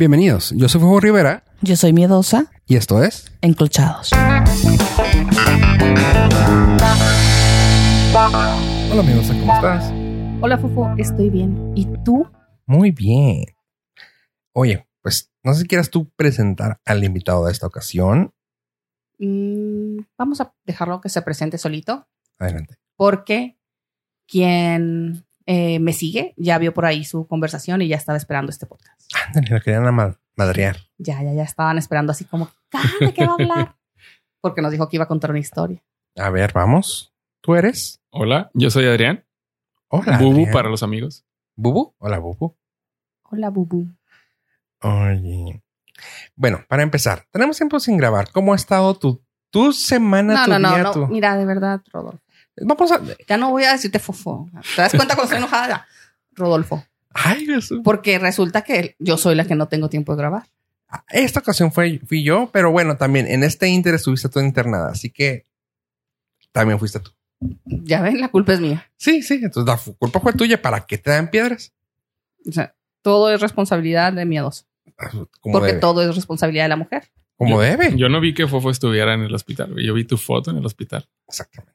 [0.00, 3.30] Bienvenidos, yo soy Fuego Rivera Yo soy miedosa, y esto es...
[3.42, 4.10] enclochados.
[4.14, 4.50] Hola
[8.98, 9.92] amigos, ¿cómo estás?
[10.40, 11.74] Hola, Fofo, estoy bien.
[11.76, 12.26] ¿Y tú?
[12.64, 13.44] Muy bien.
[14.54, 18.32] Oye, pues no sé si quieras tú presentar al invitado de esta ocasión.
[19.18, 22.08] Mm, vamos a dejarlo que se presente solito,
[22.38, 22.76] Adelante.
[22.96, 23.58] porque
[24.26, 28.66] quien eh, me sigue ya vio por ahí su conversación y ya estaba esperando este
[28.66, 29.00] podcast.
[29.26, 30.76] Ándale, la querían ma- madrear.
[30.98, 33.76] Ya, ya, ya estaban esperando así como, "Cara, ¿de qué va a hablar?
[34.40, 35.82] Porque nos dijo que iba a contar una historia.
[36.16, 37.12] A ver, vamos.
[37.42, 38.00] ¿Tú eres?
[38.10, 39.24] Hola, yo soy Adrián.
[39.88, 40.18] Hola.
[40.18, 40.52] Bubu Adrián.
[40.52, 41.24] para los amigos.
[41.56, 41.94] Bubu.
[41.98, 42.56] Hola, Bubu.
[43.24, 43.88] Hola, Bubu.
[44.82, 45.62] Oye.
[46.36, 48.30] Bueno, para empezar, tenemos tiempo sin grabar.
[48.32, 50.92] ¿Cómo ha estado tu, tu semana, No, tu no, no, día, no.
[50.92, 52.20] tu- Mira, de verdad, Rodolfo.
[52.56, 53.00] Vamos a...
[53.28, 54.48] Ya no voy a decirte Fofo.
[54.76, 55.86] ¿Te das cuenta cuando estoy enojada?
[56.32, 56.84] Rodolfo.
[57.12, 57.80] Ay, Jesús.
[57.82, 60.44] Porque resulta que yo soy la que no tengo tiempo de grabar.
[61.08, 65.10] Esta ocasión fue, fui yo, pero bueno, también en este inter estuviste tú internada, así
[65.10, 65.46] que
[66.52, 67.12] también fuiste tú.
[67.64, 68.90] Ya ven, la culpa es mía.
[68.96, 70.60] Sí, sí, entonces la culpa fue tuya.
[70.60, 71.72] ¿Para qué te dan piedras?
[72.46, 74.64] O sea, todo es responsabilidad de miedoso.
[75.40, 75.80] Como Porque debe.
[75.80, 77.04] todo es responsabilidad de la mujer.
[77.36, 77.96] Como Yo- debe.
[77.96, 79.74] Yo no vi que Fofo estuviera en el hospital.
[79.82, 81.08] Yo vi tu foto en el hospital.
[81.28, 81.72] Exactamente.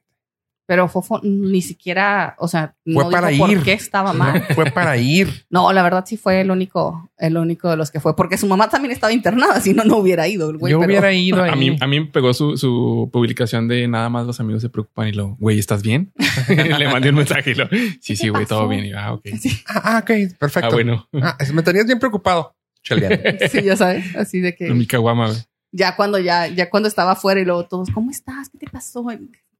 [0.68, 3.58] Pero Fofo ni siquiera, o sea, Fue no para dijo ir.
[3.58, 4.42] por qué estaba mal.
[4.54, 5.44] Fue para ir.
[5.50, 8.16] No, la verdad sí fue el único, el único de los que fue.
[8.16, 10.72] Porque su mamá también estaba internada, si no, no hubiera ido el güey.
[10.72, 11.50] yo pero- hubiera ido ahí.
[11.50, 14.68] A mí, a mí me pegó su, su publicación de nada más los amigos se
[14.68, 16.12] preocupan y lo, güey, ¿estás bien?
[16.48, 17.68] Le mandé un mensaje y lo,
[18.00, 18.84] sí, sí, güey, todo bien.
[18.86, 19.26] Y yo, ah, ok.
[19.68, 20.68] Ah, ah, ok, perfecto.
[20.68, 21.08] Ah, bueno.
[21.22, 22.54] Ah, me tenías bien preocupado.
[22.82, 25.38] Sí, ya sabes, así de que En mi caguama, güey.
[25.72, 28.48] ya cuando ya, ya cuando estaba afuera y luego todos, ¿cómo estás?
[28.50, 29.04] ¿Qué te pasó?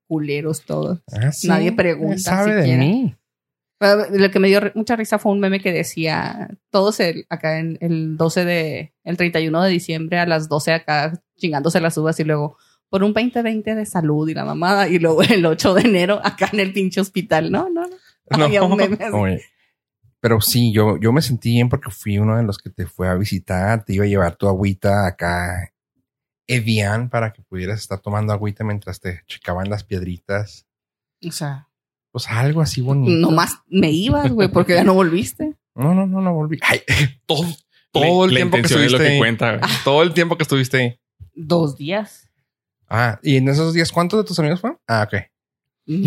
[0.06, 1.00] Culeros todos.
[1.12, 1.48] Ah, sí.
[1.48, 3.16] Nadie pregunta Sabe de mí.
[3.78, 7.58] Pero Lo que me dio mucha risa fue un meme que decía, todos el, acá
[7.58, 12.18] en el 12 de, el 31 de diciembre a las 12 acá chingándose las uvas
[12.20, 12.56] y luego
[12.88, 16.48] por un 2020 de salud y la mamada y luego el 8 de enero acá
[16.52, 17.50] en el pinche hospital.
[17.50, 18.44] No, no, no.
[18.44, 19.14] Había un meme así.
[19.14, 19.42] Oye,
[20.20, 23.08] Pero sí, yo, yo me sentí bien porque fui uno de los que te fue
[23.08, 23.84] a visitar.
[23.84, 25.72] Te iba a llevar tu agüita acá,
[26.48, 30.66] Evian, para que pudieras estar tomando agüita mientras te checaban las piedritas.
[31.26, 31.68] O sea,
[32.12, 33.12] Pues algo así bonito.
[33.12, 35.54] nomás me ibas, güey, porque ya no volviste.
[35.74, 36.58] No, no, no, no volví.
[36.62, 36.80] Ay,
[37.26, 37.44] todo,
[37.92, 39.18] todo el la tiempo que es estuviste lo que ahí.
[39.18, 39.56] cuenta.
[39.58, 39.70] güey.
[39.84, 41.00] Todo el tiempo que estuviste ahí.
[41.34, 42.28] Dos días.
[42.88, 44.78] Ah, y en esos días, ¿cuántos de tus amigos fueron?
[44.86, 45.22] Ah, ok.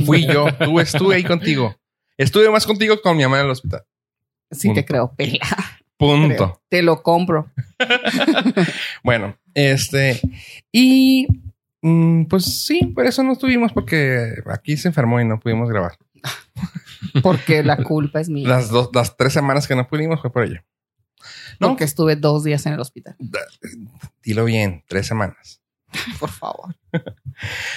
[0.05, 0.47] Fui yo.
[0.63, 1.75] Tú estuve ahí contigo.
[2.17, 3.83] Estuve más contigo que con mi mamá en el hospital.
[4.51, 5.39] Sí te creo, pela.
[5.97, 6.27] Punto.
[6.35, 6.61] Creo.
[6.69, 7.51] Te lo compro.
[9.03, 10.21] Bueno, este.
[10.71, 11.27] Y
[11.81, 15.97] mm, pues sí, por eso no estuvimos, porque aquí se enfermó y no pudimos grabar.
[17.23, 18.47] Porque la culpa es mía.
[18.47, 20.61] Las dos, las tres semanas que no pudimos fue por ello.
[21.59, 21.69] No.
[21.69, 23.15] Porque estuve dos días en el hospital.
[24.23, 25.61] Dilo bien, tres semanas.
[26.19, 26.75] Por favor.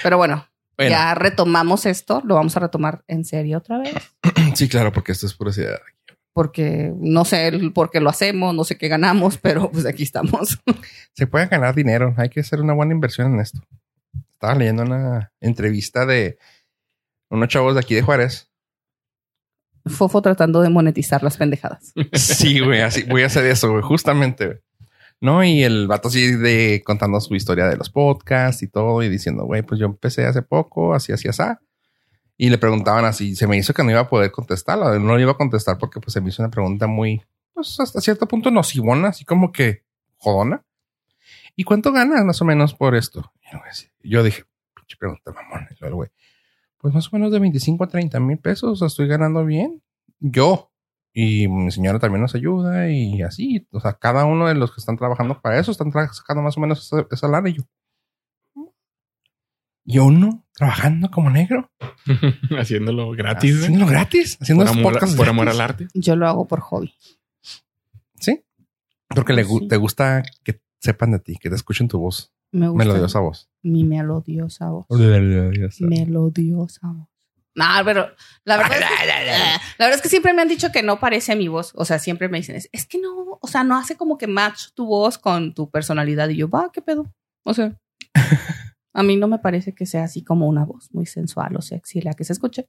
[0.03, 0.47] Pero bueno,
[0.77, 2.21] Bueno, ya retomamos esto.
[2.25, 3.94] Lo vamos a retomar en serio otra vez.
[4.54, 5.78] sí, claro, porque esto es curiosidad.
[6.32, 10.03] Porque no sé el por qué lo hacemos, no sé qué ganamos, pero pues aquí
[10.03, 10.59] estamos.
[11.12, 12.15] Se puede ganar dinero.
[12.16, 13.60] Hay que hacer una buena inversión en esto.
[14.32, 16.38] Estaba leyendo una entrevista de
[17.28, 18.50] unos chavos de aquí de Juárez.
[19.87, 21.92] Fofo tratando de monetizar las pendejadas.
[22.12, 24.47] Sí, güey, así voy a hacer eso, güey, justamente.
[24.47, 24.59] güey.
[25.21, 29.09] No, y el vato así de contando su historia de los podcasts y todo, y
[29.09, 31.42] diciendo, güey, pues yo empecé hace poco, así, así, así.
[32.42, 34.98] Y le preguntaban así, se me hizo que no iba a poder contestarlo.
[34.98, 37.22] No le iba a contestar porque pues se me hizo una pregunta muy,
[37.54, 39.84] pues hasta cierto punto nocivona, así como que
[40.16, 40.64] jodona.
[41.54, 43.32] ¿Y cuánto ganas más o menos por esto?
[44.03, 44.42] Yo dije,
[44.75, 45.69] pinche pregunta, mamón.
[46.78, 49.80] Pues más o menos de 25 a 30 mil pesos, estoy ganando bien.
[50.19, 50.72] Yo,
[51.12, 53.69] y mi señora también nos ayuda y así.
[53.70, 56.60] O sea, cada uno de los que están trabajando para eso están sacando más o
[56.60, 57.50] menos esa, esa lana.
[57.50, 57.62] Y yo,
[59.84, 61.70] y uno trabajando como negro,
[62.59, 63.53] Haciéndolo gratis.
[63.53, 63.62] güey.
[63.65, 65.60] haciéndolo gratis, haciendo Por amor, por amor gratis.
[65.60, 65.88] al arte.
[65.94, 66.94] Yo lo hago por hobby.
[68.21, 68.44] Sí,
[69.09, 69.69] porque le Sí.
[69.69, 72.84] te gusta que sepan de ti, que te escuchen tu voz, Me gusta.
[72.84, 73.48] melodiosa voz.
[73.62, 74.86] Mi melodiosa voz.
[75.80, 77.09] Melodiosa voz.
[77.54, 78.09] No, pero
[78.45, 79.07] la verdad, es que,
[79.78, 81.72] la verdad es que siempre me han dicho que no parece mi voz.
[81.74, 84.27] O sea, siempre me dicen, es, es que no, o sea, no hace como que
[84.27, 86.28] match tu voz con tu personalidad.
[86.30, 87.12] Y yo, va, ¿qué pedo?
[87.45, 87.77] O sea,
[88.94, 92.00] a mí no me parece que sea así como una voz muy sensual o sexy
[92.00, 92.66] la que se escuche.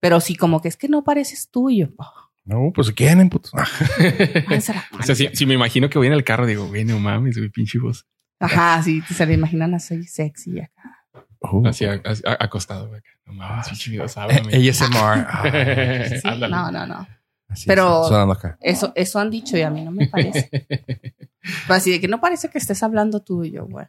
[0.00, 1.88] Pero sí como que es que no pareces tú y yo.
[1.96, 2.06] "Oh,
[2.44, 3.52] No, pues quieren, putos.
[3.54, 6.98] Ah, O sea, si, si me imagino que voy en el carro, digo, güey, no
[6.98, 8.06] mames, güey, pinche voz.
[8.40, 11.06] Ajá, sí, se le imaginan así sexy acá.
[11.40, 13.00] uh, Así, a- así, a- acostado, güey.
[13.26, 14.68] No mames, pinche miedoso, eh, háblame.
[14.68, 15.26] ASMR.
[15.28, 15.42] Ah,
[16.08, 16.48] Sí, Ándale.
[16.54, 17.06] no, no, no.
[17.48, 18.58] así, Pero- acá.
[18.60, 20.50] Eso, eso han dicho y a mí no me parece.
[21.68, 23.86] Así de que no parece que estés hablando tú y yo, güey.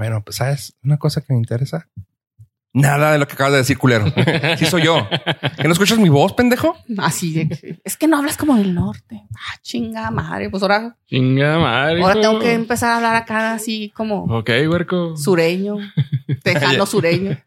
[0.00, 1.86] Bueno, pues sabes, una cosa que me interesa.
[2.72, 4.06] Nada de lo que acabas de decir, culero.
[4.56, 5.06] Sí soy yo.
[5.58, 6.74] ¿Que no escuchas mi voz, pendejo?
[6.96, 9.20] Así de que es que no hablas como del norte.
[9.34, 10.48] Ah, chinga madre.
[10.48, 10.96] Pues ahora.
[11.04, 12.00] Chinga madre.
[12.00, 14.24] Ahora tengo que empezar a hablar acá así como.
[14.24, 15.18] Ok, huerco.
[15.18, 15.76] Sureño.
[16.42, 17.38] Tejano sureño.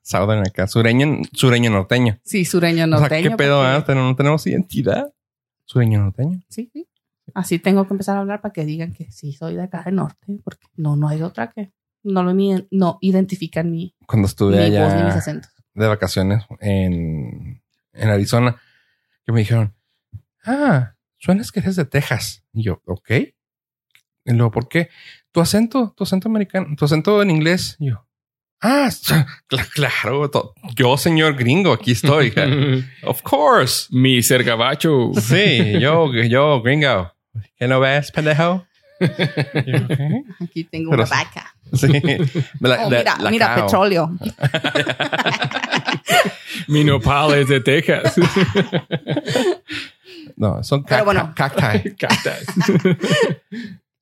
[0.00, 0.66] Southern acá.
[0.68, 2.18] Sureño, sureño norteño.
[2.24, 3.06] Sí, sureño norteño.
[3.06, 3.62] O sea, ¿qué pedo?
[3.62, 3.94] Porque...
[3.94, 5.12] ¿No tenemos identidad?
[5.66, 6.40] Sureño norteño.
[6.48, 6.88] Sí, sí.
[7.34, 9.96] Así tengo que empezar a hablar para que digan que sí soy de acá del
[9.96, 11.72] norte, porque no, no hay otra que
[12.02, 12.34] no lo
[12.70, 15.10] no identifican mi cuando estuve allá
[15.74, 17.62] de vacaciones en,
[17.92, 18.56] en Arizona
[19.24, 19.74] que me dijeron
[20.44, 23.10] ah suenas que eres de Texas y yo ok
[24.24, 24.88] y luego ¿por qué?
[25.32, 28.06] tu acento tu acento americano tu acento en inglés y yo
[28.60, 28.90] ah
[29.74, 30.30] claro
[30.74, 32.32] yo señor gringo aquí estoy
[33.04, 37.12] of course mi ser gabacho sí yo yo gringo.
[37.56, 38.66] ¿qué no ves pendejo?
[40.40, 41.54] Aquí tengo una vaca.
[41.72, 41.88] Sí.
[42.60, 44.10] La, oh, mira, mira, petróleo.
[46.68, 48.14] Mi nopal es de Texas.
[50.36, 51.04] no, son cacti.
[51.06, 51.32] bueno.
[51.34, 51.94] cacti.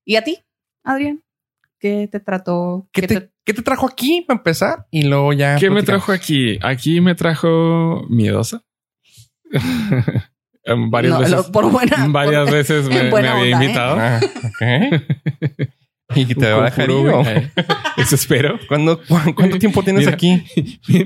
[0.05, 0.41] ¿Y a ti,
[0.83, 1.23] Adrián?
[1.79, 2.89] ¿Qué te trató?
[2.91, 4.89] ¿Qué, te, ¿Qué te trajo aquí para empezar?
[4.91, 5.55] Y luego ya.
[5.55, 6.59] ¿Qué me trajo aquí?
[6.63, 8.65] Aquí me trajo miedosa.
[10.77, 11.47] Varias veces.
[11.47, 13.51] por buena, varias por, veces me, me había ¿eh?
[13.51, 13.97] invitado.
[13.97, 14.01] ¿eh?
[14.01, 14.91] Ah, okay.
[16.15, 17.53] Y te va a dejar ir.
[17.97, 18.59] Eso espero.
[18.69, 20.45] ¿Cuánto tiempo tienes aquí?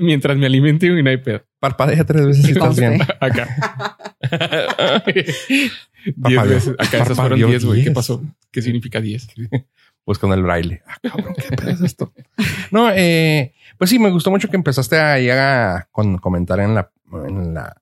[0.01, 1.43] Mientras me alimente y no hay pedo.
[1.59, 2.99] Parpadea tres veces y estás bien.
[3.19, 3.47] Acá.
[6.15, 6.75] diez veces.
[6.79, 7.83] Acá esas fueron diez, güey.
[7.83, 8.23] ¿Qué pasó?
[8.51, 9.27] ¿Qué significa diez?
[10.03, 10.81] Pues con el braille.
[10.87, 12.13] Ah, cabrón, ¿qué pedo es esto?
[12.71, 16.91] No, eh, pues sí, me gustó mucho que empezaste ahí a con comentar en la,
[17.27, 17.75] en la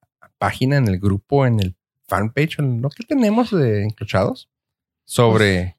[0.44, 1.74] página, en el grupo, en el
[2.06, 4.50] fanpage, en lo que tenemos de encrochados
[5.06, 5.78] sobre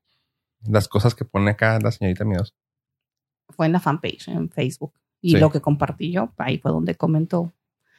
[0.67, 2.55] las cosas que pone acá la señorita Miedos.
[3.51, 4.95] Fue en la fanpage, en Facebook.
[5.21, 7.53] Y lo que compartí yo, ahí fue donde comentó.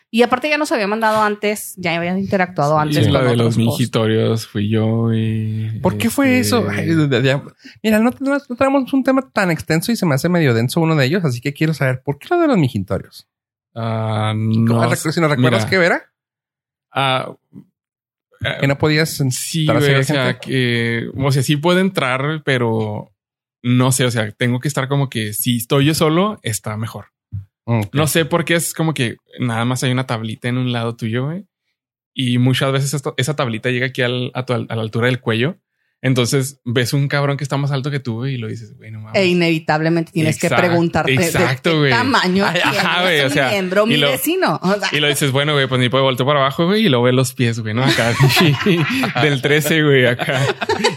[0.09, 3.05] Y aparte ya nos había mandado antes, ya habían interactuado antes.
[3.05, 5.79] Sí, la de los mingitorios fui yo y...
[5.83, 6.67] ¿Por qué fue eso?
[6.71, 7.41] Este
[7.83, 11.05] mira, no, tenemos un tema tan extenso y se me hace medio denso uno de
[11.05, 13.27] ellos, así que quiero saber, ¿por qué lo de los mingitorios?
[13.75, 16.14] Uh, no, si no recuerdas qué era.
[16.95, 17.35] Ah,
[18.59, 19.21] que no podías.
[19.31, 23.11] Sí, o sea, que, o sea, sí puede entrar, pero
[23.61, 27.07] no sé, o sea, tengo que estar como que si estoy yo solo, está mejor.
[27.91, 30.95] No sé por qué es como que nada más hay una tablita en un lado
[30.95, 31.45] tuyo, güey.
[32.13, 35.57] Y muchas veces esa tablita llega aquí al, a, a la altura del cuello.
[36.05, 38.99] Entonces ves un cabrón que está más alto que tú y lo dices, güey, no
[38.99, 39.19] mames.
[39.19, 43.99] E inevitablemente tienes que preguntarte exacto, de qué tamaño Ajá, güey, o sea, miembro, mi
[43.99, 44.61] vecino.
[44.91, 47.15] y lo dices, bueno, güey, pues ni puede voltear para abajo, güey, y lo ves
[47.15, 47.83] los pies, güey, ¿no?
[47.83, 48.13] Acá,
[49.23, 50.41] del 13, güey, acá.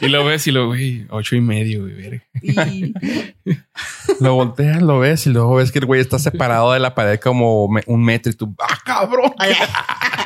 [0.02, 2.20] Y lo ves y lo, güey, ocho y medio, güey,
[4.20, 7.19] lo volteas, lo ves y luego ves que el güey está separado de la pared
[7.19, 9.32] como un metro y tú, ¡ah, cabrón!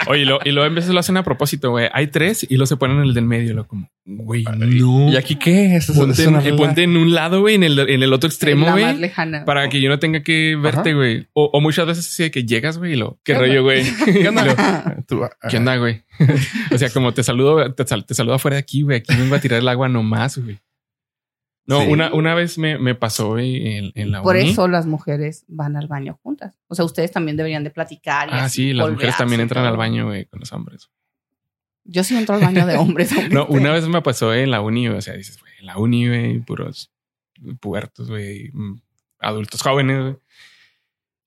[0.06, 1.88] Oye, y, lo, y luego en veces lo hacen a propósito, güey.
[1.92, 5.10] Hay tres y lo se ponen en el del medio, lo como, güey, no.
[5.10, 5.76] ¿Y aquí qué?
[5.76, 9.10] ¿Es, ponte, en, ponte en un lado, güey, en el, en el otro extremo, güey.
[9.44, 11.28] Para que yo no tenga que verte, güey.
[11.32, 13.84] O, o, muchas veces así de que llegas, güey, y lo, qué rollo, güey.
[14.04, 14.96] ¿Qué onda?
[15.48, 16.02] ¿Qué onda, güey?
[16.72, 18.98] o sea, como te saludo, te, te saludo afuera de aquí, güey.
[18.98, 20.58] Aquí vengo a tirar el agua nomás, güey.
[21.72, 25.76] No, una, una vez me, me pasó en, en, la Por eso las mujeres van
[25.76, 26.58] al baño juntas.
[26.68, 28.28] O sea, ustedes también deberían de platicar.
[28.30, 30.90] ah, sí, las mujeres también entran al baño güey, con los hombres.
[31.84, 33.10] Yo sí entro al baño de hombres.
[33.30, 36.08] no, una vez me pasó en la uni, o sea, dices, güey, en la uni,
[36.08, 36.92] güey, puros
[37.60, 38.80] puertos, güey, mm,
[39.20, 40.16] adultos jóvenes, güey.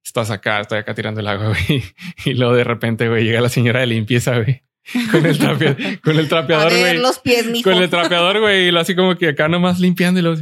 [0.03, 1.83] Estás acá, estoy acá tirando el agua, güey.
[2.25, 4.63] Y luego de repente, güey, llega la señora de limpieza, güey.
[5.11, 6.97] Con el, con el trapeador, güey.
[6.97, 8.67] los pies, Con el trapeador, güey.
[8.67, 10.35] Y lo así como que acá nomás limpiando y lo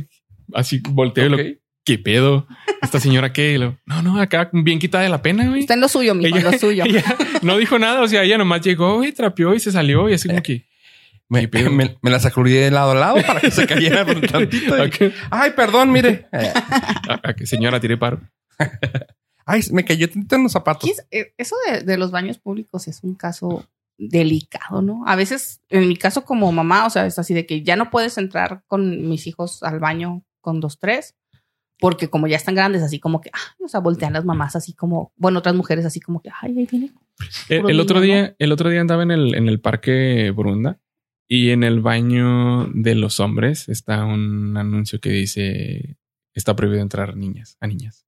[0.54, 1.38] así volteo y lo,
[1.86, 2.48] ¿qué pedo?
[2.82, 3.58] ¿Esta señora qué?
[3.58, 5.62] lo, no, no, acá bien quitada de la pena, güey.
[5.62, 6.84] Está en lo suyo, mijo, en lo suyo.
[7.42, 8.02] no dijo nada.
[8.02, 10.66] O sea, ella nomás llegó y trapeó y se salió y así como que.
[11.30, 14.76] Me, me, me, la sacudí de lado a lado para que se cayera un tantito.
[15.32, 16.28] Ay, perdón, mire.
[16.32, 18.22] a, que señora tire paro.
[19.46, 20.92] Ay, me cayó en los zapatos.
[21.10, 23.66] Eh, eso de, de, los baños públicos es un caso
[23.98, 25.04] delicado, ¿no?
[25.06, 27.90] A veces, en mi caso como mamá, o sea, es así de que ya no
[27.90, 31.16] puedes entrar con mis hijos al baño con dos, tres,
[31.80, 33.32] porque como ya están grandes, así como que,
[33.64, 36.68] o sea, voltean las mamás así como, bueno, otras mujeres así como que, ay, ahí
[36.70, 36.92] viene.
[37.50, 40.80] El, otro día, el otro día andaba en el, en el parque Burunda
[41.28, 45.98] y en el baño de los hombres está un anuncio que dice,
[46.34, 48.06] está prohibido entrar niñas, a niñas.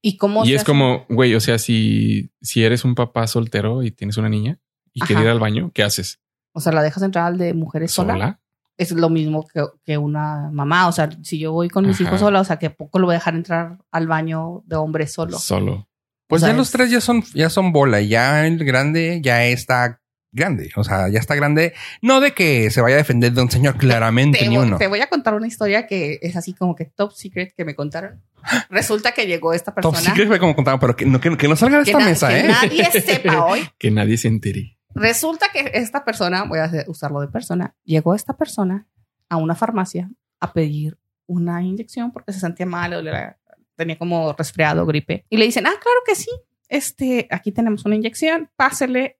[0.00, 0.44] ¿Y cómo?
[0.44, 4.28] Y es como, güey, o sea, si, si eres un papá soltero y tienes una
[4.28, 4.60] niña,
[4.94, 6.20] y quiere ir al baño, ¿qué haces?
[6.52, 8.14] O sea, ¿la dejas entrar al de mujeres sola?
[8.14, 8.40] ¿Sola?
[8.76, 9.46] es lo mismo
[9.84, 10.88] que, una mamá.
[10.88, 13.14] O sea, si yo voy con mis hijos sola, o sea, que poco lo voy
[13.14, 15.38] a dejar entrar al baño de hombre solo.
[15.38, 15.88] Solo.
[16.26, 18.00] Pues ya los tres ya son, ya son bola.
[18.00, 20.00] Ya el grande ya está
[20.32, 20.70] grande.
[20.74, 21.74] O sea, ya está grande.
[22.02, 24.78] No de que se vaya a defender de un señor claramente, te, ni uno.
[24.78, 27.76] Te voy a contar una historia que es así como que top secret que me
[27.76, 28.22] contaron.
[28.70, 29.96] Resulta que llegó esta persona.
[29.96, 32.40] Top secret fue como contaron, pero que no, que, no salga de esta mesa, que
[32.40, 32.48] ¿eh?
[32.48, 33.68] nadie sepa hoy.
[33.78, 34.73] que nadie se entere.
[34.94, 38.86] Resulta que esta persona, voy a usarlo de persona, llegó esta persona
[39.28, 40.10] a una farmacia
[40.40, 43.36] a pedir una inyección porque se sentía mal,
[43.76, 45.26] tenía como resfriado, gripe.
[45.28, 46.30] Y le dicen, ah, claro que sí.
[46.68, 49.18] Este, aquí tenemos una inyección, pásele.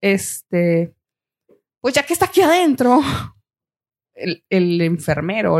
[0.00, 0.94] Este,
[1.80, 3.00] pues ya que está aquí adentro,
[4.14, 5.58] el, el enfermero,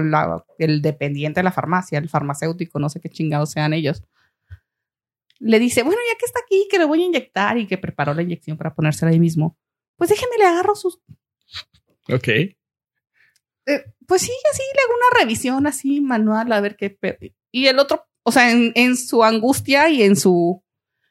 [0.58, 4.02] el dependiente de la farmacia, el farmacéutico, no sé qué chingados sean ellos,
[5.44, 8.14] le dice, bueno, ya que está aquí, que le voy a inyectar y que preparó
[8.14, 9.58] la inyección para ponérsela ahí mismo,
[9.96, 11.00] pues déjeme le agarro sus...
[12.10, 12.28] Ok.
[12.28, 12.56] Eh,
[14.06, 16.98] pues sí, así le hago una revisión así manual a ver qué...
[17.50, 20.62] Y el otro, o sea, en, en su angustia y en su...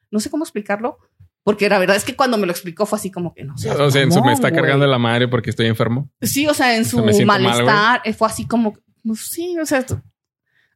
[0.09, 0.97] No sé cómo explicarlo,
[1.43, 3.69] porque la verdad es que cuando me lo explicó fue así como que no sé.
[3.69, 6.09] O sea, en su me está cargando la madre porque estoy enfermo.
[6.21, 8.73] Sí, o sea, en su malestar eh, fue así como,
[9.03, 9.85] pues sí, o sea,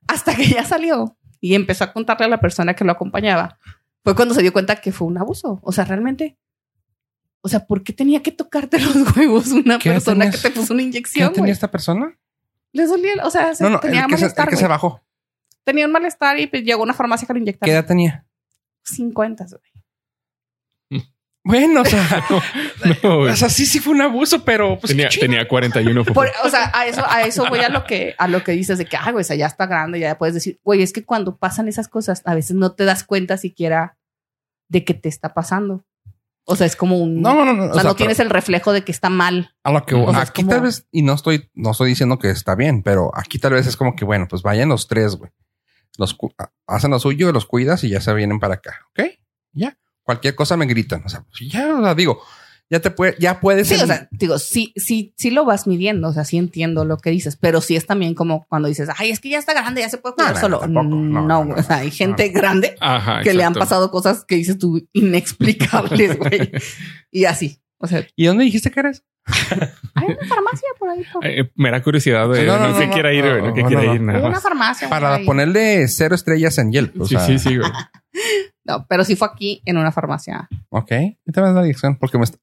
[0.08, 3.58] hasta que ya salió y empezó a contarle a la persona que lo acompañaba,
[4.04, 5.60] fue cuando se dio cuenta que fue un abuso.
[5.64, 6.38] O sea, realmente,
[7.42, 10.84] o sea, ¿por qué tenía que tocarte los huevos una persona que te puso una
[10.84, 11.30] inyección?
[11.30, 12.18] ¿Qué tenía esta persona?
[12.74, 14.50] Le dolía, o sea, no, no, tenía el malestar.
[14.50, 15.02] que se bajó.
[15.64, 17.66] Tenía un malestar y pues, llegó a una farmacia que lo inyectaba.
[17.66, 18.26] ¿Qué edad tenía?
[18.84, 19.62] 50, güey.
[21.48, 22.26] Bueno, o sea,
[23.04, 26.02] no, o sea, sí, sí fue un abuso, pero pues tenía, tenía 41.
[26.44, 28.84] o sea, a eso, a eso voy a lo que, a lo que dices de
[28.84, 31.38] que, ah, güey, o sea, ya está grande, ya puedes decir, güey, es que cuando
[31.38, 33.98] pasan esas cosas, a veces no te das cuenta siquiera
[34.68, 35.86] de que te está pasando.
[36.44, 37.22] O sea, es como un.
[37.22, 37.72] No, no, no.
[37.72, 39.56] O sea, no tienes el reflejo de que está mal.
[39.64, 42.84] A lo que aquí tal vez, y no estoy, no estoy diciendo que está bien,
[42.84, 45.32] pero aquí tal vez es como que, bueno, pues vayan los tres, güey.
[45.98, 46.18] Los
[46.68, 48.82] hacen lo suyo, los cuidas y ya se vienen para acá.
[48.92, 49.12] Ok,
[49.54, 49.78] ya
[50.08, 51.04] cualquier cosa me gritan.
[51.06, 52.22] O sea, pues, ya digo,
[52.70, 53.68] ya te puede, ya puedes.
[53.68, 56.08] Sí, o sea, digo, sí, sí, sí lo vas midiendo.
[56.08, 59.12] O sea, sí entiendo lo que dices, pero sí es también como cuando dices, ay,
[59.12, 60.66] es que ya está grande, ya se puede cuidar solo.
[60.66, 62.76] No, no, o sea, hay gente grande
[63.24, 66.52] que le han pasado cosas que dices tú inexplicables, güey.
[67.12, 67.62] y así.
[67.80, 69.04] O sea, ¿y dónde dijiste que eres?
[69.94, 71.04] Hay una farmacia por ahí.
[71.12, 71.28] Por...
[71.28, 72.46] Eh, mera curiosidad, güey.
[72.46, 73.42] No, no, no, quiera ir, güey.
[73.42, 74.02] No, que quiera ir.
[74.02, 74.90] Nada una farmacia.
[74.90, 76.96] Para ponerle cero estrellas en Yelp.
[77.06, 77.70] sí, sí, sí, güey.
[78.68, 80.50] No, pero sí fue aquí en una farmacia.
[80.70, 80.90] Ok.
[80.90, 81.96] ¿Qué te vas a la dirección?
[81.96, 82.38] Porque me está...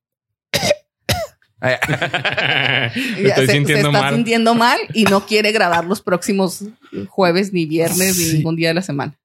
[2.95, 6.64] estoy sintiendo se está sintiendo mal y no quiere grabar los próximos
[7.09, 9.19] jueves, ni viernes, ni ningún día de la semana.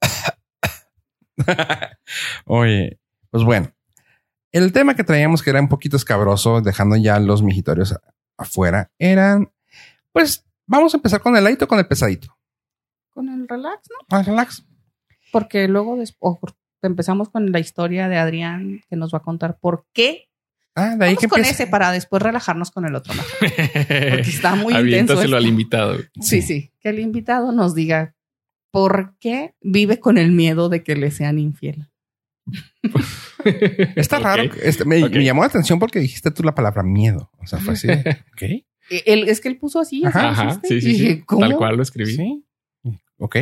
[2.46, 3.72] Oye, pues bueno.
[4.52, 7.96] El tema que traíamos que era un poquito escabroso, dejando ya los mijitorios
[8.38, 9.52] afuera, eran,
[10.12, 12.36] pues, vamos a empezar con el light o con el pesadito.
[13.12, 14.18] Con el relax, ¿no?
[14.18, 14.66] Ah, relax.
[15.32, 16.38] Porque luego después,
[16.88, 20.30] empezamos con la historia de Adrián que nos va a contar por qué.
[20.76, 23.14] Ah, de ahí Vamos con ese para después relajarnos con el otro.
[23.40, 25.20] Porque está muy intenso.
[25.20, 25.98] al invitado.
[26.22, 28.16] Sí, sí, Que el invitado nos diga
[28.72, 31.90] por qué vive con el miedo de que le sean infiel.
[33.96, 34.44] está raro.
[34.62, 37.32] Este, me, llamó la atención porque dijiste tú la palabra miedo.
[37.40, 37.88] O sea, fue así.
[38.34, 38.64] ok.
[38.90, 40.06] es que él puso así.
[40.06, 42.16] Ajá, sí, sí, Tal cual lo escribí.
[42.16, 42.46] Sí.
[43.20, 43.36] Ok,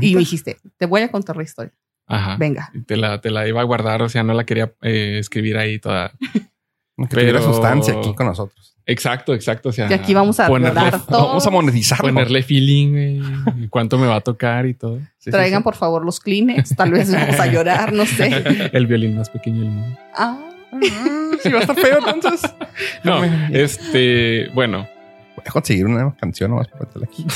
[0.00, 1.74] Y me dijiste, te voy a contar la historia.
[2.06, 2.36] Ajá.
[2.36, 2.70] Venga.
[2.86, 5.78] Te la, te la iba a guardar, o sea, no la quería eh, escribir ahí
[5.78, 6.12] toda.
[6.96, 7.42] que Pero...
[7.42, 8.74] sustancia aquí con nosotros.
[8.86, 9.70] Exacto, exacto.
[9.70, 11.28] O sea, que aquí vamos a ponerle, todo.
[11.28, 12.00] Vamos a monetizar.
[12.00, 13.32] Ponerle feeling,
[13.70, 15.00] cuánto me va a tocar y todo.
[15.22, 16.76] Traigan, por favor, los Kleenex.
[16.76, 18.70] Tal vez vamos a llorar, no sé.
[18.72, 19.98] El violín más pequeño del mundo.
[20.14, 20.38] Ah.
[21.42, 22.54] si va a estar feo, entonces.
[23.04, 24.86] No, este, bueno.
[25.36, 27.26] Voy a conseguir una canción nomás para meterla aquí.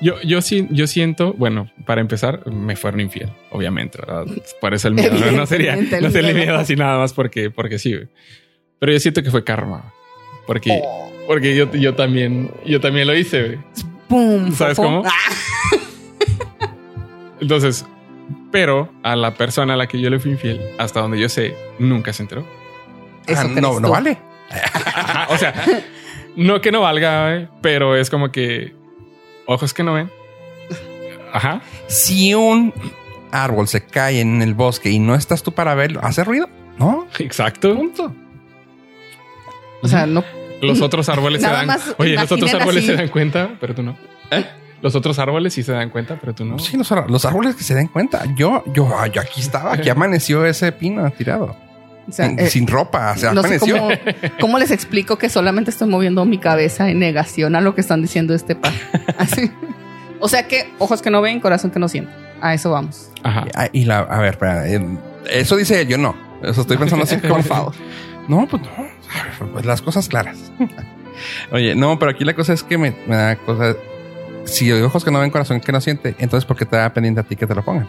[0.00, 0.40] Yo, yo,
[0.70, 4.26] yo siento, bueno, para empezar, me fueron infiel, obviamente, ¿verdad?
[4.60, 5.14] Por eso el miedo.
[5.32, 7.96] No, sería, no sería el miedo así nada más porque, porque sí.
[8.78, 9.92] Pero yo siento que fue karma.
[10.46, 11.12] Porque, oh.
[11.26, 13.58] porque yo, yo también, yo también lo hice.
[14.54, 15.02] ¿Sabes cómo?
[15.06, 15.10] Ah.
[17.40, 17.84] Entonces,
[18.52, 21.56] pero a la persona a la que yo le fui infiel, hasta donde yo sé,
[21.78, 22.46] nunca se enteró.
[23.34, 24.18] Ah, no, no vale.
[25.28, 25.54] o sea,
[26.36, 28.74] no que no valga, pero es como que
[29.46, 30.10] ojos que no ven.
[31.32, 31.62] Ajá.
[31.88, 32.72] Si un
[33.32, 36.48] árbol se cae en el bosque y no estás tú para verlo, ¿hace ruido?
[36.78, 37.06] ¿No?
[37.18, 37.74] Exacto.
[37.74, 38.14] Punto.
[39.82, 40.24] O sea, no.
[40.62, 41.68] Los otros árboles se dan.
[41.98, 43.96] Oye, los otros árboles se dan cuenta, pero tú no.
[44.30, 44.44] ¿Eh?
[44.80, 46.58] Los otros árboles sí se dan cuenta, pero tú no.
[46.58, 46.92] Sí, los,
[47.24, 48.22] árboles que se den cuenta.
[48.36, 51.56] Yo, yo, yo aquí estaba, aquí amaneció ese pino tirado.
[52.06, 53.42] Eh, sin ropa, se no
[54.40, 58.02] cómo, les explico que solamente estoy moviendo mi cabeza en negación a lo que están
[58.02, 58.72] diciendo este par.
[59.18, 59.50] Así.
[60.20, 62.12] O sea que ojos que no ven, corazón que no siente.
[62.40, 63.10] A eso vamos.
[63.22, 63.46] Ajá.
[63.72, 64.64] Y la, a ver, espera,
[65.30, 66.14] eso dice yo no.
[66.42, 67.74] Eso estoy pensando así, por favor.
[68.28, 68.68] No, pues no.
[69.52, 70.52] Pues las cosas claras.
[71.52, 73.76] Oye, no, pero aquí la cosa es que me, da cosa.
[74.44, 77.20] Si ojos que no ven, corazón que no siente, entonces ¿por qué te da pendiente
[77.20, 77.88] a ti que te lo pongan?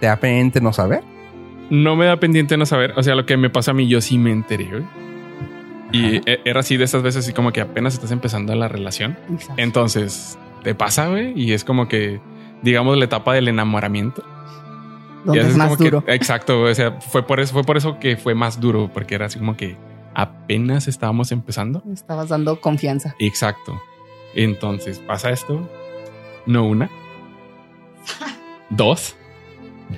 [0.00, 1.02] ¿Te da pendiente no saber?
[1.70, 2.94] No me da pendiente no saber.
[2.96, 4.84] O sea, lo que me pasa a mí, yo sí me enteré, güey.
[5.92, 9.16] Y e, era así de esas veces, así como que apenas estás empezando la relación.
[9.56, 12.20] Entonces, te pasa, güey, y es como que,
[12.62, 14.24] digamos, la etapa del enamoramiento.
[15.24, 16.02] Donde es más duro.
[16.08, 19.26] exacto, o sea, fue por eso, fue por eso que fue más duro, porque era
[19.26, 19.76] así como que
[20.14, 21.82] apenas estábamos empezando.
[21.92, 23.14] Estabas dando confianza.
[23.20, 23.80] Exacto.
[24.34, 25.68] Entonces pasa esto,
[26.46, 26.90] no una,
[28.70, 29.14] dos.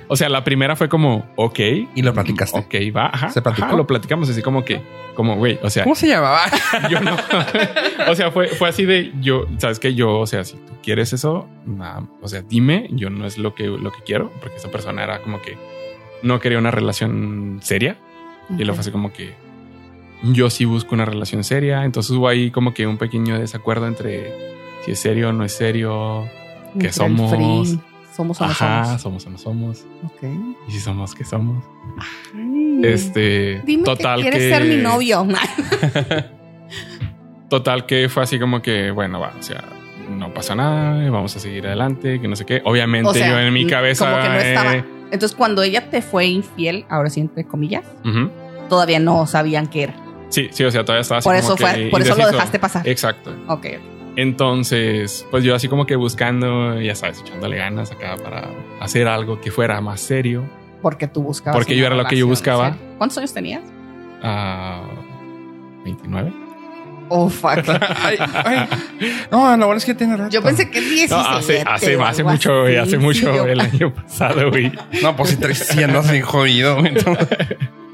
[0.07, 1.59] O sea, la primera fue como, ok.
[1.95, 2.59] Y lo platicaste.
[2.59, 3.09] Ok, va.
[3.13, 3.29] Ajá.
[3.29, 3.75] Se platicó.
[3.75, 4.81] lo platicamos así como que,
[5.15, 5.83] como, güey, o sea.
[5.83, 6.41] ¿Cómo se llamaba?
[6.89, 7.17] yo no.
[8.07, 11.13] o sea, fue, fue así de yo, sabes que yo, o sea, si tú quieres
[11.13, 11.47] eso,
[12.21, 15.21] o sea, dime, yo no es lo que, lo que quiero, porque esa persona era
[15.21, 15.57] como que
[16.21, 17.97] no quería una relación seria.
[18.57, 19.33] Y lo fue así como que
[20.23, 21.83] yo sí busco una relación seria.
[21.83, 25.53] Entonces hubo ahí como que un pequeño desacuerdo entre si es serio o no es
[25.53, 26.29] serio,
[26.79, 27.77] que somos.
[28.15, 29.25] Somos o no Ajá, somos.
[29.25, 29.85] o no somos.
[30.05, 30.23] Ok.
[30.69, 31.65] Y si somos, ¿qué somos?
[32.81, 33.61] Este.
[33.65, 35.27] Dime total que quieres ser mi novio.
[37.49, 39.65] total que fue así como que, bueno, va, o sea,
[40.09, 42.61] no pasa nada, vamos a seguir adelante, que no sé qué.
[42.63, 44.09] Obviamente yo en mi cabeza.
[44.09, 44.75] Como que no estaba.
[44.75, 47.83] Eh, Entonces, cuando ella te fue infiel, ahora sí, entre comillas,
[48.69, 49.95] todavía no sabían qué era.
[50.29, 52.87] Sí, sí, o sea, todavía estaba así Por eso fue, por eso lo dejaste pasar.
[52.87, 53.35] Exacto.
[53.47, 53.67] Ok.
[54.15, 59.41] Entonces, pues yo así como que buscando, ya sabes, echándole ganas acá para hacer algo
[59.41, 60.45] que fuera más serio.
[60.81, 61.57] Porque tú buscabas.
[61.57, 62.77] Porque yo era lo que yo buscaba.
[62.97, 63.63] ¿Cuántos años tenías?
[64.21, 64.83] Ah,
[65.83, 66.31] 29.
[67.09, 67.59] Oh, fuck.
[69.31, 71.13] No, lo bueno es que tiene Yo pensé que 17.
[71.13, 72.77] No, hace, hace, hace mucho, güey.
[72.77, 74.71] Hace mucho el año pasado, güey.
[75.01, 76.77] No, pues si te andas bien jodido,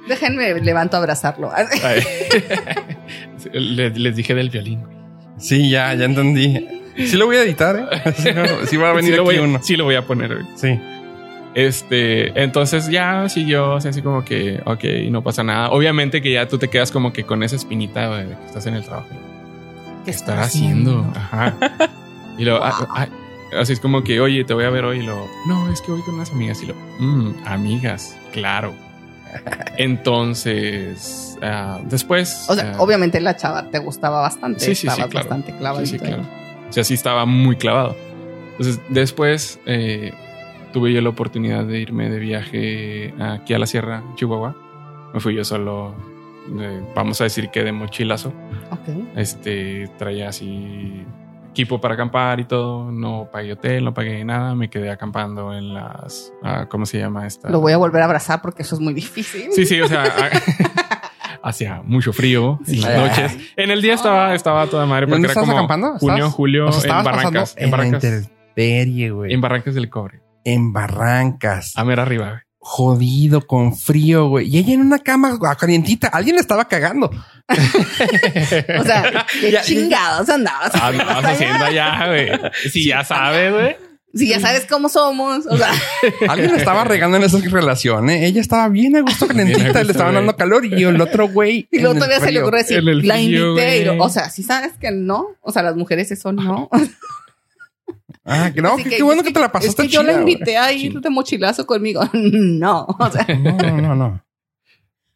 [0.08, 1.52] Déjenme levanto a abrazarlo.
[3.54, 5.01] les, les dije del violín, güey.
[5.42, 6.68] Sí, ya, ya entendí.
[6.96, 8.14] Sí lo voy a editar, ¿eh?
[8.68, 9.60] Sí, va a venir aquí uno.
[9.62, 10.40] Sí lo voy a poner.
[10.56, 10.80] Sí.
[11.54, 15.70] Este, entonces ya siguió así como que, ok, no pasa nada.
[15.72, 18.76] Obviamente que ya tú te quedas como que con esa espinita de que estás en
[18.76, 19.10] el trabajo.
[20.06, 21.06] ¿Qué estás haciendo?
[21.16, 21.56] Ajá.
[22.38, 25.00] Y lo, así es como que, oye, te voy a ver hoy.
[25.00, 26.62] Y lo, no, es que voy con unas amigas.
[26.64, 28.74] Y lo, mmm, amigas, claro.
[29.78, 32.46] Entonces, ah, después.
[32.50, 34.60] O sea, ah, obviamente la chava te gustaba bastante.
[34.60, 35.86] Sí, sí, sí, bastante clavado.
[35.86, 36.24] Sí, sí, claro.
[36.70, 37.96] O sea, sí estaba muy clavado.
[38.52, 40.14] Entonces, después eh,
[40.72, 44.56] tuve yo la oportunidad de irme de viaje aquí a la Sierra, Chihuahua.
[45.14, 45.96] Me fui yo solo,
[46.96, 48.30] vamos a decir que de mochilazo.
[48.72, 48.96] Ok.
[49.16, 51.06] Este, traía así
[51.52, 52.92] equipo para acampar y todo.
[52.92, 54.56] No pagué hotel, no pagué nada.
[54.56, 56.34] Me quedé acampando en las.
[56.44, 57.50] Ah, ¿Cómo se llama esta?
[57.50, 59.52] Lo voy a volver a abrazar porque eso es muy difícil.
[59.52, 60.04] Sí, sí, o sea.
[61.44, 63.38] hacía mucho frío en las noches.
[63.56, 65.98] En el día estaba, estaba toda madre porque era como acampando?
[65.98, 67.56] junio, julio en Barrancas.
[67.58, 68.30] En, Barrancas.
[68.56, 70.22] En Barrancas del Cobre.
[70.44, 71.74] En Barrancas.
[71.76, 74.48] A ver arriba, güey jodido, con frío, güey.
[74.48, 77.10] Y ella en una cama calientita, alguien le estaba cagando.
[78.80, 80.74] o sea, qué chingados andabas.
[80.76, 82.30] Andabas haciendo allá, güey.
[82.72, 83.92] Si ya sabes, güey.
[84.14, 85.72] Si ya sabes cómo somos, o sea.
[86.28, 88.26] Alguien estaba regando en esa relación, ¿eh?
[88.26, 91.68] Ella estaba bien a gusto calientita, le estaban dando calor y el otro güey.
[91.72, 93.90] Y luego todavía se le ocurre decir, la invité.
[93.90, 96.70] o sea, si sabes que no, o sea, las mujeres eso no.
[98.26, 99.84] Ah, que no, qué bueno que, te la pasaste.
[99.84, 102.02] Es que yo la invité a ir de mochilazo conmigo.
[102.14, 103.26] no, o sea.
[103.40, 103.96] No, no, no.
[103.96, 104.24] No,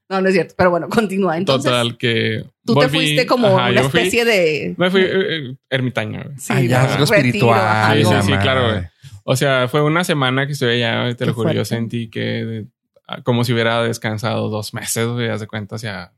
[0.10, 0.54] no es cierto.
[0.58, 1.38] Pero bueno, continúa.
[1.38, 2.46] Entonces, Total, que.
[2.66, 4.76] Tú te fuiste como una especie de.
[4.78, 6.32] Me fui eh, eh, ermitaño.
[6.38, 7.98] Sí, ah, ya, algo espiritual.
[7.98, 8.84] Sí, sí, sí, claro.
[9.24, 11.16] O sea, fue una semana que estuve allá.
[11.16, 12.66] Te lo juro, yo sentí que
[13.08, 15.30] ah, como si hubiera descansado dos meses, güey.
[15.30, 16.14] Haz de cuenta, o sea.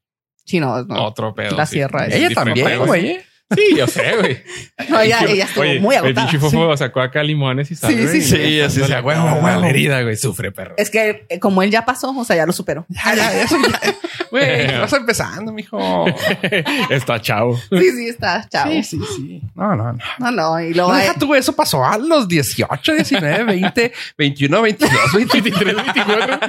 [0.45, 1.06] Sí, no, no.
[1.06, 1.56] Otro pedo.
[1.56, 2.08] La sierra.
[2.08, 3.19] Ella también, güey.
[3.56, 4.44] Sí, yo sé, güey.
[4.90, 6.30] No, ella, ella estuvo muy agotada.
[6.32, 8.08] El fofo sacó acá limones y sabe.
[8.08, 8.38] Sí, sí, sí.
[8.38, 10.16] Sí, así se güey, la herida, güey.
[10.16, 10.76] Sufre, perro.
[10.78, 12.86] Es que eh, como él ya pasó, o sea, ya lo superó.
[12.90, 13.48] Ya, ya, ya.
[14.30, 16.06] Güey, vas empezando, mijo.
[16.90, 17.58] está chavo.
[17.58, 18.72] Sí, sí, está chavo.
[18.72, 19.42] Sí, sí, sí.
[19.56, 20.00] No, no, no.
[20.20, 20.62] No, no.
[20.62, 20.92] Y luego.
[20.92, 26.40] No, deja tú, eso pasó a los 18, 19, 20, 21, 22, 23, 24.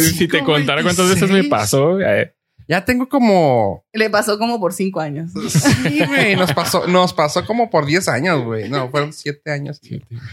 [0.00, 2.00] si te contara cuántas veces me pasó.
[2.00, 2.32] Eh,
[2.68, 3.84] Ya tengo como.
[3.92, 5.30] Le pasó como por cinco años.
[5.48, 6.34] Sí, güey.
[6.34, 8.68] Nos pasó, nos pasó como por diez años, güey.
[8.68, 9.80] No, fueron siete años.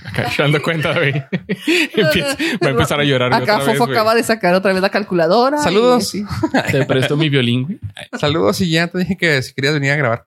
[0.03, 1.13] Acá dando cuenta, güey.
[1.21, 3.33] va a empezar a llorar.
[3.33, 5.59] Acá Fofo acaba de sacar otra vez la calculadora.
[5.59, 6.11] Saludos.
[6.71, 7.79] Te presto mi violín, güey.
[8.19, 10.25] Saludos y ya te dije que si querías venir a grabar.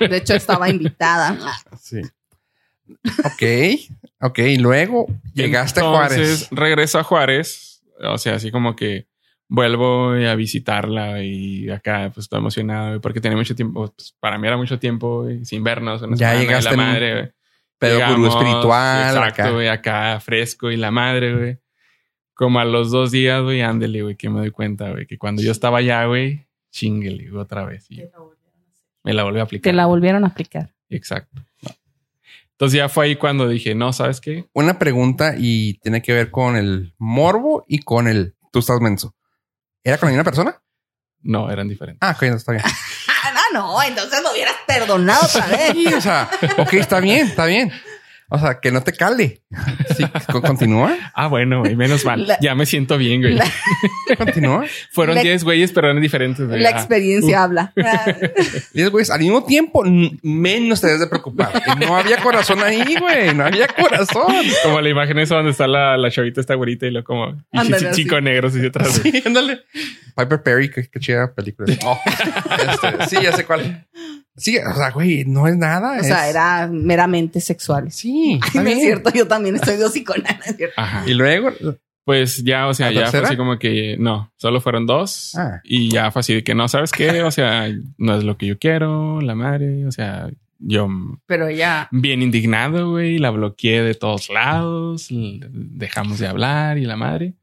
[0.00, 1.38] De hecho, estaba invitada.
[1.80, 2.00] Sí.
[3.24, 3.90] Ok.
[4.20, 4.38] Ok.
[4.38, 6.48] Y luego llegaste a Juárez.
[6.50, 7.82] Regreso a Juárez.
[8.02, 9.06] O sea, así como que
[9.52, 14.46] vuelvo a visitarla y acá pues estoy emocionado porque tenía mucho tiempo, pues, para mí
[14.46, 16.02] era mucho tiempo sin vernos.
[16.14, 17.34] ya llegaste la madre.
[17.78, 19.08] Pero gurú espiritual.
[19.08, 19.72] Exacto, acá.
[19.72, 21.58] acá fresco y la madre, güey.
[22.32, 25.42] Como a los dos días, güey, ándele, güey, que me doy cuenta, güey, que cuando
[25.42, 27.90] yo estaba allá, güey, chinguele, otra vez.
[27.90, 28.04] Y
[29.04, 29.70] me la volvió a aplicar.
[29.70, 30.72] Te la volvieron a aplicar.
[30.88, 31.42] Exacto.
[32.52, 34.46] Entonces ya fue ahí cuando dije, no, ¿sabes qué?
[34.54, 39.14] Una pregunta y tiene que ver con el morbo y con el tú estás menso.
[39.84, 40.62] ¿Era con la misma persona?
[41.22, 41.98] No, eran diferentes.
[42.00, 42.64] Ah, ok, está bien.
[43.24, 45.72] ah, no, entonces me hubieras perdonado otra vez.
[45.72, 47.72] Sí, o sea, ok, está bien, está bien.
[48.34, 49.42] O sea, que no te cale.
[49.94, 50.04] Sí,
[50.40, 50.96] continúa.
[51.12, 52.26] Ah, bueno, güey, menos mal.
[52.40, 53.38] ya me siento bien, güey.
[54.16, 54.64] Continúa.
[54.90, 56.48] Fueron 10 güeyes, pero eran diferentes.
[56.48, 57.74] La experiencia habla.
[58.72, 59.84] 10 güeyes al mismo tiempo,
[60.22, 61.62] menos te debes de preocupar.
[61.78, 63.34] No había corazón ahí, güey.
[63.34, 64.34] No había corazón.
[64.62, 67.94] Como la imagen esa donde está la, la chavita esta güerita y lo como y
[67.94, 68.92] chico negro así detrás.
[68.94, 69.60] Sí, ándale.
[70.16, 71.74] Piper Perry, qué, chida película.
[71.84, 73.86] Oh, este, sí, ya sé cuál.
[74.36, 76.00] Sí, o sea, güey, no es nada.
[76.00, 77.92] O sea, era meramente sexual.
[77.92, 78.40] Sí.
[78.54, 81.04] no es cierto, yo también estoy de Ajá.
[81.06, 81.50] Y luego.
[82.04, 85.60] Pues ya, o sea, ya fue así como que no, solo fueron dos ah.
[85.62, 87.22] y ya fue así de que no, ¿sabes qué?
[87.22, 90.88] O sea, no es lo que yo quiero, la madre, o sea, yo.
[91.26, 91.88] Pero ya.
[91.92, 97.34] Bien indignado, güey, la bloqueé de todos lados, dejamos de hablar y la madre.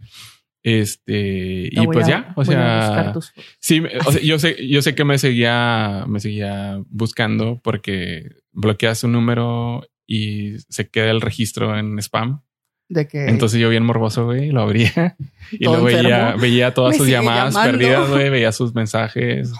[0.62, 3.14] Este, y pues ya, o sea,
[3.60, 9.06] sí, o sea, yo sé, yo sé que me seguía, me seguía buscando porque bloqueas
[9.06, 12.42] un número y se queda el registro en spam.
[12.90, 15.16] De que Entonces yo bien morboso, güey, lo abría
[15.52, 19.54] y lo veía, veía todas sus llamadas perdidas, güey, veía sus mensajes.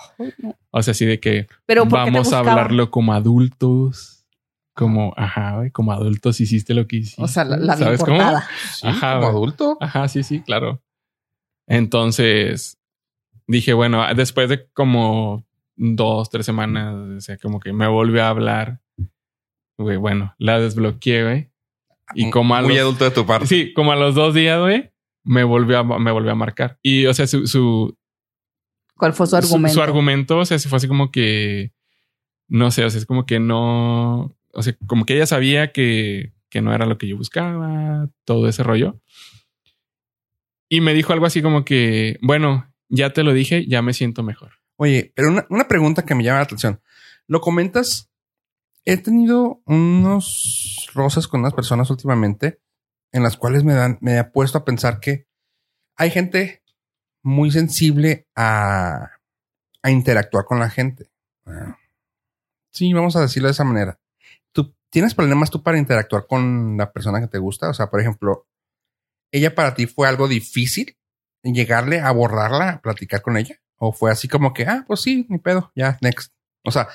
[0.72, 4.16] O sea, así de que vamos a hablarlo como adultos.
[4.74, 7.22] Como, ajá, güey, como adultos hiciste lo que hiciste.
[7.22, 8.22] O sea, la, la ¿Sabes cómo?
[8.22, 9.78] ajá, como adulto.
[9.82, 10.82] Ajá, sí, sí, claro.
[11.70, 12.78] Entonces
[13.48, 15.46] dije, bueno, después de como
[15.78, 18.82] dos, tres semanas, o sea, como que me volvió a hablar.
[19.78, 21.52] Güey, bueno, la desbloqueé, güey.
[22.16, 23.46] Y como a Muy adulto de tu parte.
[23.48, 24.92] Sí, como a los dos días, güey,
[25.24, 26.80] me volvió a, me volvió a marcar.
[26.82, 27.96] Y, o sea, su, su
[28.96, 29.74] ¿Cuál fue su argumento?
[29.76, 31.72] Su, argumento, o sea, fue así como que,
[32.48, 36.34] no sé, o sea, es como que no, o sea, como que ella sabía que,
[36.50, 39.00] que no era lo que yo buscaba, todo ese rollo.
[40.70, 44.22] Y me dijo algo así como que, bueno, ya te lo dije, ya me siento
[44.22, 44.54] mejor.
[44.76, 46.82] Oye, pero una, pregunta que me llama la atención.
[47.28, 48.10] Lo comentas,
[48.86, 52.62] he tenido unos roces con unas personas últimamente
[53.12, 55.28] en las cuales me dan, me he puesto a pensar que
[55.96, 56.64] hay gente
[57.24, 59.10] muy sensible a,
[59.82, 61.12] a interactuar con la gente.
[62.72, 64.00] Sí, vamos a decirlo de esa manera.
[64.52, 67.70] ¿Tú tienes problemas tú para interactuar con la persona que te gusta?
[67.70, 68.48] O sea, por ejemplo,
[69.32, 70.98] ¿ella para ti fue algo difícil
[71.44, 73.60] llegarle a abordarla, a platicar con ella?
[73.78, 76.34] ¿O fue así como que, ah, pues sí, ni pedo, ya, next?
[76.64, 76.90] O sea,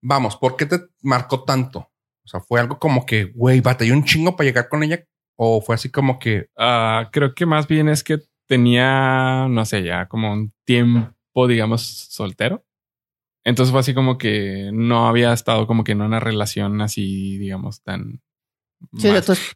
[0.00, 1.90] vamos, ¿por qué te marcó tanto?
[2.24, 5.04] O sea, fue algo como que, güey, batallé un chingo para llegar con ella.
[5.36, 6.48] O fue así como que.
[6.56, 11.82] Ah, creo que más bien es que tenía, no sé, ya como un tiempo, digamos,
[12.10, 12.64] soltero.
[13.44, 17.82] Entonces fue así como que no había estado como que en una relación así, digamos,
[17.82, 18.20] tan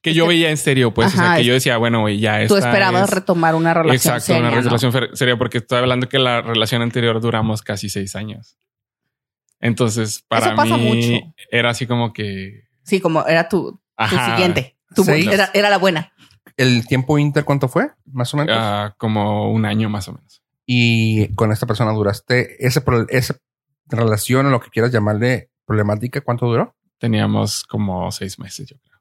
[0.00, 2.56] que yo veía en serio, pues, o sea, que yo decía, bueno, güey, ya Tú
[2.56, 7.20] esperabas retomar una relación Exacto, una relación seria, porque estoy hablando que la relación anterior
[7.20, 8.56] duramos casi seis años.
[9.60, 12.64] Entonces, para mí era así como que.
[12.82, 14.76] Sí, como era tu, siguiente.
[14.94, 16.12] Tu era, era, la buena.
[16.56, 17.90] ¿El tiempo inter cuánto fue?
[18.04, 18.56] Más o menos.
[18.58, 20.42] Ah, como un año más o menos.
[20.66, 23.36] Y con esta persona duraste ese, esa
[23.86, 26.74] relación o lo que quieras llamarle problemática, ¿cuánto duró?
[26.98, 28.91] Teníamos como seis meses, yo creo.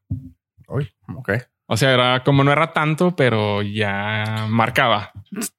[0.67, 1.31] Uy, ok.
[1.67, 5.13] O sea, era como no era tanto, pero ya marcaba.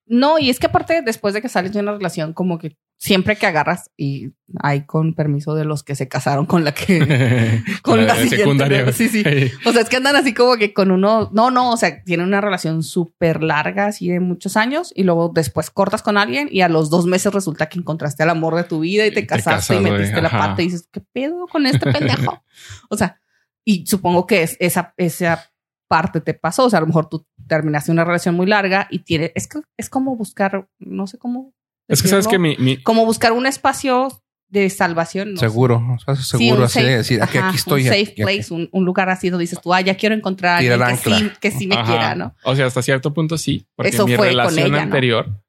[0.04, 3.34] No, y es que aparte, después de que sales de una relación, como que siempre
[3.36, 8.06] que agarras, y hay con permiso de los que se casaron con la que con
[8.06, 8.92] la, secundaria.
[8.92, 9.24] Sí, sí.
[9.64, 12.26] O sea, es que andan así como que con uno, no, no, o sea, tienen
[12.26, 16.60] una relación súper larga, así de muchos años, y luego después cortas con alguien y
[16.60, 19.76] a los dos meses resulta que encontraste al amor de tu vida y te casaste
[19.76, 22.44] y metiste la pata y dices, ¿qué pedo con este pendejo?
[22.90, 23.21] o sea,
[23.64, 25.52] y supongo que es, esa, esa
[25.88, 26.64] parte te pasó.
[26.64, 29.60] O sea, a lo mejor tú terminaste una relación muy larga y tiene, es que
[29.76, 31.52] es como buscar, no sé cómo
[31.86, 34.08] Es que sabes que mi, Como buscar un espacio
[34.48, 35.36] de salvación.
[35.36, 35.82] seguro,
[36.16, 36.80] seguro, así
[37.20, 37.82] aquí, estoy.
[37.82, 40.80] Un safe place, Un, lugar así donde dices tú, ah, ya quiero encontrar a alguien
[40.80, 42.34] que sí, que sí, me quiera, ¿no?
[42.44, 45.42] O sea, hasta cierto punto sí, porque Eso mi relación anterior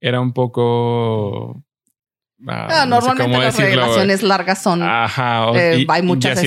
[0.00, 1.62] era un poco...
[2.46, 4.82] Ah, normalmente las relaciones largas son...
[4.82, 5.50] Ajá.
[5.54, 6.40] Eh, hay muchas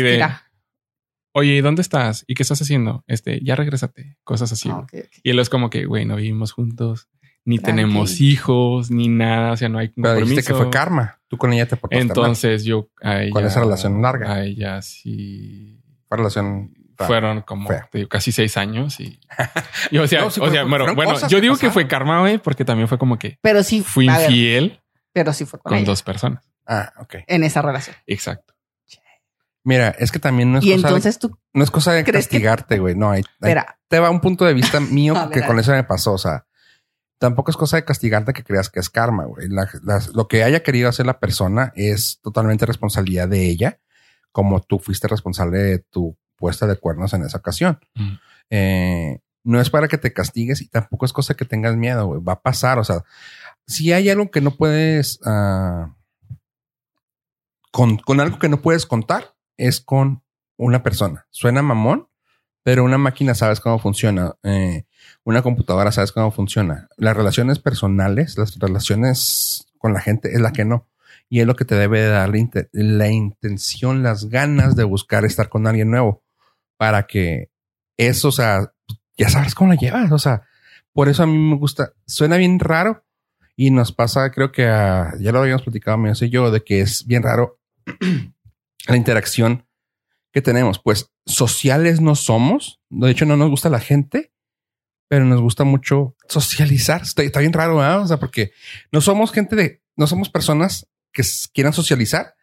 [1.34, 2.24] Oye, ¿y dónde estás?
[2.28, 3.04] ¿Y qué estás haciendo?
[3.08, 4.17] Este, ya regrésate.
[4.24, 4.69] Cosas así.
[4.69, 4.86] Ah,
[5.24, 7.10] y él es como que, güey, no vivimos juntos
[7.46, 11.19] ni tenemos hijos, ni nada, o sea, no hay Pero dijiste que fue karma.
[11.28, 14.34] Tú con ella te portaste Entonces yo a ella, con esa relación larga.
[14.34, 15.82] A ella sí.
[16.08, 17.69] Fue relación fueron como
[18.08, 19.19] casi seis años y,
[20.00, 22.98] o sea, o sea, bueno, bueno, yo digo que fue karma, güey, porque también fue
[22.98, 24.80] como que pero sí fui infiel,
[25.12, 26.48] pero sí fue con, dos personas.
[26.65, 27.15] Ah, ok.
[27.28, 27.96] En esa relación.
[28.08, 28.53] Exacto.
[29.63, 32.95] Mira, es que también no es cosa entonces tú no es cosa de castigarte, güey.
[32.95, 33.23] No, hay,
[33.88, 36.13] te va un punto de vista mío que con eso me pasó.
[36.13, 36.45] O sea,
[37.17, 39.47] tampoco es cosa de castigarte que creas que es karma, güey.
[40.13, 43.80] lo que haya querido hacer la persona es totalmente responsabilidad de ella,
[44.32, 47.80] como tú fuiste responsable de tu puesta de cuernos en esa ocasión.
[47.95, 48.13] Mm.
[48.49, 52.21] Eh, no es para que te castigues y tampoco es cosa que tengas miedo, güey.
[52.21, 52.80] Va a pasar.
[52.80, 53.04] O sea,
[53.67, 55.88] si hay algo que no puedes, uh,
[57.71, 60.24] con, con algo que no puedes contar, es con
[60.58, 61.28] una persona.
[61.30, 62.08] Suena mamón,
[62.63, 64.36] pero una máquina sabes cómo funciona.
[64.44, 64.86] Eh,
[65.24, 66.88] una computadora sabes cómo funciona.
[66.98, 70.88] Las relaciones personales, las relaciones con la gente es la que no.
[71.30, 72.30] Y es lo que te debe dar
[72.72, 76.24] la, intención, las ganas de buscar estar con alguien nuevo
[76.78, 77.50] para que
[77.98, 78.74] eso, o sea,
[79.18, 80.12] ya sabes cómo la llevas.
[80.12, 80.44] O sea,
[80.94, 81.94] por eso a mí me gusta.
[82.06, 83.04] Suena bien raro
[83.56, 87.06] y nos pasa, creo que ya lo habíamos platicado, me sé yo, de que es
[87.06, 87.60] bien raro
[88.88, 89.67] la interacción
[90.32, 90.80] que tenemos.
[90.80, 92.82] Pues sociales no somos.
[92.89, 94.34] De hecho, no nos gusta la gente
[95.13, 97.04] pero nos gusta mucho socializar.
[97.04, 98.02] Está, bien raro, ¿verdad?
[98.02, 98.52] O sea, porque
[98.91, 101.22] no somos gente de, no somos personas que
[101.54, 102.34] quieran socializar,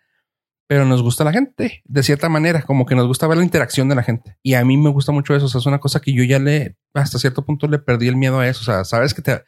[0.68, 3.88] pero nos gusta la gente de cierta manera, como que nos gusta ver la interacción
[3.88, 4.36] de la gente.
[4.40, 5.46] Y a mí me gusta mucho eso.
[5.46, 8.16] O sea, es una cosa que yo ya le, hasta cierto punto le perdí el
[8.16, 8.60] miedo a eso.
[8.60, 9.42] O sea, sabes que te,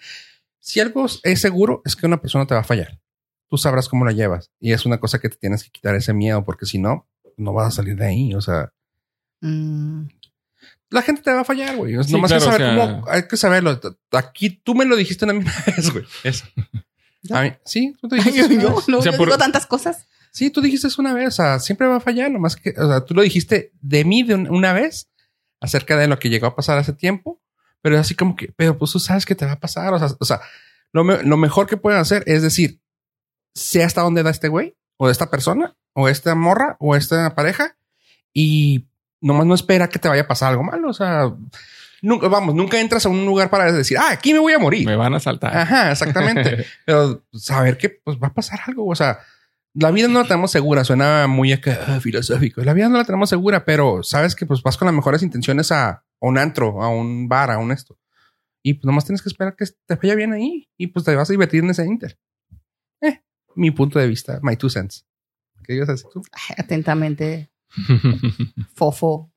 [0.59, 3.01] si algo es seguro, es que una persona te va a fallar.
[3.52, 4.50] Tú sabrás cómo la llevas.
[4.58, 7.52] Y es una cosa que te tienes que quitar ese miedo, porque si no, no
[7.52, 8.34] vas a salir de ahí.
[8.34, 8.72] O sea,
[9.42, 10.06] mm
[10.92, 11.94] la gente te va a fallar, güey.
[11.94, 13.80] No Nomás hay que saber cómo, hay que saberlo.
[14.12, 16.04] Aquí tú me lo dijiste una misma vez, güey.
[16.22, 16.44] Eso.
[17.30, 18.60] A mí, sí, tú te dijiste.
[18.60, 19.26] yo, no, o sea, por...
[19.26, 20.06] digo tantas cosas.
[20.30, 21.28] Sí, tú dijiste eso una vez.
[21.28, 22.30] O sea, siempre va a fallar.
[22.30, 25.08] Nomás que, o sea, tú lo dijiste de mí de una vez
[25.60, 27.40] acerca de lo que llegó a pasar hace tiempo.
[27.80, 29.92] Pero así como que, pero pues tú sabes que te va a pasar.
[29.92, 30.40] O sea, o sea
[30.92, 32.80] lo, lo mejor que pueden hacer es decir,
[33.54, 37.76] sé hasta dónde da este güey, o esta persona, o esta morra, o esta pareja,
[38.32, 38.86] y
[39.20, 40.88] nomás no espera que te vaya a pasar algo malo.
[40.88, 41.32] O sea,
[42.02, 44.86] nunca, vamos, nunca entras a un lugar para decir, ah, aquí me voy a morir.
[44.86, 45.56] Me van a saltar.
[45.56, 46.66] Ajá, exactamente.
[46.84, 48.86] Pero saber que pues va a pasar algo.
[48.86, 49.20] O sea,
[49.74, 50.84] la vida no la tenemos segura.
[50.84, 52.62] Suena muy acá, filosófico.
[52.62, 55.72] La vida no la tenemos segura, pero sabes que pues vas con las mejores intenciones
[55.72, 57.98] a, un antro, a un bar, a un esto.
[58.62, 61.28] Y pues nomás tienes que esperar que te vaya bien ahí y pues te vas
[61.28, 62.18] a divertir en ese inter.
[63.54, 65.06] Mi punto de vista, my two cents.
[65.64, 66.22] ¿Qué ibas a decir tú?
[66.56, 67.50] Atentamente,
[68.74, 69.32] Fofo.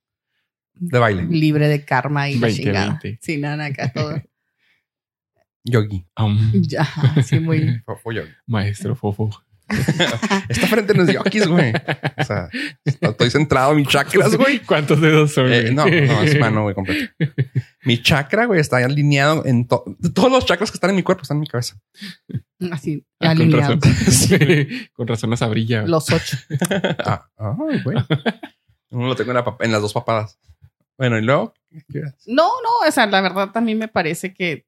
[0.73, 1.23] De baile.
[1.23, 2.99] Libre de karma y 20, chingada.
[3.21, 4.21] Sin nada acá todo.
[5.63, 6.06] Yogi.
[6.62, 6.86] ya,
[7.23, 7.80] sí, muy.
[7.86, 8.32] Fofo yogi.
[8.45, 9.30] Maestro Fofo.
[10.49, 11.73] Esta frente no es yogis, güey.
[12.17, 12.49] O sea,
[12.84, 14.60] estoy centrado en mis chakras, güey.
[14.60, 15.51] ¿Cuántos dedos son?
[15.51, 17.12] Eh, no, no, es mano, güey, completo.
[17.84, 21.38] Mi chakra, güey, está alineado en todos los chakras que están en mi cuerpo, están
[21.38, 21.80] en mi cabeza.
[22.71, 23.80] Así, ah, alineado.
[23.80, 25.84] Con razón, sí, con razón esa brilla.
[25.84, 26.38] Los ocho.
[27.06, 27.97] ah, ay, güey.
[28.89, 30.39] Uno lo tengo en, en, las dos papadas.
[30.97, 31.54] Bueno, y luego.
[32.25, 34.65] No, no, o sea, la verdad también me parece que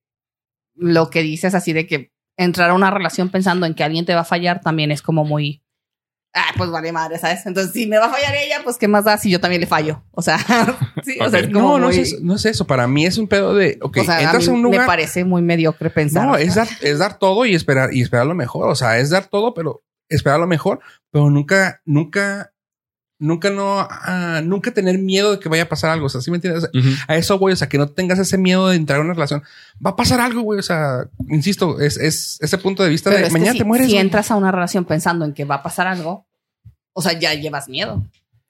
[0.75, 4.13] lo que dices así de que entrar a una relación pensando en que alguien te
[4.13, 5.63] va a fallar también es como muy,
[6.37, 7.45] ah, pues vale madre, ¿sabes?
[7.45, 9.67] Entonces, si me va a fallar ella, pues qué más da si yo también le
[9.67, 10.03] fallo.
[10.11, 10.37] O sea,
[11.03, 12.65] sí, o sea, es como no, no, es, no es eso.
[12.67, 14.81] Para mí es un pedo de, ok, entras a, un lugar.
[14.81, 16.25] Me parece muy mediocre pensar.
[16.25, 18.69] No, es dar, es dar todo y esperar, y esperar lo mejor.
[18.69, 20.79] O sea, es dar todo, pero esperar lo mejor,
[21.11, 22.53] pero nunca, nunca
[23.19, 26.05] nunca no, ah, nunca tener miedo de que vaya a pasar algo.
[26.05, 26.69] O sea, ¿sí me entiendes?
[27.07, 27.53] A eso, güey.
[27.53, 29.43] O sea, que no tengas ese miedo de entrar en una relación.
[29.83, 30.59] Va a pasar algo, güey.
[30.59, 33.87] O sea, insisto, es, es ese punto de vista de mañana te mueres.
[33.89, 36.25] Si entras a una relación pensando en que va a pasar algo,
[36.93, 38.03] o sea, ya llevas miedo.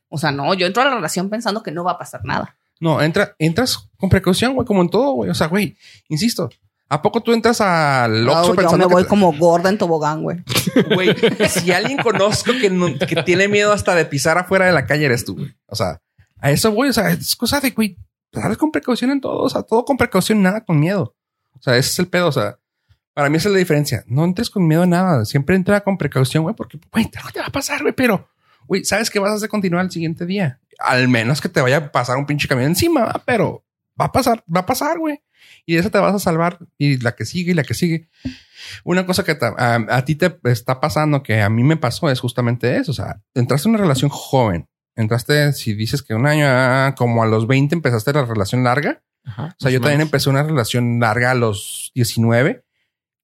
[0.10, 2.56] O sea, no, yo entro a la relación pensando que no va a pasar nada.
[2.80, 5.30] No, entra, entras con precaución, güey, como en todo, güey.
[5.30, 5.76] O sea, güey,
[6.10, 6.50] insisto,
[6.90, 10.44] ¿A poco tú entras al Oxxo no, yo me voy como gorda en tobogán, güey.
[10.96, 11.16] Güey,
[11.50, 15.26] si alguien conozco que, que tiene miedo hasta de pisar afuera de la calle eres
[15.26, 15.54] tú, güey.
[15.66, 16.02] O sea,
[16.40, 16.90] a eso, güey.
[16.90, 17.98] O sea, es cosa de, güey,
[18.32, 19.40] sabes con precaución en todo.
[19.40, 21.16] O sea, todo con precaución, nada con miedo.
[21.54, 22.28] O sea, ese es el pedo.
[22.28, 22.58] O sea,
[23.14, 24.04] Para mí esa es la diferencia.
[24.08, 25.26] No entres con miedo a nada.
[25.26, 28.30] Siempre entra con precaución, güey, porque, güey, no te va a pasar, güey, pero,
[28.66, 30.62] güey, sabes que vas a hacer continuar el siguiente día.
[30.80, 33.66] Al menos que te vaya a pasar un pinche camión encima, pero
[34.00, 35.20] va a pasar, va a pasar, güey.
[35.66, 36.60] Y de eso te vas a salvar.
[36.78, 38.10] Y la que sigue y la que sigue.
[38.84, 42.78] Una cosa que a, ti te está pasando, que a mí me pasó, es justamente
[42.78, 42.92] eso.
[42.92, 44.68] O sea, entraste en una relación joven.
[44.96, 49.04] Entraste, si dices que un año, ah, como a los 20 empezaste la relación larga.
[49.26, 52.64] o sea, yo también empecé una relación larga a los 19,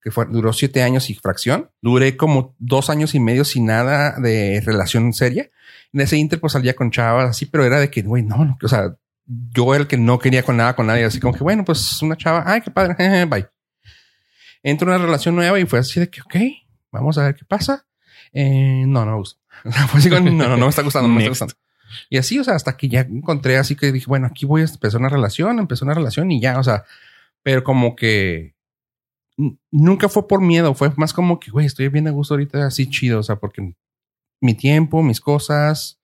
[0.01, 1.71] que fue, duró siete años y fracción.
[1.81, 5.49] Duré como dos años y medio sin nada de relación seria.
[5.93, 8.57] En ese inter, pues salía con chavas así, pero era de que, güey, no, no,
[8.61, 11.63] o sea, yo el que no quería con nada con nadie, así como que, bueno,
[11.63, 13.47] pues una chava, ay, qué padre, bye.
[14.61, 16.35] Entro en una relación nueva y fue así de que, ok,
[16.91, 17.85] vamos a ver qué pasa.
[18.31, 19.39] Eh, no, no me gusta.
[19.63, 21.53] no, no, no me está gustando, no me está gustando.
[22.09, 24.65] Y así, o sea, hasta que ya encontré así que dije, bueno, aquí voy a
[24.65, 26.85] empezar una relación, empezó una relación y ya, o sea,
[27.43, 28.55] pero como que
[29.71, 32.89] nunca fue por miedo, fue más como que, güey, estoy bien a gusto ahorita, así
[32.89, 33.75] chido, o sea, porque
[34.41, 35.99] mi tiempo, mis cosas,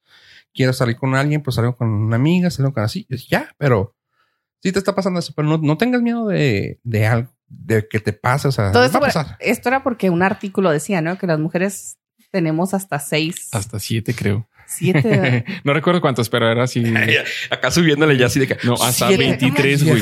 [0.53, 3.95] quiero salir con alguien, pues salgo con una amiga, salgo con así, ya, pero
[4.61, 7.99] sí te está pasando eso, pero no, no tengas miedo de, de algo, de que
[7.99, 8.99] te pase, o sea, Todo esto,
[9.39, 11.17] esto era porque un artículo decía, ¿no?
[11.17, 11.97] Que las mujeres
[12.31, 13.49] tenemos hasta seis.
[13.51, 14.47] Hasta siete, creo.
[14.69, 15.45] Siete.
[15.63, 16.83] no recuerdo cuántos, pero era así.
[17.49, 18.57] Acá subiéndole ya así de que.
[18.63, 20.01] No, hasta 23, güey.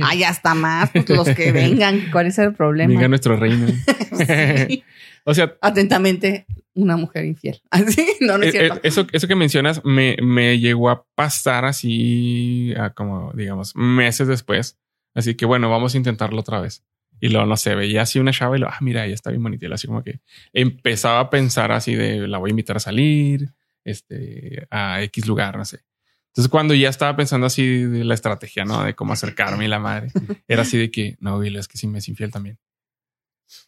[0.00, 0.90] Ah, ya está más.
[0.90, 2.08] Pues los que vengan.
[2.10, 2.92] ¿Cuál es el problema?
[2.92, 3.66] Venga nuestro reino.
[5.24, 5.54] o sea.
[5.60, 7.60] Atentamente, una mujer infiel.
[7.70, 8.76] Así, no, no es eh, cierto.
[8.76, 14.28] Eh, eso, eso que mencionas me, me llegó a pasar así, a como digamos, meses
[14.28, 14.78] después.
[15.14, 16.84] Así que bueno, vamos a intentarlo otra vez.
[17.20, 19.42] Y luego, no sé, veía así una chava y lo, ah, mira, ella está bien
[19.42, 19.66] bonita.
[19.66, 20.20] Y así como que
[20.52, 23.52] empezaba a pensar así de, la voy a invitar a salir,
[23.84, 25.84] este, a X lugar, no sé.
[26.28, 28.82] Entonces, cuando ya estaba pensando así de la estrategia, ¿no?
[28.82, 30.08] De cómo acercarme y la madre,
[30.48, 32.58] era así de que, no, Will, es que sí me es infiel también.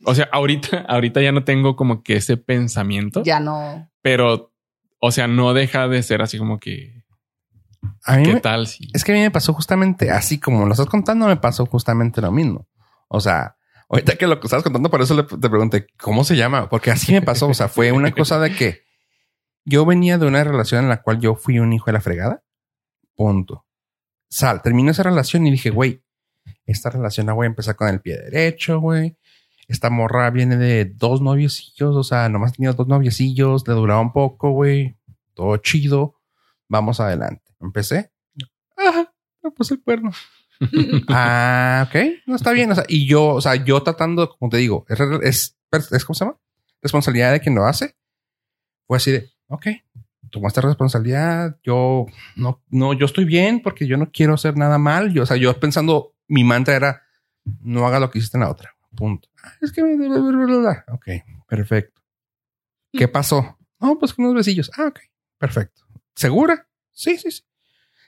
[0.04, 3.22] O sea, ahorita, ahorita ya no tengo como que ese pensamiento.
[3.22, 3.90] Ya no.
[4.02, 4.52] Pero,
[5.00, 7.04] o sea, no deja de ser así como que.
[8.06, 8.66] ¿Qué tal?
[8.66, 8.88] Si...
[8.94, 12.20] Es que a mí me pasó justamente así como lo estás contando, me pasó justamente
[12.20, 12.66] lo mismo.
[13.08, 13.56] O sea,
[13.88, 17.12] ahorita que lo que estabas contando, por eso te pregunté cómo se llama, porque así
[17.12, 17.48] me pasó.
[17.48, 18.84] O sea, fue una cosa de que
[19.64, 22.42] yo venía de una relación en la cual yo fui un hijo de la fregada.
[23.14, 23.66] Punto.
[24.28, 26.02] Sal, terminó esa relación y dije, güey,
[26.66, 29.16] esta relación la voy a empezar con el pie derecho, güey.
[29.68, 34.12] Esta morra viene de dos noviecillos, o sea, nomás tenía dos noviecillos, le duraba un
[34.12, 34.96] poco, güey.
[35.34, 36.20] Todo chido.
[36.68, 37.42] Vamos adelante.
[37.60, 38.12] Empecé.
[38.76, 40.12] Ajá, me puse el cuerno.
[41.08, 41.96] ah, ok,
[42.26, 42.70] no está bien.
[42.70, 45.56] O sea, y yo, o sea, yo tratando, como te digo, es, es,
[45.92, 46.38] es ¿cómo se llama?
[46.82, 47.96] Responsabilidad de quien lo hace.
[48.86, 49.66] Fue así de, ok,
[50.30, 51.56] tomaste responsabilidad.
[51.62, 55.12] Yo no, no, yo estoy bien porque yo no quiero hacer nada mal.
[55.12, 57.02] Yo, o sea, yo pensando, mi mantra era,
[57.60, 58.73] no haga lo que hiciste en la otra.
[58.94, 59.28] Punto.
[59.42, 61.08] Ah, es que, ok,
[61.48, 62.02] perfecto.
[62.92, 63.58] ¿Qué pasó?
[63.80, 64.70] No, pues con unos besillos.
[64.76, 65.00] Ah, ok,
[65.38, 65.82] perfecto.
[66.14, 66.68] ¿Segura?
[66.92, 67.42] Sí, sí, sí.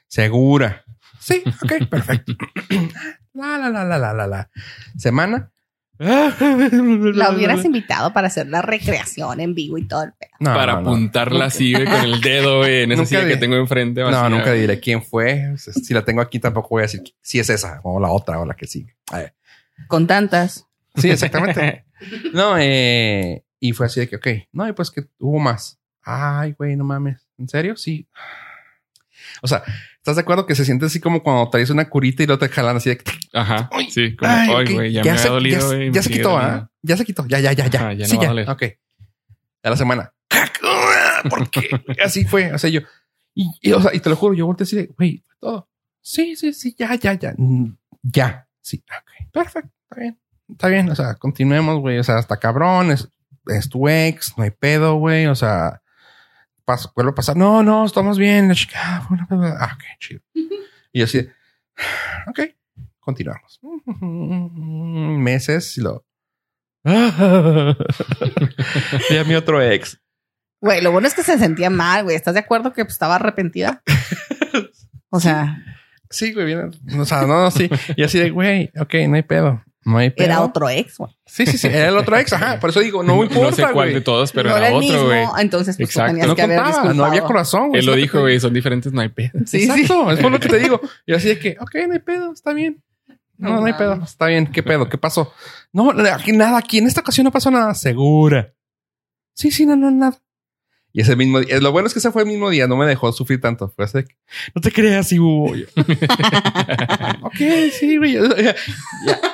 [0.07, 0.85] Segura.
[1.19, 2.33] Sí, ok, perfecto.
[3.33, 4.49] la, la, la, la, la, la, la.
[4.97, 5.51] Semana.
[5.99, 10.29] La hubieras invitado para hacer la recreación en vivo y todo el pedo.
[10.53, 14.01] para apuntarla así con el dedo en esa silla que tengo enfrente.
[14.01, 15.55] No, nunca diré quién fue.
[15.57, 18.45] Si la tengo aquí, tampoco voy a decir si es esa o la otra o
[18.45, 18.95] la que sigue.
[19.87, 20.66] Con tantas.
[20.97, 21.85] Sí, exactamente.
[22.33, 25.79] no, eh, y fue así de que, ok, no, y pues que hubo más.
[26.03, 27.27] Ay, güey, no mames.
[27.37, 27.75] ¿En serio?
[27.75, 28.07] Sí.
[29.41, 29.63] O sea,
[29.97, 32.49] ¿estás de acuerdo que se siente así como cuando traes una curita y lo te
[32.49, 33.01] jalan así de
[33.33, 33.69] Ajá.
[33.89, 35.77] sí, como ay, güey, ya, me ha dolido.
[35.77, 36.71] Ya, ya se quitó, ¿ah?
[36.81, 37.25] Ya se quitó.
[37.27, 37.93] Ya, ya, ya, ya.
[37.93, 38.31] ya sí, ya.
[38.51, 38.63] Ok.
[39.63, 40.13] A la semana.
[41.29, 41.69] ¿Por qué?
[42.03, 42.53] así fue.
[42.53, 42.81] O sea, yo.
[43.33, 45.69] Y, o sea, y te lo juro, yo volteé así de, güey, todo.
[46.01, 47.33] Sí, sí, sí, ya, ya, ya.
[47.37, 48.47] Mm, ya.
[48.61, 48.83] Sí.
[48.89, 49.31] Ok.
[49.31, 49.71] Perfecto.
[49.83, 50.19] Está bien.
[50.49, 50.89] Está bien.
[50.89, 51.99] O sea, continuemos, güey.
[51.99, 52.91] O sea, hasta cabrón.
[52.91, 53.09] Es,
[53.47, 54.37] es tu ex.
[54.37, 55.27] No hay pedo, güey.
[55.27, 55.81] O sea,
[56.67, 57.37] paso, vuelvo a pasar.
[57.37, 58.49] No, no, estamos bien.
[58.49, 59.07] La chica, ah,
[59.59, 60.21] ah, ok, chido.
[60.93, 61.19] Y así,
[62.27, 62.39] ok,
[62.99, 63.59] continuamos.
[64.01, 66.05] Meses y lo.
[66.83, 66.89] y
[69.17, 69.99] a mi otro ex.
[70.59, 72.15] Güey, lo bueno es que se sentía mal, güey.
[72.15, 73.83] ¿Estás de acuerdo que pues, estaba arrepentida?
[75.09, 75.63] O sea.
[76.09, 76.71] Sí, güey, bien.
[76.99, 77.69] O sea, no, no, sí.
[77.95, 79.61] Y así de, güey, ok, no hay pedo.
[79.87, 81.17] No hay Era otro ex, güey.
[81.25, 81.67] Sí, sí, sí.
[81.67, 82.33] Era el otro ex.
[82.33, 82.59] Ajá.
[82.59, 83.37] Por eso digo, no importa.
[83.61, 85.25] No sé cuál de todos, pero no era, otro, güey.
[85.39, 86.27] Entonces, pues Exacto.
[86.27, 87.71] no que contaba, no había corazón.
[87.73, 88.37] Él lo dijo, güey.
[88.37, 89.31] Son diferentes, no hay pedo.
[89.45, 90.11] Sí, Exacto.
[90.11, 90.81] Es por lo que te digo.
[91.05, 92.83] Y así de que, ok, no hay pedo, está bien.
[93.37, 93.93] No, no, hay pedo.
[94.03, 94.47] Está bien.
[94.47, 94.89] ¿Qué pedo?
[94.89, 95.31] ¿Qué pasó?
[95.71, 96.57] No, aquí nada.
[96.57, 97.73] Aquí en esta ocasión no pasó nada.
[97.73, 98.53] Segura.
[99.35, 100.19] Sí, sí, no, no, nada.
[100.93, 102.85] Y ese mismo día, lo bueno es que ese fue el mismo día, no me
[102.85, 103.69] dejó sufrir tanto.
[103.69, 103.99] Fue así,
[104.55, 105.51] no te creas, y hubo.
[107.21, 107.37] ok,
[107.71, 108.13] sí, güey.
[108.13, 108.55] Ya,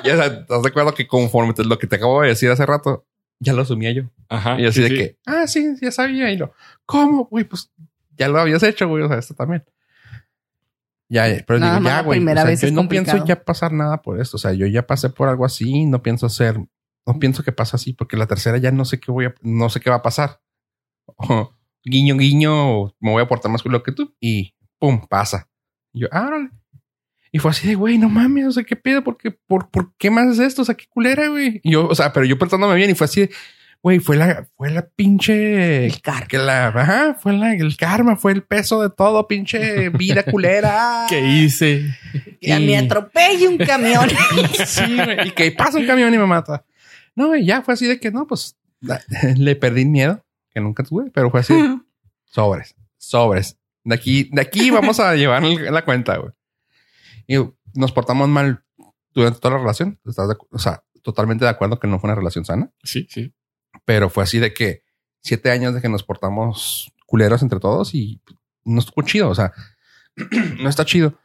[0.04, 3.06] ya, estás de acuerdo que conforme lo que te acabo de decir hace rato,
[3.40, 4.04] ya lo asumía yo.
[4.30, 4.60] Ajá.
[4.60, 6.32] Y así de que, ah, sí, ya sabía.
[6.32, 6.54] Y lo,
[6.86, 7.26] ¿cómo?
[7.26, 7.72] Güey, pues
[8.18, 9.04] ya lo habías hecho, güey.
[9.04, 9.64] O sea, esto también.
[11.10, 12.20] Ya, pero digo, ya, güey.
[12.60, 14.38] yo no pienso ya pasar nada por esto.
[14.38, 15.86] O sea, yo ya pasé por algo así.
[15.86, 16.58] No pienso hacer,
[17.06, 19.70] no pienso que pase así, porque la tercera ya no sé qué voy a, no
[19.70, 20.42] sé qué va a pasar.
[21.84, 25.50] guiño, guiño, me voy a portar más culo que tú y pum, pasa.
[25.94, 26.50] Y yo, ah,
[27.32, 29.04] Y fue así de, güey, no mames, o sea, ¿qué pedo?
[29.04, 30.62] ¿Por qué, por, por qué más es esto?
[30.62, 31.62] O sea, qué culera, güey.
[31.64, 33.30] Y yo, o sea, pero yo portándome bien y fue así,
[33.82, 35.86] güey, fue la, fue la pinche.
[35.86, 36.28] El karma.
[36.28, 41.06] Que la, ajá, fue la, el karma, fue el peso de todo, pinche vida culera.
[41.10, 41.96] ¿Qué hice?
[42.40, 44.10] Que me atropelle un camión.
[44.66, 46.66] sí, güey, y que pasa un camión y me mata.
[47.16, 48.58] No, y ya fue así de que no, pues
[49.38, 50.24] le perdí miedo
[50.54, 51.54] que nunca tuve, pero fue así.
[52.26, 53.58] sobres, sobres.
[53.84, 56.32] De aquí, de aquí vamos a llevar la cuenta, güey.
[57.28, 57.36] Y
[57.74, 58.64] nos portamos mal
[59.14, 60.00] durante toda la relación.
[60.06, 62.72] ¿Estás o sea, totalmente de acuerdo que no fue una relación sana.
[62.84, 63.34] Sí, sí.
[63.86, 64.84] Pero fue así de que
[65.22, 68.22] siete años de que nos portamos culeros entre todos y
[68.64, 69.30] no estuvo chido.
[69.30, 69.52] O sea,
[70.60, 71.20] no está chido.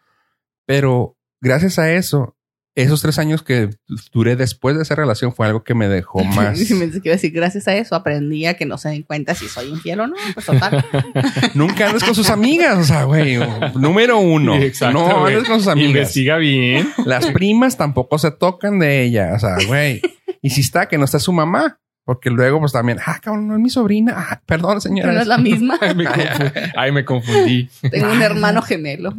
[0.67, 2.37] Pero gracias a eso,
[2.83, 3.71] esos tres años que
[4.13, 6.59] duré después de esa relación fue algo que me dejó más.
[6.71, 10.01] me decir, gracias a eso aprendí a que no se den cuenta si soy infiel
[10.01, 10.15] o no.
[10.35, 10.85] Pues total.
[11.55, 12.79] Nunca andes con sus amigas.
[12.79, 13.39] O sea, güey,
[13.75, 14.57] número uno.
[14.93, 15.91] no andes con sus amigas.
[15.91, 16.89] Investiga bien.
[17.05, 19.33] Las primas tampoco se tocan de ella.
[19.35, 20.01] O sea, güey.
[20.41, 21.81] Y si está, que no está su mamá.
[22.05, 24.15] Porque luego, pues también, ah, cabrón, no es mi sobrina.
[24.17, 25.13] Ah, perdón, señora.
[25.13, 25.79] no es la misma.
[26.75, 27.69] Ay, me, confundí.
[27.91, 29.13] Tengo un hermano gemelo.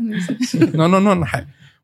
[0.74, 1.14] no, no, no.
[1.14, 1.28] no.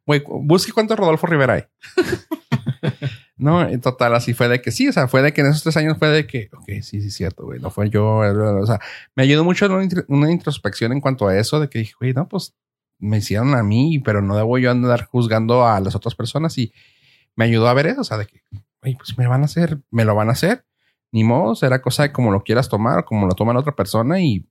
[0.06, 1.64] Güey, busque cuánto Rodolfo Rivera hay.
[3.38, 5.64] no, en total, así fue de que sí, o sea, fue de que en esos
[5.64, 8.80] tres años fue de que, ok, sí, sí, cierto, güey, no fue yo, o sea,
[9.16, 9.68] me ayudó mucho
[10.08, 12.56] una, introspección en cuanto a eso, de que dije, güey, no, pues
[13.00, 16.72] me hicieron a mí, pero no debo yo andar juzgando a las otras personas y
[17.36, 18.42] me ayudó a ver eso, o sea, de que,
[18.82, 20.66] güey, pues me van a hacer, me lo van a hacer,
[21.12, 23.76] ni modo, será cosa de como lo quieras tomar o como lo toma la otra
[23.76, 24.48] persona y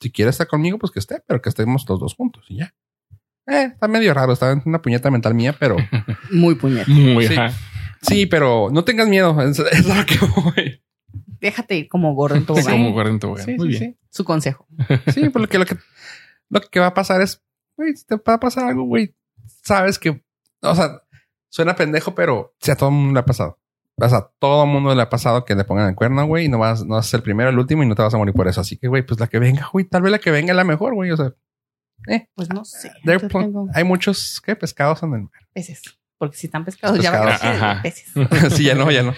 [0.00, 2.74] si quiere estar conmigo, pues que esté, pero que estemos los dos juntos y ya.
[3.46, 5.76] Eh, está medio raro, está en una puñeta mental mía, pero.
[6.30, 6.90] Muy puñeta.
[6.90, 7.36] Muy, sí.
[8.02, 9.36] sí, pero no tengas miedo.
[9.42, 10.82] Es, lo que voy.
[11.40, 12.64] Déjate ir como gordo en tu hogar.
[12.64, 13.48] como gordo en tu hogar.
[13.56, 13.98] Muy bien.
[14.10, 14.66] Su consejo.
[15.12, 15.76] Sí, porque lo que,
[16.48, 17.42] lo que va a pasar es,
[17.76, 19.14] güey, si te va a pasar algo, güey,
[19.62, 20.22] sabes que,
[20.62, 21.02] o sea,
[21.48, 23.58] suena pendejo, pero si a todo el mundo le ha pasado.
[23.98, 26.46] O sea, a todo el mundo le ha pasado que le pongan el cuerno, güey,
[26.46, 28.12] y no vas, no vas a ser el primero, el último y no te vas
[28.12, 28.60] a morir por eso.
[28.60, 30.64] Así que, güey, pues la que venga, güey, tal vez la que venga es la
[30.64, 31.10] mejor, güey.
[31.10, 31.32] O sea,
[32.06, 32.90] eh, pues no sé.
[33.74, 34.56] Hay muchos ¿qué?
[34.56, 35.32] pescados en el mar.
[35.52, 35.82] Peces.
[36.18, 38.12] Porque si están pescados, ya van a peces.
[38.56, 39.14] sí, ya no, ya no.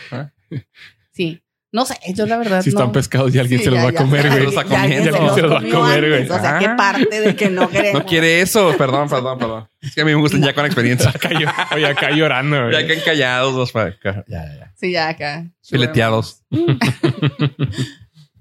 [1.12, 1.43] Sí.
[1.70, 2.62] No sé, yo la verdad.
[2.62, 4.51] Si están pescados y alguien se los va a comer, güey.
[4.70, 5.11] Ya, alguien se
[5.43, 6.22] los va a comer, güey.
[6.22, 8.01] O sea, qué parte de que no queremos.
[8.01, 8.74] No quiere eso.
[8.78, 9.68] Perdón, perdón, perdón.
[9.80, 11.12] Es que a mí me gustan ya con experiencia.
[11.74, 12.72] Oye, acá llorando, güey.
[12.72, 14.72] Ya que encallados los Ya, ya, ya.
[14.76, 15.45] Sí, ya acá.
[15.62, 16.43] Fileteados.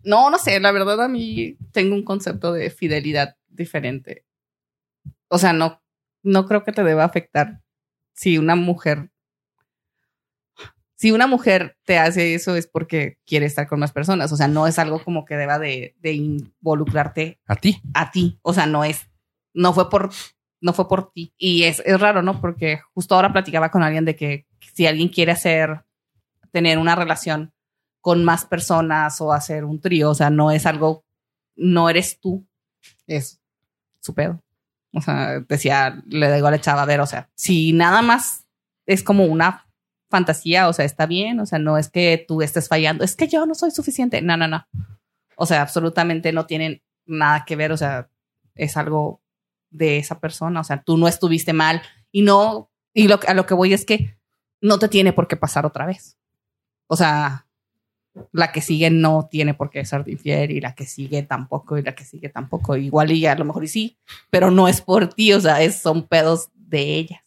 [0.04, 0.62] no, no sé.
[0.62, 4.24] La verdad, a mí tengo un concepto de fidelidad diferente
[5.30, 5.82] o sea, no,
[6.24, 7.62] no creo que te deba afectar
[8.14, 9.12] si una mujer,
[10.96, 14.32] si una mujer te hace eso es porque quiere estar con más personas.
[14.32, 17.82] O sea, no es algo como que deba de, de involucrarte a ti.
[17.94, 18.40] A ti.
[18.42, 19.08] O sea, no es,
[19.54, 20.10] no fue por,
[20.60, 21.34] no fue por ti.
[21.38, 22.42] Y es, es raro, ¿no?
[22.42, 25.84] Porque justo ahora platicaba con alguien de que si alguien quiere hacer,
[26.52, 27.54] tener una relación
[28.02, 31.06] con más personas o hacer un trío, o sea, no es algo,
[31.56, 32.48] no eres tú,
[33.06, 33.42] es
[34.00, 34.42] su pedo.
[34.94, 38.46] O sea, decía, le digo a la chava, a ver, o sea, si nada más
[38.86, 39.68] es como una
[40.10, 43.28] fantasía, o sea, está bien, o sea, no es que tú estés fallando, es que
[43.28, 44.22] yo no soy suficiente.
[44.22, 44.66] No, no, no.
[45.36, 48.10] O sea, absolutamente no tienen nada que ver, o sea,
[48.56, 49.22] es algo
[49.70, 51.82] de esa persona, o sea, tú no estuviste mal
[52.12, 54.18] y no, y lo, a lo que voy es que
[54.62, 56.18] no te tiene por qué pasar otra vez.
[56.88, 57.47] O sea,
[58.32, 61.84] la que sigue no tiene por qué ser infiel y la que sigue tampoco y
[61.84, 62.76] la que sigue tampoco.
[62.76, 63.98] Igual y a lo mejor y sí,
[64.30, 67.22] pero no es por ti, o sea, es, son pedos de ellas.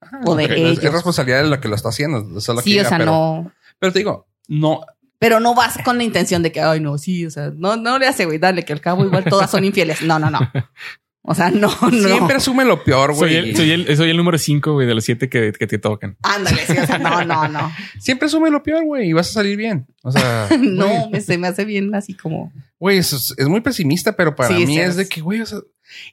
[0.00, 0.82] Ah, o de ellos.
[0.82, 2.40] Es, responsabilidad de la que lo está haciendo.
[2.40, 3.52] sí, o sea, no.
[3.78, 4.82] Pero te digo, no.
[5.18, 7.98] Pero no vas con la intención de que, ay, no, sí, o sea, no, no
[7.98, 10.00] le hace, güey, dale, que al cabo igual todas son infieles.
[10.02, 10.40] No, no, no.
[11.22, 11.90] O sea, no, no.
[11.90, 13.54] Siempre asume lo peor, güey.
[13.54, 16.16] Soy el, soy el, número cinco, güey, de los siete que, que te tocan.
[16.22, 17.70] Ándale, sí, o sea, no, no, no.
[18.00, 19.86] Siempre asume lo peor, güey, y vas a salir bien.
[20.02, 22.52] O sea, no, se me hace bien así como.
[22.78, 25.58] Güey, es, es muy pesimista, pero para mí es, de que, güey, o sea,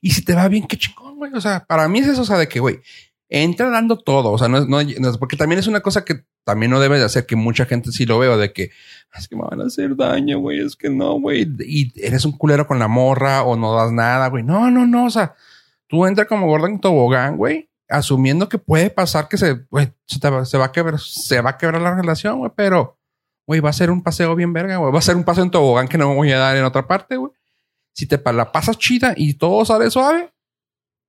[0.01, 1.32] y si te va bien, qué chingón, güey.
[1.34, 2.82] O sea, para mí es eso, o sea, de que, güey,
[3.30, 4.32] entra dando todo.
[4.32, 6.97] O sea, no es, no, es, porque también es una cosa que también no debe
[6.97, 8.72] de hacer que mucha gente sí lo veo de que
[9.18, 10.59] es que me van a hacer daño, güey.
[10.59, 11.47] Es que no, güey.
[11.59, 14.43] Y eres un culero con la morra o no das nada, güey.
[14.43, 15.05] No, no, no.
[15.05, 15.36] O sea,
[15.88, 20.57] tú entras como gorda en tobogán, güey, asumiendo que puede pasar que se, güey, se,
[20.57, 22.99] va a quebrar, se va a quebrar la relación, güey, pero,
[23.45, 24.91] güey, va a ser un paseo bien verga, güey.
[24.91, 26.88] Va a ser un paseo en tobogán que no me voy a dar en otra
[26.88, 27.32] parte, güey.
[27.93, 30.32] Si te la pasas chida y todo sale suave,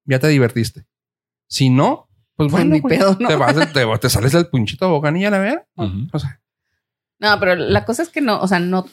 [0.05, 0.87] ya te divertiste.
[1.47, 3.29] Si no, pues, pues bueno, pedo, ¿no?
[3.29, 3.37] te,
[3.85, 5.69] vas, te, sales del punchito bocanilla, la ver.
[6.13, 6.41] O sea.
[7.19, 8.87] No, pero la cosa es que no, o sea, no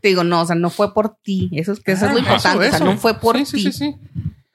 [0.00, 1.50] te digo, no, o sea, no fue por ti.
[1.52, 2.68] Eso es que eso es lo ah, importante.
[2.68, 3.46] O sea, no fue por ti.
[3.46, 3.96] Sí, sí, sí.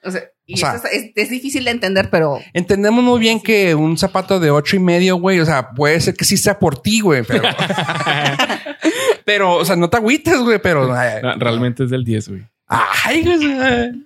[0.03, 2.39] O sea, y eso es, es, difícil de entender, pero.
[2.53, 6.15] Entendemos muy bien que un zapato de ocho y medio, güey, o sea, puede ser
[6.15, 7.43] que sí sea por ti, güey, pero.
[9.25, 10.93] pero, o sea, no te agüites, güey, pero.
[11.37, 12.47] realmente es del 10, güey.
[12.67, 14.05] Ay, güey.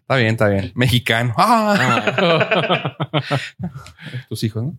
[0.00, 0.72] Está bien, está bien.
[0.74, 1.34] Mexicano.
[1.36, 2.96] Ah.
[4.28, 4.76] tus hijos, ¿no?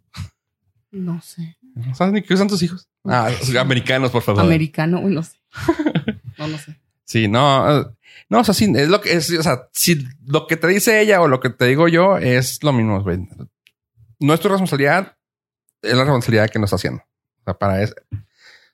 [0.91, 1.55] No sé.
[1.75, 2.89] ¿No sabes ni qué usan tus hijos?
[3.05, 4.41] Ah, americanos, por favor.
[4.41, 5.37] Americano, uy, no sé.
[6.37, 6.75] No, no sé.
[7.03, 7.93] Sí, no.
[8.29, 10.99] No, o sea, sí, es lo que es, o sea, si lo que te dice
[10.99, 13.19] ella o lo que te digo yo es lo mismo, güey.
[14.19, 15.17] Nuestra responsabilidad
[15.83, 17.03] es la responsabilidad que nos está haciendo.
[17.03, 17.93] O sea, para eso.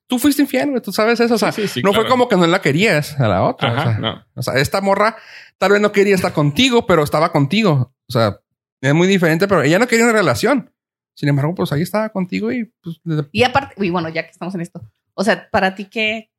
[0.05, 1.33] Tú fuiste infiel, güey, tú sabes eso.
[1.33, 3.71] O sea, no fue como que no la querías a la otra.
[3.71, 4.25] o, sea, no.
[4.35, 5.17] o sea, esta morra
[5.57, 7.93] Tal vez no quería estar contigo, pero estaba contigo.
[8.07, 8.39] O sea,
[8.81, 10.71] es muy diferente, pero ella no quería una relación.
[11.17, 13.01] Sin embargo, pues ahí estaba contigo y pues...
[13.31, 16.29] Y aparte, y bueno, ya que estamos en esto, o sea, para ti, ¿qué,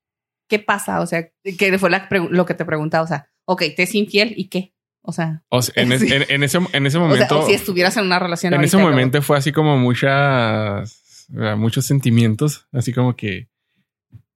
[0.46, 1.00] qué pasa?
[1.00, 3.02] O sea, ¿qué fue lo que te preguntaba?
[3.02, 4.72] O sea, ok, te es infiel y qué?
[5.02, 5.42] O sea,
[5.74, 6.24] en, ese,
[6.72, 7.40] en ese momento.
[7.40, 8.54] O, si estuvieras en una relación.
[8.54, 11.26] En ese momento fue así como muchas,
[11.56, 13.48] muchos sentimientos, así como que,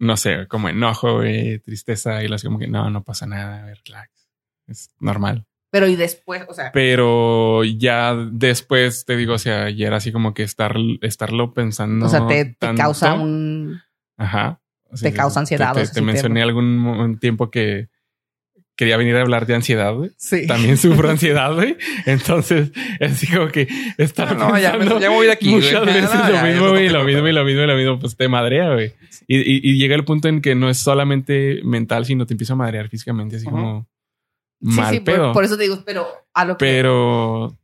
[0.00, 1.20] no sé, como enojo,
[1.64, 4.10] tristeza y las como que no, no pasa nada, relax
[4.66, 5.46] es normal.
[5.72, 6.70] Pero y después, o sea.
[6.70, 12.04] Pero ya después te digo, o sea, ya era así como que estar, estarlo pensando.
[12.04, 13.80] O sea, te, causa un.
[14.18, 14.60] Ajá.
[15.00, 15.72] te causa ansiedad.
[15.74, 17.88] Te, te mencioné algún tiempo que
[18.76, 20.10] quería venir a hablar de ansiedad, güey.
[20.18, 20.46] Sí.
[20.46, 21.78] También sufro ansiedad, güey.
[22.04, 22.70] Entonces,
[23.00, 23.66] es así como que
[23.96, 25.48] estar no, ya, me, ya, voy de aquí.
[25.48, 28.28] Muchas veces lo mismo, güey, lo mismo y lo mismo y lo mismo, pues te
[28.28, 28.92] madrea, güey.
[29.26, 32.56] Y, y, llega el punto en que no es solamente mental, sino te empieza a
[32.56, 33.86] madrear físicamente, así como
[34.62, 35.32] mal sí, pedo.
[35.32, 36.64] Por, eso te digo, pero a lo que.
[36.64, 37.56] Pero.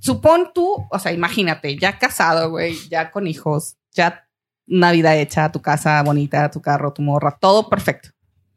[0.00, 4.26] Supón tú, o sea, imagínate, ya casado, güey, ya con hijos, ya
[4.66, 8.08] una vida hecha, tu casa bonita, tu carro, tu morra, todo perfecto.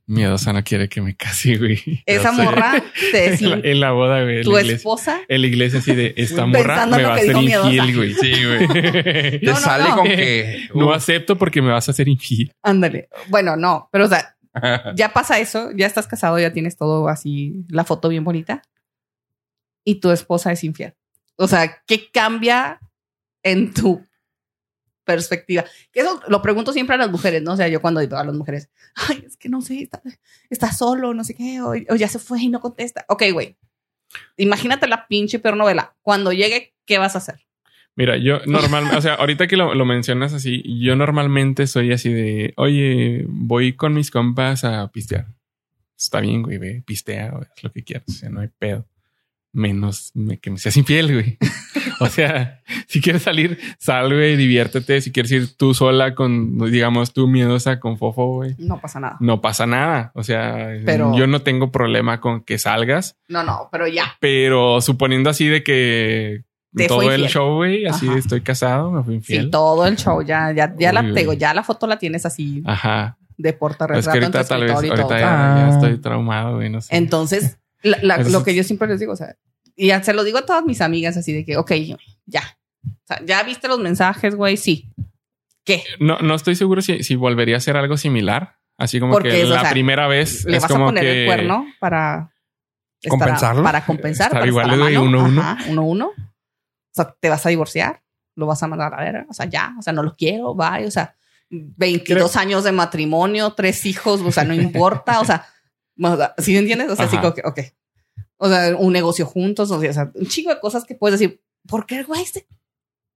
[0.09, 2.01] Miedosa no quiere que me case, güey.
[2.05, 2.81] Esa morra
[3.11, 3.59] te decía.
[3.61, 4.41] En, la boda, güey.
[4.41, 5.19] Tu esposa.
[5.27, 8.13] En la iglesia así de esta morra me va a hacer infiel, güey.
[8.13, 8.67] Sí, güey.
[9.41, 10.69] te sale con que.
[10.73, 12.53] No acepto porque me vas a hacer infiel.
[12.63, 13.09] Ándale.
[13.27, 14.36] Bueno, no, pero o sea,
[14.95, 18.62] ya pasa eso, ya estás casado, ya tienes todo así, la foto bien bonita,
[19.84, 20.95] y tu esposa es infiel.
[21.38, 22.80] O sea, ¿qué cambia
[23.43, 24.05] en tu
[25.05, 25.64] perspectiva?
[25.91, 27.53] Que eso lo pregunto siempre a las mujeres, ¿no?
[27.53, 29.89] O sea, yo cuando digo a las mujeres, ay, es que no sé,
[30.49, 33.05] está, solo, no sé qué, o, o, ya se fue y no contesta.
[33.08, 33.58] Ok, güey.
[34.38, 35.95] Imagínate la pinche peor novela.
[36.01, 37.47] Cuando llegue, ¿qué vas a hacer?
[37.98, 42.54] Mira, yo normalmente, o sea, ahorita que lo, mencionas así, yo normalmente soy así de,
[42.56, 45.34] oye, voy con mis compas a pistear.
[45.98, 48.88] Está bien, güey, ve, pistea, o haz lo que quieras, o sea, no hay pedo.
[49.52, 51.39] Menos que me seas infiel, güey.
[52.00, 55.02] o sea, si quieres salir, sal, güey, diviértete.
[55.02, 58.54] Si quieres ir tú sola con, digamos, tú miedosa con fofo, güey.
[58.60, 59.18] No pasa nada.
[59.20, 60.12] No pasa nada.
[60.14, 63.18] O sea, yo no tengo problema con que salgas.
[63.28, 64.18] No, no, pero ya.
[64.20, 66.43] Pero suponiendo así de que
[66.88, 69.45] todo el show, güey, así estoy casado, me fui infiel.
[69.45, 72.61] Sí, todo el show, ya, ya, ya la tengo, ya la foto la tienes así.
[72.65, 73.17] Ajá.
[73.38, 76.95] De porta Es que ahorita tal vez, ahorita ya, estoy traumado, güey, no sé.
[76.95, 79.36] Entonces, lo que yo siempre les digo, o sea,
[79.75, 81.71] y se lo digo a todas mis amigas así de que, ok,
[82.25, 82.41] ya.
[82.84, 84.89] O sea, ya viste los mensajes, güey, sí.
[85.63, 85.84] ¿Qué?
[85.99, 88.57] No, no estoy seguro si, si volvería a hacer algo similar.
[88.78, 91.21] Así como que la primera vez le es vas como a poner que...
[91.21, 92.32] el cuerno para
[93.07, 93.63] compensarlo.
[93.63, 94.28] Para compensar.
[94.28, 95.57] Estar igual de uno, uno.
[95.69, 96.11] uno, uno.
[96.98, 98.04] O sea, te vas a divorciar,
[98.36, 100.86] lo vas a mandar a ver, o sea, ya, o sea, no lo quiero, bye,
[100.86, 101.16] o sea,
[101.50, 105.48] 22 años de matrimonio, tres hijos, o sea, no importa, o sea,
[106.38, 106.89] ¿sí me entiendes?
[106.89, 107.60] O sea, sí, ok, ok.
[108.38, 111.86] O sea, un negocio juntos, o sea, un chingo de cosas que puedes decir, ¿por
[111.86, 112.48] qué el güey se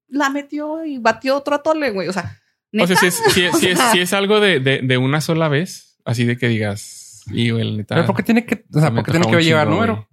[0.08, 2.08] la metió y batió otro atole, güey?
[2.08, 2.40] O sea,
[2.80, 6.00] O sea, si es, si es, si es, algo de, de, de, una sola vez,
[6.06, 8.06] así de que digas, y el neta.
[8.06, 10.08] ¿por qué tiene que, o sea, ¿por qué tiene que llevar número?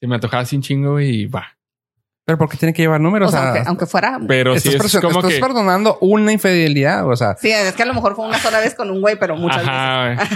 [0.00, 1.58] Se me antojaba sin chingo y va.
[2.32, 3.34] Pero porque tiene que llevar números.
[3.34, 4.18] aunque, fuera.
[4.26, 7.06] Pero si es como estás perdonando una infidelidad.
[7.06, 9.16] O sea, sí, es que a lo mejor fue una sola vez con un güey,
[9.16, 10.28] pero muchas veces.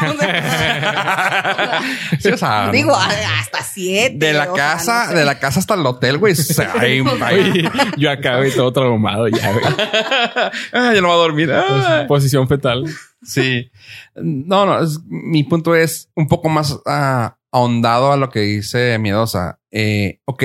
[2.21, 4.27] sí, o sea, digo, hasta siete.
[4.27, 6.35] De la casa, de la casa hasta el hotel, güey.
[7.97, 9.65] yo acá, güey, todo traumado ya, güey.
[10.75, 11.51] ah, ya no va a dormir.
[11.51, 12.05] Ah.
[12.07, 12.85] Posición fetal.
[13.23, 13.71] Sí.
[14.17, 19.61] No, no, mi punto es un poco más ah, ahondado a lo que dice Miedosa.
[19.71, 20.45] Eh, ok,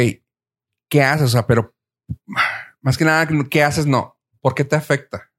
[0.92, 1.28] ¿qué haces?
[1.28, 1.74] O sea, pero
[2.82, 3.88] más que nada, ¿qué haces?
[3.88, 4.18] No.
[4.42, 5.32] ¿Por qué te afecta?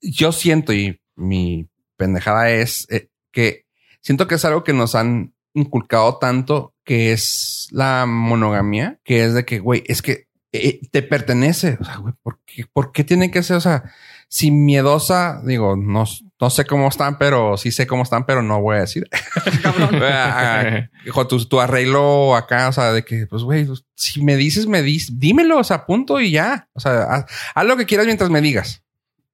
[0.00, 3.66] Yo siento, y mi pendejada es eh, que
[4.00, 9.34] siento que es algo que nos han inculcado tanto, que es la monogamia, que es
[9.34, 11.76] de que, güey, es que eh, te pertenece.
[11.80, 13.56] O sea, güey, ¿por qué, ¿por qué tiene que ser?
[13.56, 13.92] O sea,
[14.28, 16.04] si miedosa, digo, no,
[16.40, 19.08] no sé cómo están, pero sí sé cómo están, pero no voy a decir.
[21.06, 24.80] Hijo, tu, arreglo acá, o sea, de que, pues, güey, pues, si me dices, me
[24.80, 26.68] dices, dímelo, o sea, punto y ya.
[26.72, 28.82] O sea, haz, lo que quieras mientras me digas.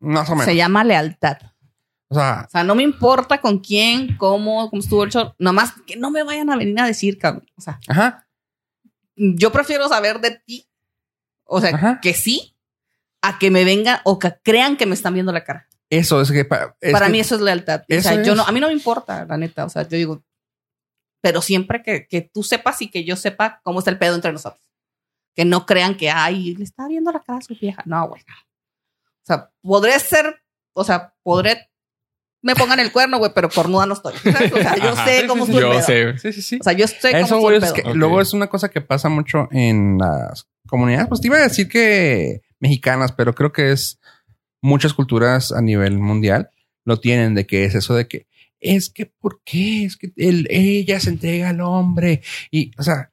[0.00, 0.46] Más o menos.
[0.46, 1.38] Se llama lealtad.
[2.08, 5.32] O sea, o sea, no me importa con quién, cómo, cómo estuvo el show.
[5.38, 7.46] Nomás que no me vayan a venir a decir, cabrón.
[7.56, 8.26] O sea, ajá.
[9.14, 10.68] Yo prefiero saber de ti.
[11.44, 12.56] O sea, que sí,
[13.22, 15.65] a que me vengan o que crean que me están viendo la cara.
[15.90, 17.82] Eso es que para mí eso es lealtad.
[17.88, 19.64] o sea, yo no, a mí no me importa, la neta.
[19.64, 20.24] O sea, yo digo,
[21.20, 24.32] pero siempre que, que, tú sepas y que yo sepa cómo está el pedo entre
[24.32, 24.62] nosotros.
[25.34, 27.82] Que no crean que, ay, le está viendo la cara a su vieja.
[27.84, 28.22] No, güey.
[28.22, 31.68] O sea, podré ser, o sea, podré
[32.46, 34.14] me pongan el cuerno, güey, pero cornuda no estoy.
[34.14, 35.60] O sea, yo sé cómo estoy.
[35.60, 36.16] Yo sé.
[36.18, 36.58] Sí, sí, sí.
[36.60, 39.48] O sea, yo sé Eso, cómo es que luego es una cosa que pasa mucho
[39.50, 41.08] en las comunidades.
[41.08, 43.98] Pues te iba a decir que mexicanas, pero creo que es
[44.60, 46.50] muchas culturas a nivel mundial
[46.84, 48.26] lo tienen de que es eso de que
[48.60, 49.84] es que ¿por qué?
[49.84, 53.10] Es que él, ella se entrega al hombre y, o sea,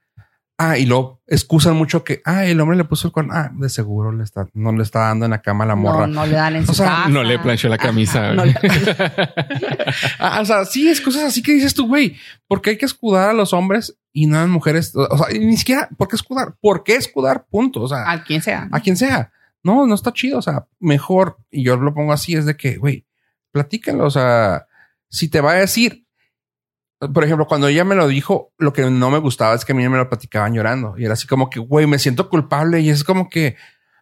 [0.57, 3.69] ah, y lo excusan mucho que, ah, el hombre le puso el cuerno, ah, de
[3.69, 6.07] seguro le está, no le está dando en la cama a la morra.
[6.07, 8.33] No, no le dan en o sea, No le planchó la camisa.
[10.17, 12.15] Ah, o sea, sí, es cosas así que dices tú, güey,
[12.47, 14.93] porque hay que escudar a los hombres y no a las mujeres.
[14.95, 16.55] O sea, ni siquiera, ¿por qué escudar?
[16.59, 17.45] ¿Por qué escudar?
[17.49, 17.81] Punto.
[17.81, 18.69] O sea, a quien sea.
[18.71, 19.31] A quien sea.
[19.63, 20.39] No, no está chido.
[20.39, 23.05] O sea, mejor, y yo lo pongo así, es de que, güey,
[23.51, 24.05] platícalo.
[24.05, 24.67] O sea,
[25.09, 26.05] si te va a decir,
[27.13, 29.75] por ejemplo, cuando ella me lo dijo, lo que no me gustaba es que a
[29.75, 30.95] mí me lo platicaban llorando.
[30.97, 32.81] Y era así como que, güey, me siento culpable.
[32.81, 33.57] Y es como que,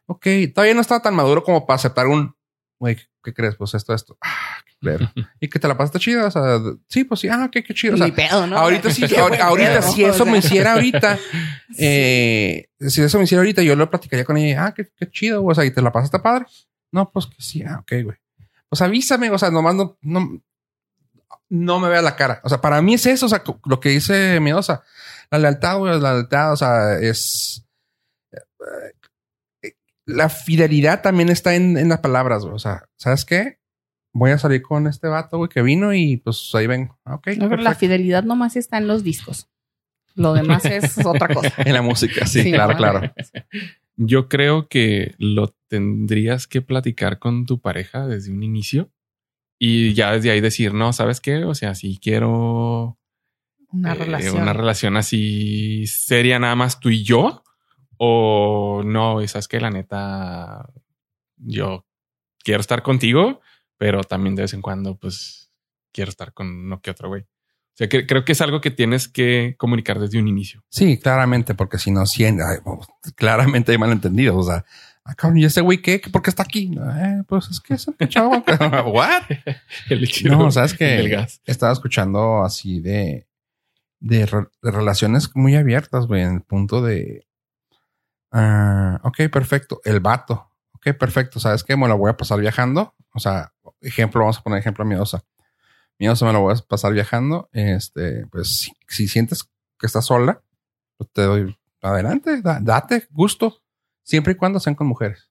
[0.06, 2.36] ok, todavía no estaba tan maduro como para aceptar un,
[2.80, 3.56] güey, ¿qué crees?
[3.56, 4.18] Pues esto, esto.
[4.22, 5.12] Ah, claro.
[5.40, 6.28] y que te la pasaste chida.
[6.28, 7.96] O sea, sí, pues sí, ah, qué, qué chido.
[7.96, 8.58] O sea, pedo, ¿no?
[8.58, 11.18] Ahorita sí, ahorita, si eso me hiciera ahorita,
[11.78, 14.68] eh, si eso me hiciera ahorita, yo lo platicaría con ella.
[14.68, 15.44] Ah, qué, qué chido.
[15.44, 16.46] O sea, y te la pasaste padre.
[16.92, 18.18] No, pues que sí, ah, ok, güey.
[18.70, 20.42] Pues avísame, o sea, nomás no, no,
[21.50, 22.42] no me vea la cara.
[22.44, 24.84] O sea, para mí es eso, o sea, lo que dice Miedosa.
[25.30, 27.66] La lealtad, güey, la lealtad, o sea, es
[30.06, 32.56] la fidelidad también está en, las palabras, güey.
[32.56, 33.60] O sea, ¿sabes qué?
[34.14, 37.00] Voy a salir con este vato, güey, que vino y pues ahí vengo.
[37.06, 37.28] Ah, ok.
[37.38, 39.50] No, pero la fidelidad nomás está en los discos.
[40.16, 41.54] Lo demás es otra cosa.
[41.58, 43.14] en la música, sí, claro, claro.
[43.96, 48.92] Yo creo que lo tendrías que platicar con tu pareja desde un inicio
[49.60, 51.46] y ya desde ahí decir, no, ¿sabes qué?
[51.46, 52.98] O sea, si quiero
[53.70, 54.42] una, eh, relación.
[54.42, 57.44] una relación así seria nada más tú y yo,
[58.04, 60.68] o no, sabes que la neta,
[61.38, 61.86] yo
[62.44, 63.42] quiero estar contigo,
[63.78, 65.52] pero también de vez en cuando, pues
[65.92, 67.22] quiero estar con uno que otro güey.
[67.22, 70.64] O sea, que, creo que es algo que tienes que comunicar desde un inicio.
[70.70, 72.02] Sí, claramente, porque si no,
[73.14, 74.48] claramente hay malentendidos.
[74.48, 74.66] O sea,
[75.04, 76.02] acá ah, ¿y ese güey qué?
[76.12, 76.72] ¿Por qué está aquí?
[76.76, 78.44] Eh, pues es que es el chavo.
[78.88, 79.26] ¿What?
[79.92, 83.28] el no, sabes que estaba escuchando así de,
[84.00, 84.22] de,
[84.64, 87.28] de relaciones muy abiertas, güey, en el punto de
[88.32, 89.82] Ah, ok, perfecto.
[89.84, 90.50] El vato.
[90.74, 91.40] Ok, perfecto.
[91.40, 91.76] ¿Sabes qué?
[91.76, 92.96] Me lo voy a pasar viajando.
[93.14, 95.24] O sea, ejemplo, vamos a poner ejemplo a Miedosa.
[96.00, 97.50] Miedosa me lo voy a pasar viajando.
[97.52, 99.44] Este, pues si, sientes
[99.78, 100.42] que estás sola,
[100.98, 103.62] pues te doy adelante, date gusto.
[104.04, 105.31] Siempre y cuando sean con mujeres.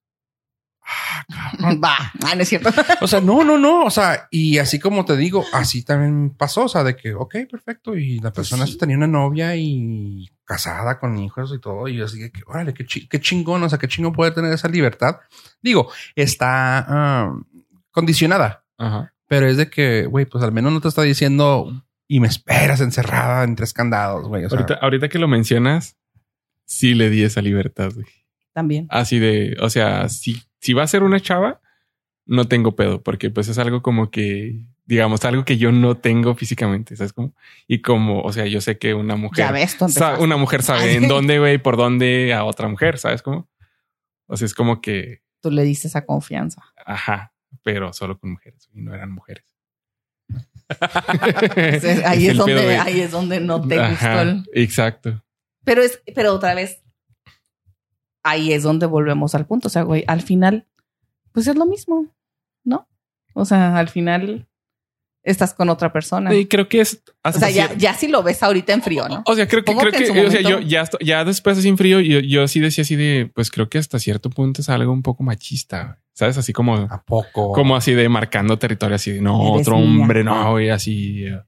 [0.90, 1.24] Ah,
[1.82, 2.70] Va, ah, no es cierto.
[3.00, 3.84] o sea, no, no, no.
[3.84, 6.64] O sea, y así como te digo, así también pasó.
[6.64, 7.96] O sea, de que, ok, perfecto.
[7.96, 11.86] Y la pues persona tenía una novia y casada con hijos y todo.
[11.88, 13.62] Y yo así que, órale, qué, qué chingón.
[13.62, 15.18] O sea, qué chingón puede tener esa libertad.
[15.62, 17.30] Digo, está
[17.90, 18.64] condicionada.
[19.26, 22.80] Pero es de que, güey, pues al menos no te está diciendo y me esperas
[22.80, 24.44] encerrada en tres candados, güey.
[24.44, 25.96] ahorita, ahorita que lo mencionas,
[26.64, 28.06] sí le di esa libertad, güey.
[28.52, 28.86] También.
[28.90, 31.60] Así de, o sea, si si va a ser una chava,
[32.26, 36.34] no tengo pedo, porque pues es algo como que digamos, algo que yo no tengo
[36.34, 37.32] físicamente, ¿sabes cómo?
[37.68, 40.24] Y como, o sea, yo sé que una mujer, Ya ves, tú sa- empezaste.
[40.24, 43.48] una mujer sabe en dónde, güey, por dónde a otra mujer, ¿sabes cómo?
[44.26, 46.64] O sea, es como que, Tú le diste esa confianza.
[46.84, 47.32] ajá,
[47.62, 49.44] pero solo con mujeres y no eran mujeres.
[52.04, 53.92] Ahí, es donde, pedo, ahí es donde no te gustó.
[54.06, 55.22] Ajá, el- Exacto.
[55.64, 56.82] Pero es, pero otra vez,
[58.22, 59.68] ahí es donde volvemos al punto.
[59.68, 60.66] O sea, güey, al final,
[61.32, 62.06] pues es lo mismo,
[62.64, 62.88] ¿no?
[63.34, 64.46] O sea, al final
[65.22, 66.34] estás con otra persona.
[66.34, 69.22] Y creo que es o sea, ya, ya si lo ves ahorita en frío, ¿no?
[69.26, 71.76] O sea, creo que, creo que su o sea, yo ya, ya después así en
[71.76, 74.92] frío, yo, yo sí decía así de, pues creo que hasta cierto punto es algo
[74.92, 76.38] un poco machista, ¿sabes?
[76.38, 77.52] Así como, ¿A poco?
[77.52, 81.24] como así de marcando territorio, así de no, otro hombre, no, güey, así.
[81.24, 81.42] eh,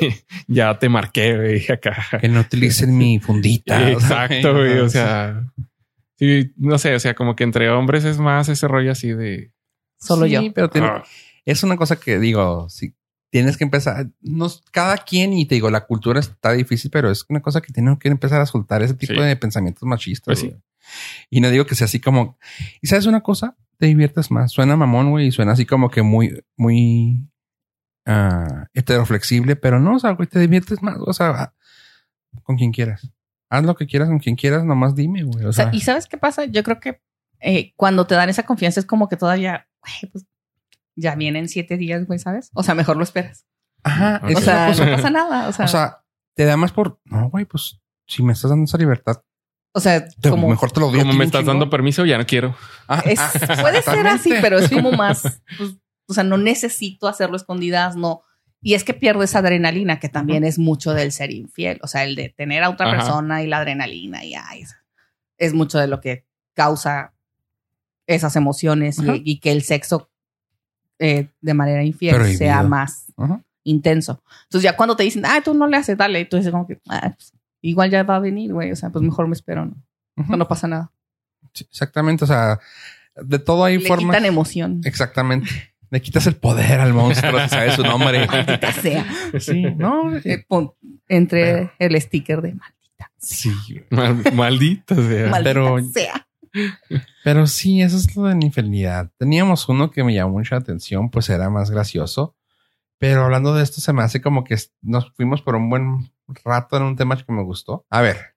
[0.46, 2.06] ya te marqué, güey, acá.
[2.20, 3.90] Que no utilicen mi fundita.
[3.90, 4.78] Exacto, güey.
[4.78, 5.44] O sea,
[6.26, 9.52] sí, no sé, o sea, como que entre hombres es más ese rollo así de.
[9.98, 10.40] Solo Sí, yo.
[10.54, 11.04] Pero tiene- ah,
[11.44, 12.94] es una cosa que digo, si
[13.30, 17.24] tienes que empezar, no, cada quien, y te digo, la cultura está difícil, pero es
[17.28, 19.20] una cosa que tienen que empezar a soltar ese tipo Sí.
[19.20, 20.24] de pensamientos machistas.
[20.26, 20.54] Pues sí.
[21.30, 22.36] Y no digo que sea así como,
[22.82, 24.52] y sabes una cosa, te diviertes más.
[24.52, 27.26] Suena mamón, güey, y suena así como que muy, muy
[28.06, 31.54] ah, heteroflexible, pero no, o sea, güey, te diviertes más, o sea, ah,
[32.42, 33.10] con quien quieras.
[33.52, 35.44] Haz lo que quieras con quien quieras, nomás dime, güey.
[35.44, 36.46] O O sea, sea, ¿Y sabes qué pasa?
[36.46, 37.02] Yo creo que
[37.40, 40.24] eh, cuando te dan esa confianza es como que todavía, güey, pues
[40.96, 42.50] ya vienen siete días, güey, ¿sabes?
[42.54, 43.46] O sea, mejor lo esperas.
[43.82, 45.48] ajá, O sea, cosa- no pasa nada.
[45.48, 48.64] O sea, o sea, te da más por, no, güey, pues si me estás dando
[48.64, 49.22] esa libertad,
[49.74, 52.26] o sea, te- como mejor te lo a como me estás dando permiso, ya no
[52.26, 52.54] quiero.
[52.88, 53.30] Ah, es- ah,
[53.60, 55.76] puede ser así, pero es como más, pues,
[56.08, 58.22] o sea, no necesito hacerlo escondidas, no.
[58.62, 61.80] Y es que pierdo esa adrenalina, que también es mucho del ser infiel.
[61.82, 62.96] O sea, el de tener a otra Ajá.
[62.96, 64.64] persona y la adrenalina y ay,
[65.36, 67.12] es, mucho de lo que causa
[68.06, 70.08] esas emociones y, que el sexo
[71.00, 72.38] eh, de manera infiel Prohibido.
[72.38, 73.12] sea más
[73.64, 74.22] intenso.
[74.44, 76.66] Entonces ya cuando te dicen, ah, tú no le haces, dale, y tú dices como
[76.66, 78.70] que, "Ah, pues, igual ya va a venir, güey.
[78.70, 79.76] O sea, pues mejor me espero, ¿no?
[80.36, 80.92] No pasa nada.
[81.52, 82.24] Sí, exactamente.
[82.24, 82.60] O sea,
[83.16, 84.14] de todo hay Le formas.
[84.14, 84.80] quitan emoción.
[84.84, 85.48] Exactamente.
[85.92, 88.26] Le quitas el poder al monstruo si sabes su nombre.
[88.26, 89.04] Maldita sea.
[89.38, 90.16] Sí, no.
[90.16, 90.72] Eh, pon-
[91.06, 93.12] entre el sticker de maldita.
[93.18, 93.52] Sí.
[93.90, 95.28] Mal- maldita sea.
[95.28, 96.28] Maldita pero- sea.
[97.24, 99.10] Pero sí, eso es lo de la infidelidad.
[99.18, 102.36] Teníamos uno que me llamó mucha atención, pues era más gracioso.
[102.98, 106.10] Pero hablando de esto, se me hace como que nos fuimos por un buen
[106.44, 107.84] rato en un tema que me gustó.
[107.90, 108.34] A ver.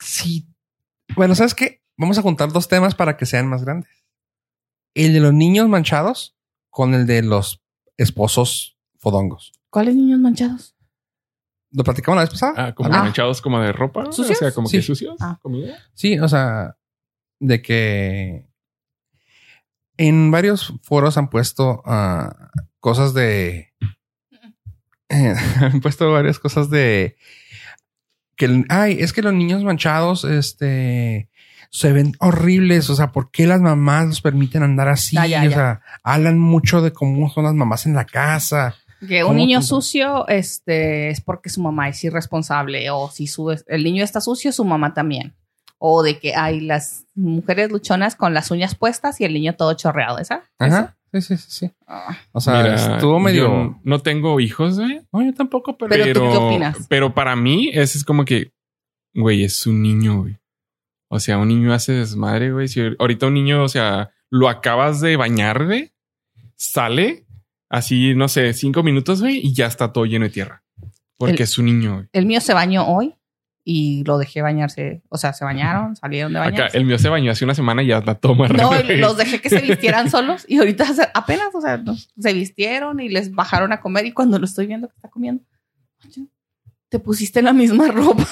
[0.00, 0.48] Sí.
[1.14, 1.82] Bueno, ¿sabes qué?
[1.98, 3.90] Vamos a juntar dos temas para que sean más grandes.
[4.94, 6.33] El de los niños manchados
[6.74, 7.62] con el de los
[7.96, 9.52] esposos fodongos.
[9.70, 10.74] ¿Cuáles niños manchados?
[11.70, 12.52] ¿Lo platicamos la vez pasada?
[12.56, 13.04] Ah, como Ah.
[13.04, 14.06] manchados como de ropa.
[14.10, 14.36] ¿Sucios?
[14.36, 14.78] O sea, como Sí.
[14.78, 15.16] que sucios.
[15.20, 15.38] Ah.
[15.40, 15.78] Comida.
[15.94, 16.76] Sí, o sea,
[17.38, 18.48] de que
[19.98, 22.50] en varios foros han puesto ah,
[22.80, 23.72] cosas de.
[25.08, 27.16] han puesto varias cosas de
[28.36, 31.30] que, ay, es que los niños manchados, este,
[31.74, 32.88] se ven horribles.
[32.88, 35.16] O sea, ¿por qué las mamás los permiten andar así?
[35.16, 35.50] Ya, o ya.
[35.50, 38.76] sea, hablan mucho de cómo son las mamás en la casa.
[39.06, 39.66] Que un ¿Cómo niño tú?
[39.66, 42.88] sucio este, es porque su mamá es irresponsable.
[42.90, 45.34] O si su, el niño está sucio, su mamá también.
[45.78, 49.74] O de que hay las mujeres luchonas con las uñas puestas y el niño todo
[49.74, 50.20] chorreado.
[50.20, 50.44] ¿Esa?
[50.60, 50.96] Ajá.
[51.12, 51.70] Sí, sí, sí, sí.
[51.88, 52.16] Ah.
[52.30, 53.48] O sea, Mira, estuvo medio.
[53.48, 55.00] yo no tengo hijos, güey.
[55.12, 55.90] No, yo tampoco, pero.
[55.90, 56.76] Pero ¿tú qué opinas?
[56.88, 58.52] Pero para mí, ese es como que,
[59.12, 60.38] güey, es un niño, güey.
[61.14, 62.66] O sea, un niño hace desmadre, güey.
[62.66, 65.92] Si ahorita un niño, o sea, lo acabas de bañar, güey,
[66.56, 67.24] sale
[67.68, 70.64] así, no sé, cinco minutos, güey, y ya está todo lleno de tierra.
[71.16, 72.06] Porque El- es un niño, güey.
[72.12, 73.14] El mío se bañó hoy
[73.64, 75.02] y lo dejé bañarse.
[75.08, 76.76] O sea, se bañaron, salieron de Acá, bañarse.
[76.78, 78.70] el mío se bañó hace una semana y ya todo marrano.
[78.72, 79.60] No, los dejé que se
[79.94, 80.84] vistieran solos y ahorita
[81.14, 84.66] apenas, o sea, no, se vistieron y les bajaron a comer y cuando lo estoy
[84.66, 85.44] viendo que está comiendo,
[86.04, 86.26] "Oye,
[86.88, 88.26] te pusiste la misma ropa.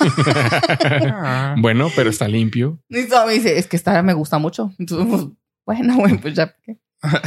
[1.58, 2.80] Bueno, pero está limpio.
[2.88, 4.72] Y todo me dice, es que esta me gusta mucho.
[4.78, 5.26] Entonces, pues,
[5.66, 6.54] bueno, güey, pues ya.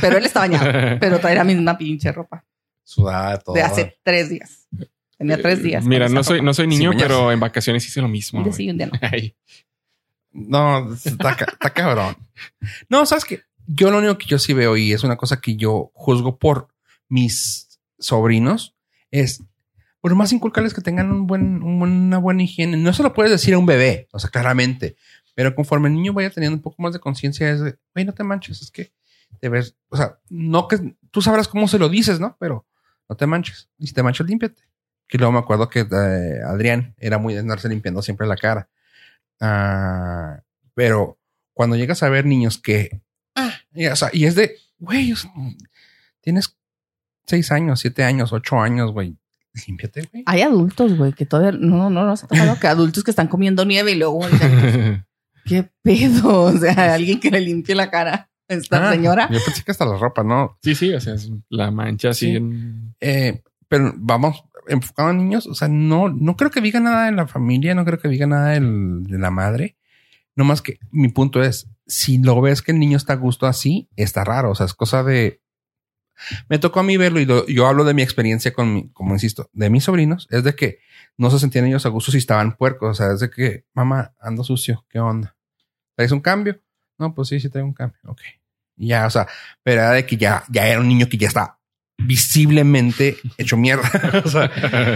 [0.01, 0.65] Pero él está bañado,
[0.99, 2.45] pero trae la misma pinche ropa
[2.84, 3.55] Sudada, todo.
[3.55, 4.67] de hace tres días.
[5.17, 5.82] Tenía tres días.
[5.84, 6.45] con Mira, no soy, ropa.
[6.45, 8.39] no soy niño, pero en vacaciones hice lo mismo.
[8.39, 8.57] Un día güey.
[8.57, 8.93] sí y un día no.
[9.01, 9.36] Ay.
[10.32, 12.15] No, está cabrón.
[12.89, 15.55] No, sabes que yo lo único que yo sí veo y es una cosa que
[15.55, 16.67] yo juzgo por
[17.07, 18.76] mis sobrinos
[19.11, 19.43] es
[20.06, 22.78] por más inculcarles que tengan un buen, una buena higiene.
[22.78, 24.97] No se lo puedes decir a un bebé, o sea, claramente,
[25.34, 28.14] pero conforme el niño vaya teniendo un poco más de conciencia es de, güey, no
[28.14, 28.93] te manches, es que
[29.39, 32.38] te ves, o sea, no que tú sabrás cómo se lo dices, ¿no?
[32.39, 32.68] Pero
[33.10, 33.68] no te manches.
[33.80, 34.62] Y si te manchas, límpiate.
[35.08, 38.70] Que luego me acuerdo que eh, Adrián era muy de andarse limpiando siempre la cara.
[39.41, 40.39] Ah,
[40.76, 41.18] pero
[41.56, 43.01] cuando llegas a ver niños que,
[43.34, 45.32] ah, y, o sea, y es de, güey, o sea,
[46.22, 46.56] tienes
[47.26, 49.18] seis años, siete años, ocho años, güey.
[49.68, 50.24] Límpiate, güey.
[50.26, 53.28] Hay adultos, güey, que todavía no, no, no se ha tocado que adultos que están
[53.28, 54.22] comiendo nieve y luego,
[55.45, 56.43] ¿qué pedo?
[56.43, 59.30] O sea, alguien que le limpie la cara a esta ah, señora.
[59.32, 60.58] Yo pensé que hasta la ropa, ¿no?
[60.62, 61.16] Sí, sí, o sea,
[61.49, 62.39] la mancha así
[62.99, 67.12] eh, pero vamos, enfocado a niños, o sea, no, no creo que diga nada de
[67.12, 69.76] la familia, no creo que diga nada de la madre.
[70.36, 73.47] No más que mi punto es, si lo ves que el niño está a gusto
[73.47, 74.51] así, está raro.
[74.51, 75.41] O sea, es cosa de.
[76.49, 79.49] Me tocó a mí verlo y yo hablo de mi experiencia con mi, como insisto,
[79.53, 80.80] de mis sobrinos, es de que
[81.18, 82.91] no se sentían ellos a gusto si estaban puercos.
[82.91, 85.36] O sea, es de que, mamá, ando sucio, ¿qué onda?
[85.95, 86.61] ¿Traes un cambio?
[86.97, 87.99] No, pues sí, sí traigo un cambio.
[88.05, 88.22] Ok.
[88.78, 89.28] Ya, o sea,
[89.63, 91.59] pero era de que ya, ya era un niño que ya está
[91.97, 93.89] visiblemente hecho mierda.
[94.26, 94.51] o sea,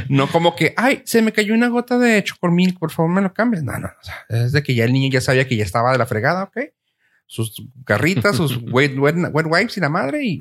[0.10, 3.34] no como que, ay, se me cayó una gota de chocormil, por favor me lo
[3.34, 3.64] cambies.
[3.64, 5.98] No, no, o es de que ya el niño ya sabía que ya estaba de
[5.98, 6.58] la fregada, ok.
[7.30, 10.40] Sus garritas, sus wet, wipes y la madre y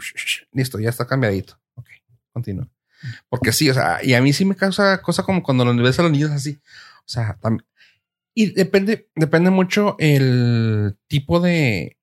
[0.52, 1.58] listo, ya está cambiadito.
[1.74, 1.86] Ok,
[2.32, 2.66] continúa.
[3.28, 5.98] Porque sí, o sea, y a mí sí me causa cosa como cuando los ves
[5.98, 6.58] a los niños así.
[7.00, 7.66] O sea, también.
[8.34, 11.98] Y depende, depende mucho el tipo de,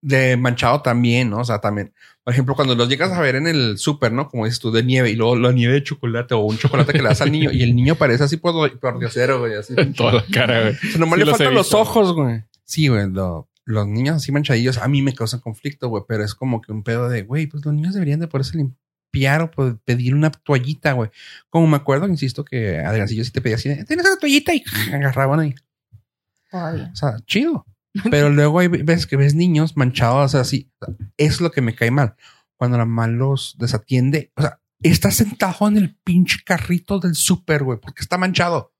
[0.00, 1.38] de manchado también, ¿no?
[1.38, 1.92] O sea, también,
[2.24, 4.28] por ejemplo, cuando los llegas a ver en el súper, ¿no?
[4.28, 7.02] Como dices tú, de nieve y luego la nieve de chocolate o un chocolate que
[7.02, 9.74] le das al niño y el niño parece así por, por diosero, güey, así.
[9.76, 10.74] En toda la cara, güey.
[10.74, 12.44] O sea, nomás le faltan los ojos, güey.
[12.64, 13.06] Sí, güey,
[13.68, 16.82] los niños así manchadillos a mí me causan conflicto, güey, pero es como que un
[16.82, 21.10] pedo de, güey, pues los niños deberían de poderse limpiar o pedir una toallita, güey.
[21.50, 25.40] Como me acuerdo, insisto, que Adriancillo sí te pedía así, tienes una toallita y agarraban
[25.40, 25.54] ahí.
[26.52, 27.66] O sea, chido.
[28.10, 30.70] Pero luego hay ves que ves niños manchados así.
[31.16, 32.16] Es lo que me cae mal.
[32.56, 34.32] Cuando la mamá los desatiende.
[34.36, 38.72] O sea, está sentado en el pinche carrito del súper, güey, porque está manchado.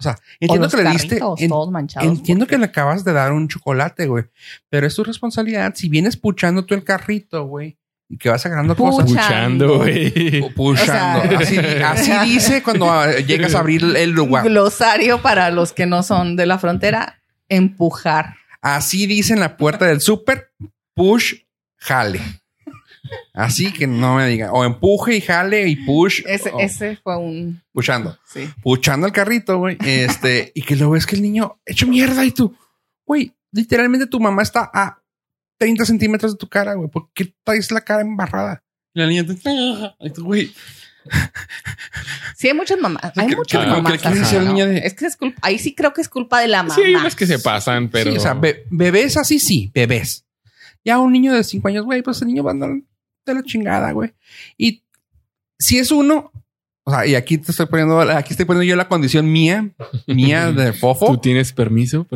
[0.00, 1.20] O sea, entiendo que le diste.
[2.00, 4.24] entiendo que le acabas de dar un chocolate, güey.
[4.68, 5.74] Pero es tu responsabilidad.
[5.74, 7.76] Si vienes puchando tú el carrito, güey,
[8.08, 9.10] y que vas agarrando cosas.
[9.10, 10.48] Puchando, güey.
[10.54, 11.36] Puchando.
[11.84, 14.44] así, dice cuando ah, llegas a abrir el lugar.
[14.44, 18.36] Glosario para los que no son de la frontera empujar.
[18.62, 20.52] Así dice en la puerta del súper,
[20.94, 21.34] push,
[21.76, 22.20] jale.
[23.34, 26.22] Así que no me digan, o empuje y jale y push.
[26.26, 27.62] Ese, fue un.
[27.72, 28.18] Puchando.
[28.26, 28.48] Sí.
[28.62, 29.76] Puchando el carrito, güey.
[29.84, 32.54] Este, y que luego es que el niño hecho mierda y tú,
[33.06, 35.00] güey, literalmente tu mamá está a
[35.58, 36.88] 30 centímetros de tu cara, güey.
[36.88, 38.62] ¿Por qué traes la cara embarrada?
[38.94, 40.52] Y la niña te, güey,
[42.36, 43.12] Sí, hay muchas mamás.
[43.16, 44.00] Hay muchas mamás.
[44.04, 45.38] Es que es culpa.
[45.42, 46.74] Ahí sí creo que es culpa de la mamá.
[46.74, 48.10] Sí, hay unas que se pasan, pero.
[48.10, 48.38] Sí, o sea,
[48.70, 50.24] bebés así sí, bebés.
[50.84, 52.70] Ya un niño de cinco años, güey, pues el niño va a andar
[53.32, 54.14] de la chingada, güey.
[54.56, 54.82] Y
[55.58, 56.32] si es uno,
[56.84, 59.70] o sea, y aquí te estoy poniendo, aquí estoy poniendo yo la condición mía,
[60.06, 61.06] mía de fofo.
[61.06, 62.06] ¿Tú tienes permiso?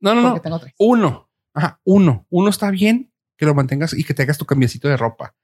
[0.00, 0.60] No, no, no.
[0.78, 1.28] Uno.
[1.54, 2.26] Ajá, uno.
[2.30, 5.34] Uno está bien que lo mantengas y que te hagas tu cambiecito de ropa.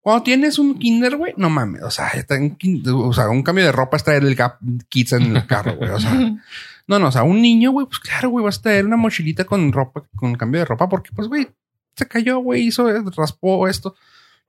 [0.00, 1.82] Cuando tienes un kinder, güey, no mames.
[1.82, 2.58] O sea, está en,
[2.92, 4.58] o sea, un cambio de ropa es traer el Gap
[4.90, 5.90] Kids en el carro, güey.
[5.90, 6.12] O sea,
[6.86, 9.44] no, no, o sea, un niño, güey, pues claro, güey, vas a traer una mochilita
[9.44, 11.48] con ropa, con cambio de ropa, porque, pues, güey,
[11.96, 13.94] se cayó, güey, hizo, raspó esto.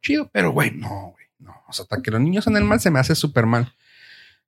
[0.06, 1.64] Chido, pero, güey, no, güey, no.
[1.68, 3.74] O sea, hasta que los niños en el mal se me hace súper mal.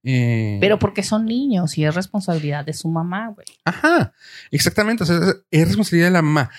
[0.04, 3.48] Eh, pero porque son niños y es responsabilidad de su mamá, güey.
[3.66, 4.14] Ajá,
[4.52, 5.04] exactamente.
[5.04, 5.18] O sea,
[5.50, 6.52] es responsabilidad de la mamá,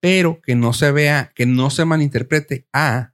[0.00, 3.12] pero que no se vea, que no se malinterprete a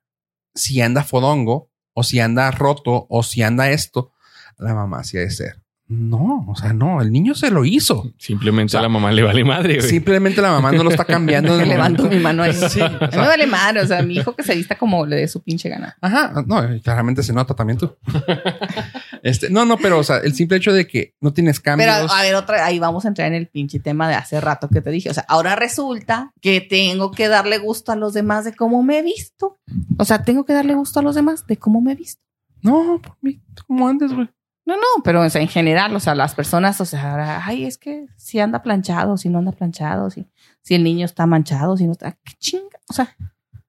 [0.55, 4.13] si anda fodongo o si anda roto o si anda esto,
[4.59, 5.62] la mamá sí ha de ser.
[5.95, 8.15] No, o sea, no, el niño se lo hizo.
[8.17, 9.83] Simplemente a la mamá le vale madre.
[9.83, 11.55] Simplemente la mamá no lo está cambiando.
[11.59, 12.55] Le levanto mi mano ahí.
[12.55, 13.83] Sí, no me vale madre.
[13.83, 15.95] O sea, mi hijo que se vista como le dé su pinche gana.
[16.01, 17.95] Ajá, no, claramente se nota también tú.
[19.23, 21.91] este, no, no, pero o sea, el simple hecho de que no tienes cambios.
[21.95, 24.69] Pero a ver, otra, ahí vamos a entrar en el pinche tema de hace rato
[24.69, 25.11] que te dije.
[25.11, 29.01] O sea, ahora resulta que tengo que darle gusto a los demás de cómo me
[29.01, 29.59] he visto.
[29.99, 32.23] O sea, tengo que darle gusto a los demás de cómo me he visto.
[32.63, 34.31] No, por mí, como antes, güey.
[34.65, 38.39] No, no, pero en general, o sea, las personas, o sea, ay, es que si
[38.39, 40.27] anda planchado, si no anda planchado, si,
[40.63, 43.17] si el niño está manchado, si no está, qué chinga, o sea,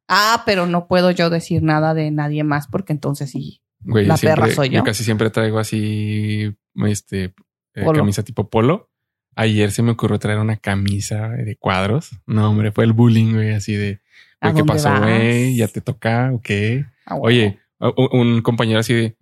[0.07, 4.51] ah, pero no puedo yo decir nada de nadie más porque entonces sí, la perra
[4.51, 4.79] soy yo.
[4.79, 7.33] Yo casi siempre traigo así, este,
[7.73, 8.91] eh, camisa tipo polo.
[9.35, 12.11] Ayer se me ocurrió traer una camisa de cuadros.
[12.27, 13.99] No, hombre, fue el bullying, güey, así de,
[14.39, 15.55] ¿qué pasó, güey?
[15.55, 16.85] ¿Ya te toca o qué?
[17.07, 19.17] Ah, Oye, un compañero así de,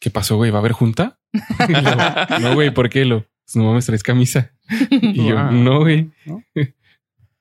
[0.00, 0.50] ¿qué pasó, güey?
[0.50, 1.18] ¿Va a haber junta?
[2.40, 3.26] no, güey, ¿por qué lo?
[3.44, 4.52] Pues, no mames, traes camisa.
[4.90, 6.10] Y yo, no, güey.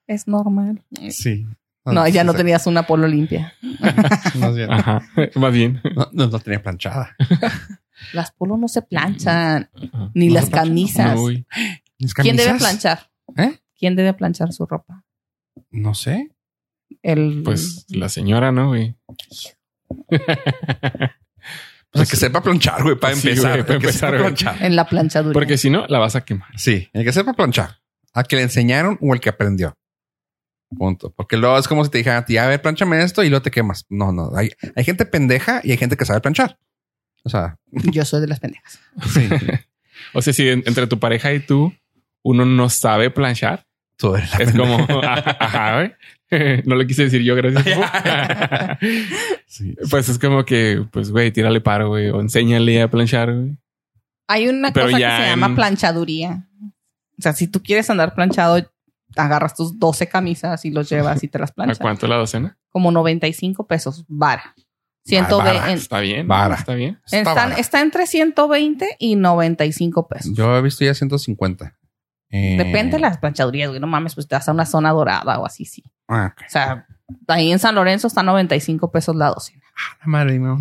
[0.07, 0.83] Es normal.
[1.09, 1.47] Sí.
[1.85, 3.53] No, ya no tenías una polo limpia.
[4.39, 4.71] Más bien.
[4.71, 5.03] Ajá.
[5.35, 5.81] Más bien.
[6.13, 7.15] No, no, tenía planchada.
[8.13, 9.69] Las polos no se planchan.
[10.13, 11.17] Ni las camisas.
[12.15, 13.09] ¿Quién debe planchar?
[13.37, 13.57] ¿Eh?
[13.77, 15.05] ¿Quién debe planchar su ropa?
[15.71, 16.31] No sé.
[17.01, 17.41] El...
[17.43, 18.95] Pues la señora, ¿no, güey?
[21.95, 23.65] Pues que sepa planchar, güey, para empezar.
[23.65, 24.61] para empezar, planchar.
[24.61, 25.33] En la planchadura.
[25.33, 26.49] Porque si no, la vas a quemar.
[26.57, 27.77] Sí, el que sepa planchar.
[28.13, 29.77] A que le enseñaron o el que aprendió.
[30.77, 31.13] Punto.
[31.15, 33.43] Porque luego es como si te dijeran a ti, a ver, planchame esto y luego
[33.43, 33.85] te quemas.
[33.89, 34.35] No, no.
[34.35, 36.59] Hay, hay gente pendeja y hay gente que sabe planchar.
[37.23, 38.79] O sea, yo soy de las pendejas.
[39.13, 39.29] Sí.
[40.13, 41.73] o sea, si entre tu pareja y tú,
[42.23, 43.65] uno no sabe planchar,
[44.39, 45.97] es como, ajá,
[46.65, 47.65] no lo quise decir yo, gracias.
[49.89, 53.57] Pues es como que, pues, güey, tírale paro, güey, o enséñale a planchar, güey.
[54.27, 56.47] Hay una cosa que se llama planchaduría.
[57.17, 58.57] O sea, si tú quieres andar planchado,
[59.15, 61.79] agarras tus 12 camisas y los llevas y te las planchas.
[61.79, 62.57] ¿A cuánto la docena?
[62.69, 64.55] Como 95 pesos, vara.
[65.05, 65.73] 120.
[65.73, 66.27] está bien.
[66.27, 66.55] Vara.
[66.55, 66.99] Está bien.
[67.11, 70.33] Está, entre 120 y 95 pesos.
[70.35, 71.77] Yo he visto ya 150.
[72.31, 73.79] Eh, Depende de las planchadurías, güey.
[73.79, 75.83] No mames, pues te vas a una zona dorada o así, sí.
[76.07, 76.87] Ah, o sea,
[77.27, 79.63] ahí en San Lorenzo está 95 pesos la docena.
[79.75, 80.59] Ah, la madre, no.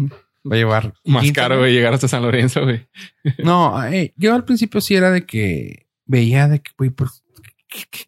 [0.50, 2.86] Va a llevar más caro, güey, llegar hasta San Lorenzo, güey.
[3.38, 7.24] no, eh, yo al principio sí era de que veía de que, güey, pues,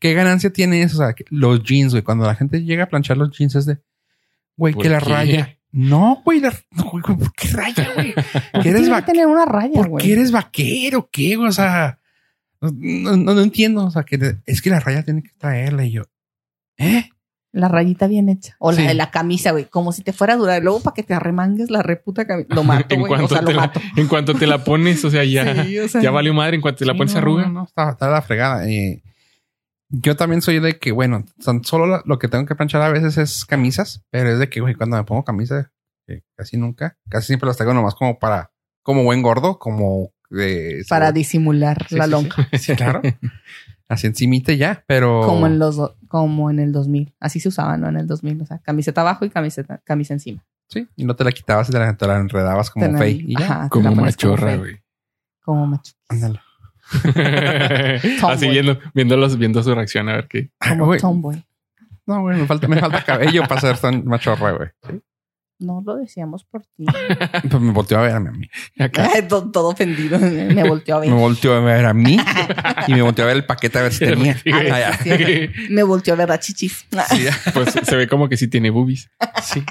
[0.00, 1.02] ¿qué, ganancia tiene eso?
[1.02, 2.02] O sea, los jeans, güey.
[2.02, 3.78] Cuando la gente llega a planchar los jeans es de,
[4.56, 5.58] güey, que la raya.
[5.72, 6.50] No, güey, no,
[6.90, 8.14] güey, ¿por qué raya, güey?
[8.62, 9.12] ¿Qué eres vaquero?
[9.12, 11.08] tener una raya, ¿Por qué eres vaquero?
[11.10, 11.36] ¿Qué?
[11.36, 12.00] O sea,
[12.60, 13.84] no, no, entiendo.
[13.84, 16.04] O sea, que es que la raya tiene que traerla y yo,
[16.76, 17.10] ¿eh?
[17.56, 18.54] La rayita bien hecha.
[18.58, 19.64] O la de la camisa, güey.
[19.64, 20.62] Como si te fuera a durar.
[20.62, 22.54] Luego para que te arremangues la reputa camisa.
[22.54, 23.10] Lo mato, güey.
[23.14, 23.80] O sea, lo mato.
[23.96, 25.64] en cuanto te la pones, o sea, ya,
[26.02, 26.56] ya valió madre.
[26.56, 27.48] En cuanto te la pones arruga.
[27.48, 28.68] No, está, está la fregada.
[28.68, 29.02] Eh,
[29.88, 31.24] yo también soy de que, bueno,
[31.62, 34.04] solo lo que tengo que planchar a veces es camisas.
[34.10, 35.72] Pero es de que, güey, cuando me pongo camisa,
[36.36, 36.98] casi nunca.
[37.08, 38.50] Casi siempre las traigo nomás como para...
[38.82, 40.10] Como buen gordo, como...
[40.28, 42.48] de para disimular la lonja.
[42.52, 43.00] Sí, claro.
[43.88, 45.22] Así encimita ya, pero...
[45.24, 47.14] Como en los como en el 2000.
[47.20, 47.88] Así se usaba, ¿no?
[47.88, 48.42] En el 2000.
[48.42, 50.44] O sea, camiseta abajo y camiseta, camisa encima.
[50.68, 53.24] Sí, y no te la quitabas y te la, enredabas como fey.
[53.28, 53.68] Y ya.
[53.68, 54.82] como machorra, güey.
[55.42, 55.98] Como machorra.
[56.08, 56.40] Ándalo.
[58.28, 60.50] Así viendo, viéndolos, viendo su reacción a ver qué.
[60.78, 61.44] Como tomboy.
[62.06, 64.68] No, güey, me falta, me falta cabello para ser machorra, güey.
[64.88, 65.02] ¿Sí?
[65.58, 66.84] No lo decíamos por ti.
[67.50, 68.48] pues me volteó a ver a mí.
[69.28, 70.18] todo, ofendido.
[70.18, 71.10] Me volteó a ver.
[71.10, 72.18] Me volteó a ver a mí
[72.86, 74.36] y me volteó a ver el paquete a ver si tenía.
[74.52, 74.98] Ah,
[75.70, 76.86] me volteó a ver a chichis.
[77.54, 79.08] pues se ve como que sí tiene boobies.
[79.42, 79.64] Sí.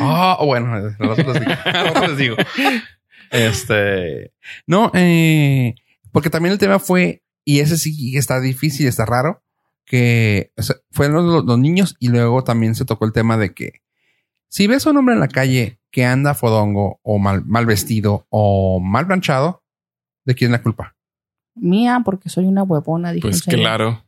[0.00, 2.06] oh, bueno, nosotros digo.
[2.06, 2.36] les digo.
[3.30, 4.32] Este.
[4.66, 5.74] No, eh,
[6.12, 9.42] porque también el tema fue, y ese sí está difícil, está raro
[9.90, 10.52] que
[10.92, 13.82] fueron los, niños y luego también se tocó el tema de que
[14.46, 18.24] si ves a un hombre en la calle que anda fodongo o mal, mal vestido
[18.30, 19.64] o mal planchado,
[20.24, 20.94] ¿de quién es la culpa?
[21.56, 23.12] Mía, porque soy una huevona.
[23.20, 24.04] pues claro.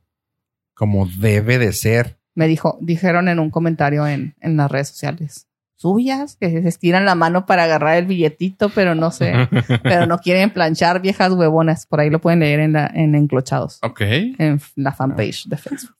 [0.72, 2.20] Como debe de ser.
[2.36, 5.48] Me dijo, dijeron en un comentario en, en las redes sociales
[5.82, 9.34] suyas que se estiran la mano para agarrar el billetito, pero no sé,
[9.82, 11.86] pero no quieren planchar viejas huevonas.
[11.86, 13.80] Por ahí lo pueden leer en, la, en Enclochados.
[13.82, 14.00] Ok.
[14.00, 15.94] En la fanpage de Facebook.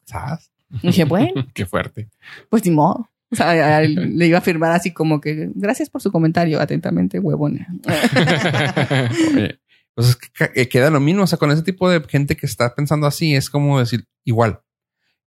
[0.80, 1.46] Y dije, bueno.
[1.54, 2.08] Qué fuerte.
[2.48, 3.08] Pues ni modo.
[3.30, 7.66] O sea, le iba a firmar así como que gracias por su comentario, atentamente, huevona.
[9.94, 11.22] pues es que queda lo mismo.
[11.24, 14.60] O sea, con ese tipo de gente que está pensando así, es como decir igual.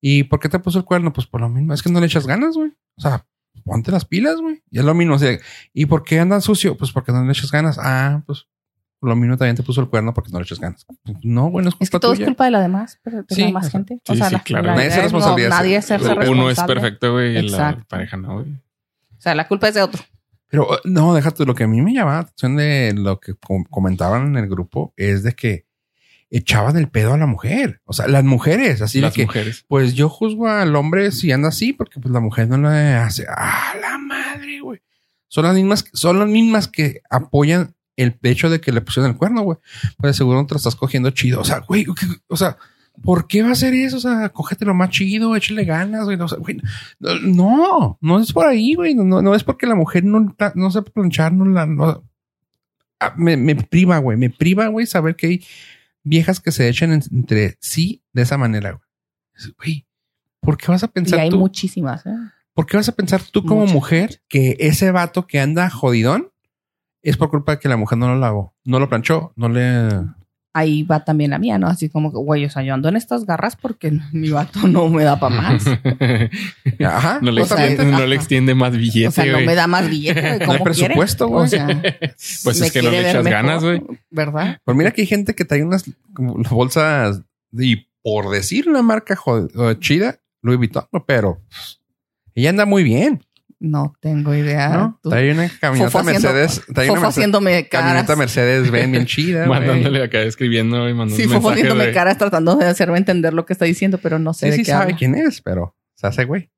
[0.01, 1.13] ¿Y por qué te puso el cuerno?
[1.13, 1.73] Pues por lo mismo.
[1.73, 2.71] Es que no le echas ganas, güey.
[2.95, 3.25] O sea,
[3.65, 4.63] ponte las pilas, güey.
[4.71, 5.15] Y es lo mismo.
[5.15, 5.37] O sea,
[5.73, 6.77] ¿y por qué andan sucio?
[6.77, 7.77] Pues porque no le echas ganas.
[7.81, 8.47] Ah, pues
[9.01, 10.85] lo mismo también te puso el cuerno porque no le echas ganas.
[11.23, 13.49] No, bueno, es culpa Es que todo es culpa de la demás, pero de la
[13.49, 13.99] más gente.
[14.07, 14.67] o sea, claro.
[14.67, 15.49] nadie es responsabilidad.
[15.49, 16.29] No, nadie es responsable.
[16.29, 18.51] Uno es perfecto, güey, y la pareja no, güey.
[18.51, 20.01] O sea, la culpa es de otro.
[20.47, 23.33] Pero no, déjate, lo que a mí me llamaba la atención de lo que
[23.69, 25.64] comentaban en el grupo es de que
[26.29, 27.81] echaban el pedo a la mujer.
[27.85, 29.65] O sea, las mujeres, así de que, mujeres.
[29.67, 33.25] pues yo juzgo al hombre si anda así, porque pues la mujer no le hace,
[33.29, 34.81] ah, la madre, güey.
[35.27, 39.17] Son las mismas, son las mismas que apoyan el hecho de que le pusieron el
[39.17, 39.57] cuerno, güey.
[39.97, 41.41] Pues seguro no te lo estás cogiendo chido.
[41.41, 41.85] O sea, güey,
[42.27, 42.57] o sea,
[43.03, 43.97] ¿por qué va a ser eso?
[43.97, 46.17] O sea, cógete lo más chido, échale ganas, güey.
[46.99, 48.95] no, no es por ahí, güey.
[48.95, 52.03] No, no es porque la mujer no, no sepa planchar, no la, no,
[52.99, 54.17] ah, me, me priva, güey.
[54.17, 55.45] Me priva, güey, saber que hay
[56.05, 58.79] viejas que se echan entre sí de esa manera.
[59.57, 59.85] Güey,
[60.39, 62.05] ¿por qué vas a pensar y hay muchísimas.
[62.05, 62.15] ¿eh?
[62.53, 66.31] ¿Por qué vas a pensar tú como mujer que ese vato que anda jodidón
[67.01, 69.89] es por culpa de que la mujer no lo lavó, no lo planchó, no le
[70.55, 71.67] ahí va también la mía, ¿no?
[71.67, 74.87] Así como que, güey, o sea, yo ando en estas garras porque mi vato no
[74.87, 75.65] me da para más.
[76.79, 77.19] Ajá.
[77.21, 77.41] No le,
[78.15, 79.09] extiende, más billete.
[79.09, 80.39] O sea, no me da más billete.
[80.45, 81.43] no hay presupuesto, güey.
[81.43, 81.67] O sea,
[82.43, 83.83] pues es que no le echas ganas, güey.
[84.09, 84.59] ¿Verdad?
[84.63, 85.83] Pues mira que hay gente que trae unas
[86.49, 89.19] bolsas y por decir una marca
[89.79, 91.41] chida, Louis Vuitton, pero
[92.33, 93.25] ella anda muy bien.
[93.59, 94.69] No tengo idea.
[94.69, 94.99] ¿No?
[95.11, 96.61] Hay una camioneta Mercedes.
[96.75, 99.45] Hay una haciéndome camioneta Mercedes ven bien chida.
[99.47, 103.53] Mandándole acá escribiendo y mandando Sí, fofo haciéndome caras tratando de hacerme entender lo que
[103.53, 106.51] está diciendo, pero no sé sí, de sí sabe quién es, pero se hace güey.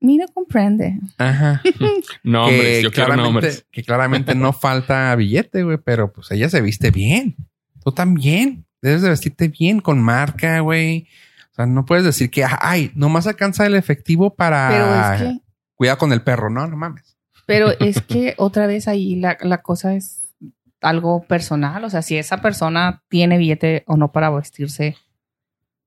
[0.00, 1.00] Ni no comprende.
[1.16, 1.62] Ajá.
[2.22, 3.64] no, hombre, yo quiero nombres.
[3.70, 7.36] Que claramente no falta billete, güey, pero pues ella se viste bien.
[7.82, 8.66] Tú también.
[8.82, 11.08] Debes de vestirte bien, con marca, güey.
[11.52, 14.68] O sea, no puedes decir que, ay, nomás alcanza el efectivo para...
[14.68, 15.43] Pero es que...
[15.84, 16.48] Cuidado con el perro.
[16.48, 17.18] No, no mames.
[17.44, 20.34] Pero es que otra vez ahí la, la cosa es
[20.80, 21.84] algo personal.
[21.84, 24.96] O sea, si esa persona tiene billete o no para vestirse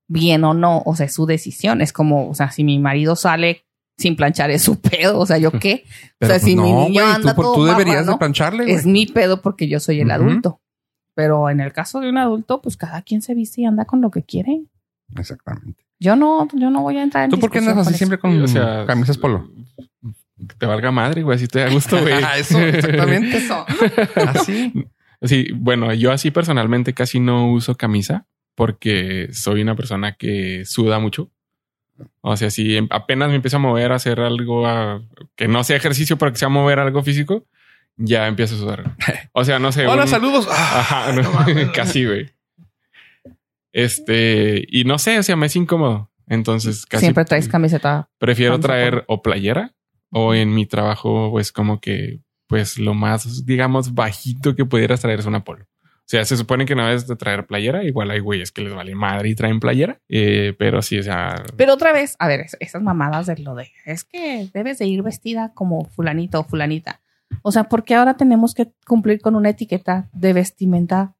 [0.06, 1.80] bien o no, o sea, es su decisión.
[1.80, 3.64] Es como, o sea, si mi marido sale
[3.96, 5.18] sin planchar es su pedo.
[5.18, 5.82] O sea, ¿yo qué?
[6.20, 8.72] o sea, si mi niño anda tú, todo tú deberías de plancharle.
[8.72, 10.60] Es mi pedo porque yo soy el adulto.
[11.14, 14.00] Pero en el caso de un adulto, pues cada quien se viste y anda con
[14.00, 14.62] lo que quiere.
[15.16, 15.88] Exactamente.
[15.98, 18.44] Yo no, yo no voy a entrar en ¿Tú por qué andas así siempre con
[18.86, 19.50] camisas polo?
[20.46, 22.14] Que te valga madre, güey, así te da gusto, güey.
[22.38, 23.38] eso, exactamente.
[23.38, 23.66] eso.
[24.16, 24.72] Así.
[25.22, 31.00] Sí, bueno, yo así personalmente casi no uso camisa porque soy una persona que suda
[31.00, 31.30] mucho.
[32.20, 34.64] O sea, si em, apenas me empiezo a mover a hacer algo
[35.34, 37.46] que no sea ejercicio, pero que sea mover algo físico,
[37.96, 38.96] ya empiezo a sudar.
[39.32, 39.86] O sea, no sé.
[39.86, 40.48] Hola, saludos.
[40.50, 42.30] Ajá, ah, casi, güey.
[43.72, 46.10] Este, y no sé, o sea, me es incómodo.
[46.28, 47.02] Entonces, casi.
[47.02, 48.08] Siempre traes camiseta.
[48.18, 49.74] Prefiero traer o playera
[50.10, 55.20] o en mi trabajo, pues como que, pues lo más, digamos, bajito que pudieras traer
[55.20, 55.64] es una polo.
[55.64, 57.84] O sea, se supone que no debes de traer playera.
[57.84, 60.00] Igual hay güeyes que les vale madre y traen playera.
[60.08, 61.44] Eh, pero sí, o sea.
[61.58, 65.02] Pero otra vez, a ver, esas mamadas de lo de es que debes de ir
[65.02, 67.02] vestida como fulanito o fulanita.
[67.42, 71.14] O sea, porque ahora tenemos que cumplir con una etiqueta de vestimenta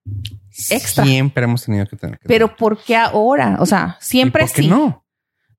[0.70, 1.04] extra.
[1.04, 2.18] Siempre hemos tenido que tener.
[2.24, 3.58] Pero ¿por qué ahora?
[3.60, 4.68] O sea, siempre ¿Por qué sí.
[4.68, 5.04] no?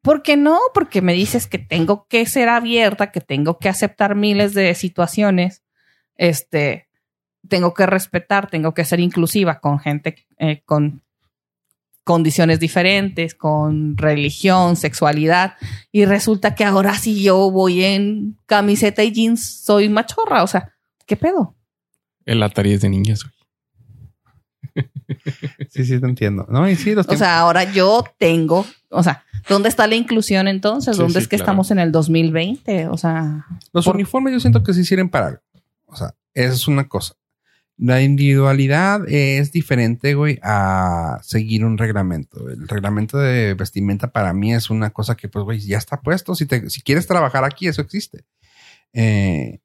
[0.02, 0.60] ¿Por qué no?
[0.74, 5.64] Porque me dices que tengo que ser abierta, que tengo que aceptar miles de situaciones.
[6.16, 6.88] Este,
[7.48, 11.02] tengo que respetar, tengo que ser inclusiva con gente eh, con
[12.10, 15.54] condiciones diferentes, con religión, sexualidad,
[15.92, 20.74] y resulta que ahora si yo voy en camiseta y jeans soy machorra, o sea,
[21.06, 21.56] ¿qué pedo?
[22.26, 23.30] El Atari es de niños.
[25.70, 26.46] Sí, sí, te entiendo.
[26.50, 30.98] No, y sí, o sea, ahora yo tengo, o sea, ¿dónde está la inclusión entonces?
[30.98, 32.88] ¿Dónde es que estamos en el 2020?
[32.88, 35.42] O sea, los uniformes yo siento que se hicieron para algo.
[35.86, 37.16] O sea, esa es una cosa.
[37.78, 42.50] La individualidad es diferente, güey, a seguir un reglamento.
[42.50, 46.36] El reglamento de vestimenta para mí es una cosa que, pues, güey, ya está puesto.
[46.36, 48.26] Si, te, si quieres trabajar aquí, eso existe.
[48.92, 49.60] Eh,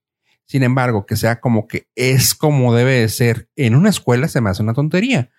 [0.47, 4.40] sin embargo, que sea como que es como debe de ser en una escuela, se
[4.40, 5.30] me hace una tontería.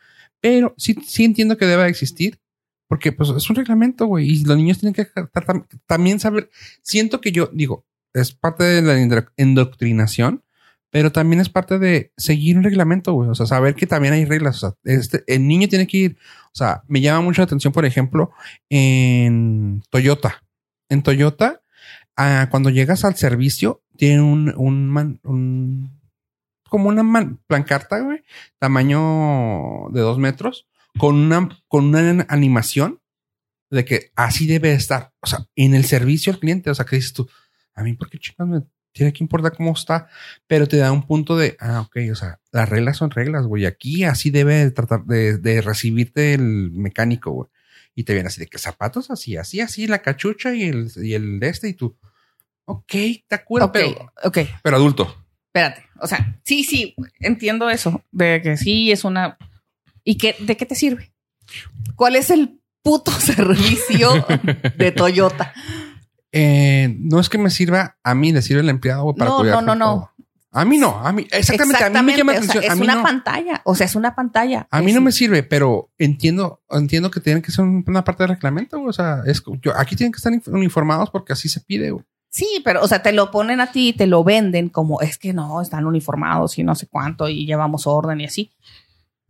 [0.41, 2.39] Pero sí, sí entiendo que debe existir.
[2.87, 4.29] Porque, pues, es un reglamento, güey.
[4.29, 5.07] Y los niños tienen que
[5.87, 6.51] también saber.
[6.83, 10.45] Siento que yo, digo, es parte de la indoctrinación
[10.95, 13.29] pero también es parte de seguir un reglamento, güey.
[13.29, 14.63] O sea, saber que también hay reglas.
[14.63, 16.17] O sea, este, el niño tiene que ir.
[16.53, 18.31] O sea, me llama mucho la atención, por ejemplo,
[18.69, 20.45] en Toyota.
[20.87, 21.61] En Toyota,
[22.15, 25.99] ah, cuando llegas al servicio, tiene un, un, un
[26.69, 28.23] como una man, plancarta, güey,
[28.59, 30.67] tamaño de dos metros,
[30.97, 33.01] con una, con una animación
[33.69, 35.13] de que así debe estar.
[35.21, 36.69] O sea, en el servicio al cliente.
[36.69, 37.29] O sea, que dices tú,
[37.73, 38.61] a mí, ¿por qué chicas me
[38.95, 40.07] tiene que importar cómo está,
[40.47, 43.65] pero te da un punto de, ah, ok, o sea, las reglas son reglas, güey.
[43.65, 47.49] Aquí así debe tratar de, recibirte el mecánico, güey.
[47.93, 51.13] Y te viene así de que zapatos así, así, así, la cachucha y el, y
[51.13, 51.97] el de este y tú.
[52.65, 52.91] Ok,
[53.27, 54.39] te acuerdo, pero, ok.
[54.63, 55.15] Pero adulto.
[55.47, 59.37] Espérate, o sea, sí, sí, entiendo eso, de que sí es una...
[60.03, 61.13] ¿Y qué, de qué te sirve?
[61.95, 64.25] ¿Cuál es el puto servicio
[64.77, 65.53] de Toyota?
[66.31, 69.61] Eh, no es que me sirva, a mí le sirve el empleado para no, No,
[69.61, 70.11] no, no.
[70.51, 72.63] A mí no, a mí exactamente, a mí me llama atención.
[72.63, 74.67] es una pantalla, o sea, es una pantalla.
[74.71, 78.35] A mí no me sirve, pero entiendo, entiendo que tienen que ser una parte del
[78.35, 81.93] reglamento, o sea, es yo, aquí tienen que estar uniformados porque así se pide.
[82.35, 85.17] Sí, pero, o sea, te lo ponen a ti y te lo venden como es
[85.17, 88.51] que no, están uniformados y no sé cuánto y llevamos orden y así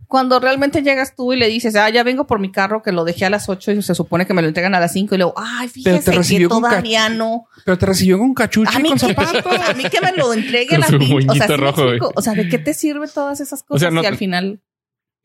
[0.08, 3.04] cuando realmente llegas tú y le dices, ah, ya vengo por mi carro que lo
[3.04, 5.18] dejé a las 8 y se supone que me lo entregan a las 5 y
[5.18, 7.48] luego, ay, fíjese que todavía no.
[7.64, 9.46] Pero te recibió con cachucha y con zapatos.
[9.68, 11.18] A mí que me lo entreguen a ti.
[11.28, 14.62] O sea, rojo, o sea, ¿de qué te sirve todas esas cosas o al final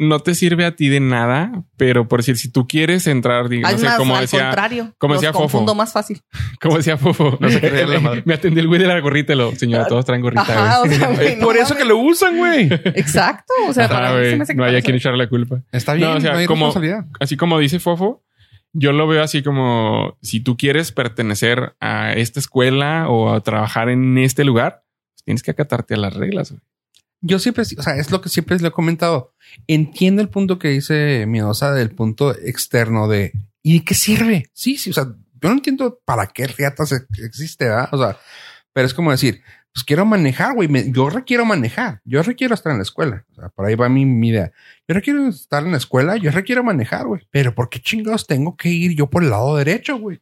[0.01, 3.83] no te sirve a ti de nada, pero por decir, si tú quieres entrar, digamos,
[3.83, 5.75] no sé, como decía, contrario, como decía Fofo.
[5.75, 6.23] más fácil.
[6.61, 8.23] Como decía Fofo, no sé qué la madre.
[8.25, 10.83] Me atendió el güey de la gorrita, lo, señora, todos traen gorrita.
[11.43, 12.73] por eso que lo usan, güey.
[12.95, 13.53] Exacto.
[13.69, 13.89] O sea,
[14.55, 15.63] no hay a quien echarle la culpa.
[15.71, 16.73] Está bien, no, o sea, como,
[17.21, 18.25] así como dice Fofo,
[18.73, 23.91] yo lo veo así como si tú quieres pertenecer a esta escuela o a trabajar
[23.91, 24.83] en este lugar,
[25.13, 26.55] pues tienes que acatarte a las reglas.
[27.23, 29.35] Yo siempre, o sea, es lo que siempre le he comentado.
[29.67, 33.33] Entiendo el punto que dice Miedosa del punto externo de
[33.63, 34.47] ¿y qué sirve?
[34.53, 37.89] Sí, sí, o sea, yo no entiendo para qué riatas existe, ¿verdad?
[37.93, 38.19] O sea,
[38.73, 39.43] pero es como decir,
[39.73, 40.69] pues quiero manejar, güey.
[40.93, 42.01] yo requiero manejar.
[42.05, 43.25] Yo requiero estar en la escuela.
[43.31, 44.53] O sea, por ahí va mi, idea.
[44.89, 46.17] Yo requiero estar en la escuela.
[46.17, 47.27] Yo requiero manejar, güey.
[47.31, 50.21] Pero ¿por qué chingados tengo que ir yo por el lado derecho, güey?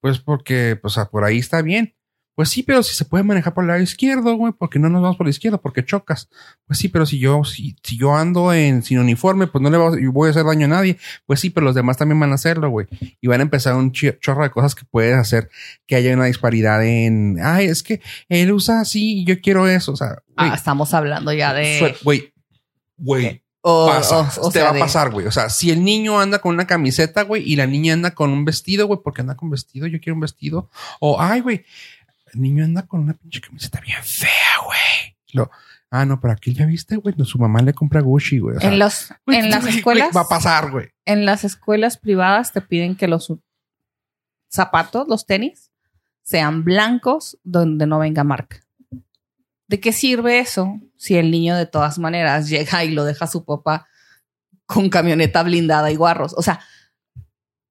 [0.00, 1.94] Pues porque, pues, por ahí está bien.
[2.34, 5.02] Pues sí, pero si se puede manejar por el lado izquierdo, güey, porque no nos
[5.02, 6.28] vamos por la izquierda, porque chocas.
[6.66, 10.08] Pues sí, pero si yo, si, si yo ando en sin uniforme, pues no le
[10.08, 10.98] voy a, hacer daño a nadie.
[11.26, 12.88] Pues sí, pero los demás también van a hacerlo, güey.
[13.20, 15.48] Y van a empezar un chorro de cosas que puedes hacer
[15.86, 19.92] que haya una disparidad en, ay, es que él usa así y yo quiero eso.
[19.92, 21.96] O sea, ah, estamos hablando ya de.
[22.02, 22.32] Güey,
[22.96, 23.44] güey.
[23.64, 25.26] Pasa, te va a pasar, güey.
[25.26, 28.30] O sea, si el niño anda con una camiseta, güey, y la niña anda con
[28.30, 30.68] un vestido, güey, porque anda con vestido, yo quiero un vestido.
[31.00, 31.64] O, ay, güey,
[32.34, 35.16] el niño anda con una pinche camiseta bien fea, güey.
[35.32, 35.50] Lo,
[35.90, 38.56] ah, no, pero aquí ya viste, güey, su mamá le compra Gucci, güey.
[38.60, 40.10] en los, en las escuelas.
[40.14, 40.90] va a pasar, güey.
[41.04, 43.32] En las escuelas privadas te piden que los
[44.50, 45.70] zapatos, los tenis,
[46.22, 48.60] sean blancos donde no venga marca.
[49.66, 53.28] ¿De qué sirve eso si el niño de todas maneras llega y lo deja a
[53.28, 53.86] su papá
[54.66, 56.34] con camioneta blindada y guarros?
[56.36, 56.60] O sea,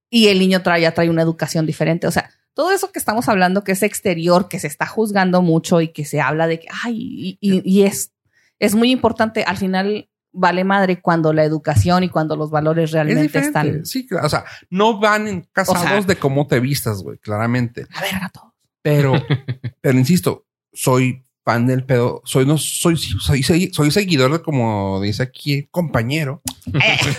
[0.09, 2.07] y el niño trae, ya trae una educación diferente.
[2.07, 5.81] O sea, todo eso que estamos hablando, que es exterior, que se está juzgando mucho
[5.81, 8.13] y que se habla de que, ay, y, es,
[8.59, 9.43] es muy importante.
[9.43, 13.85] Al final vale madre cuando la educación y cuando los valores realmente están.
[13.85, 17.85] Sí, o sea, no van en casados de cómo te vistas, güey, claramente.
[17.93, 18.53] A ver, a todos.
[18.81, 19.13] Pero,
[19.81, 22.21] pero insisto, soy fan del pedo.
[22.25, 26.41] Soy, no, soy, soy, soy, seguidor de, como dice aquí, compañero.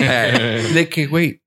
[0.75, 1.43] de que, güey,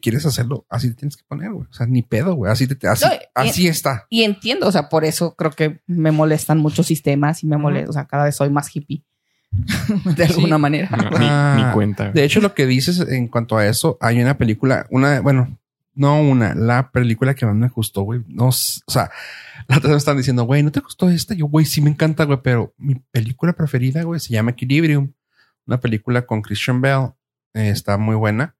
[0.00, 1.66] quieres hacerlo, así te tienes que poner, güey.
[1.70, 2.50] O sea, ni pedo, güey.
[2.50, 4.06] Así, te, así, así está.
[4.10, 7.90] Y entiendo, o sea, por eso creo que me molestan muchos sistemas y me molesta,
[7.90, 9.04] o sea, cada vez soy más hippie.
[10.16, 10.88] de alguna manera.
[11.56, 12.10] ni, cuenta.
[12.10, 15.58] De hecho, lo que dices en cuanto a eso, hay una película, una, bueno,
[15.94, 18.22] no una, la película que más me gustó, güey.
[18.26, 19.10] No, o sea,
[19.68, 21.34] la otra me están diciendo, güey, ¿no te gustó esta?
[21.34, 25.12] Yo, güey, sí me encanta, güey, pero mi película preferida, güey, se llama Equilibrium.
[25.66, 27.12] Una película con Christian Bell.
[27.54, 28.56] Eh, está muy buena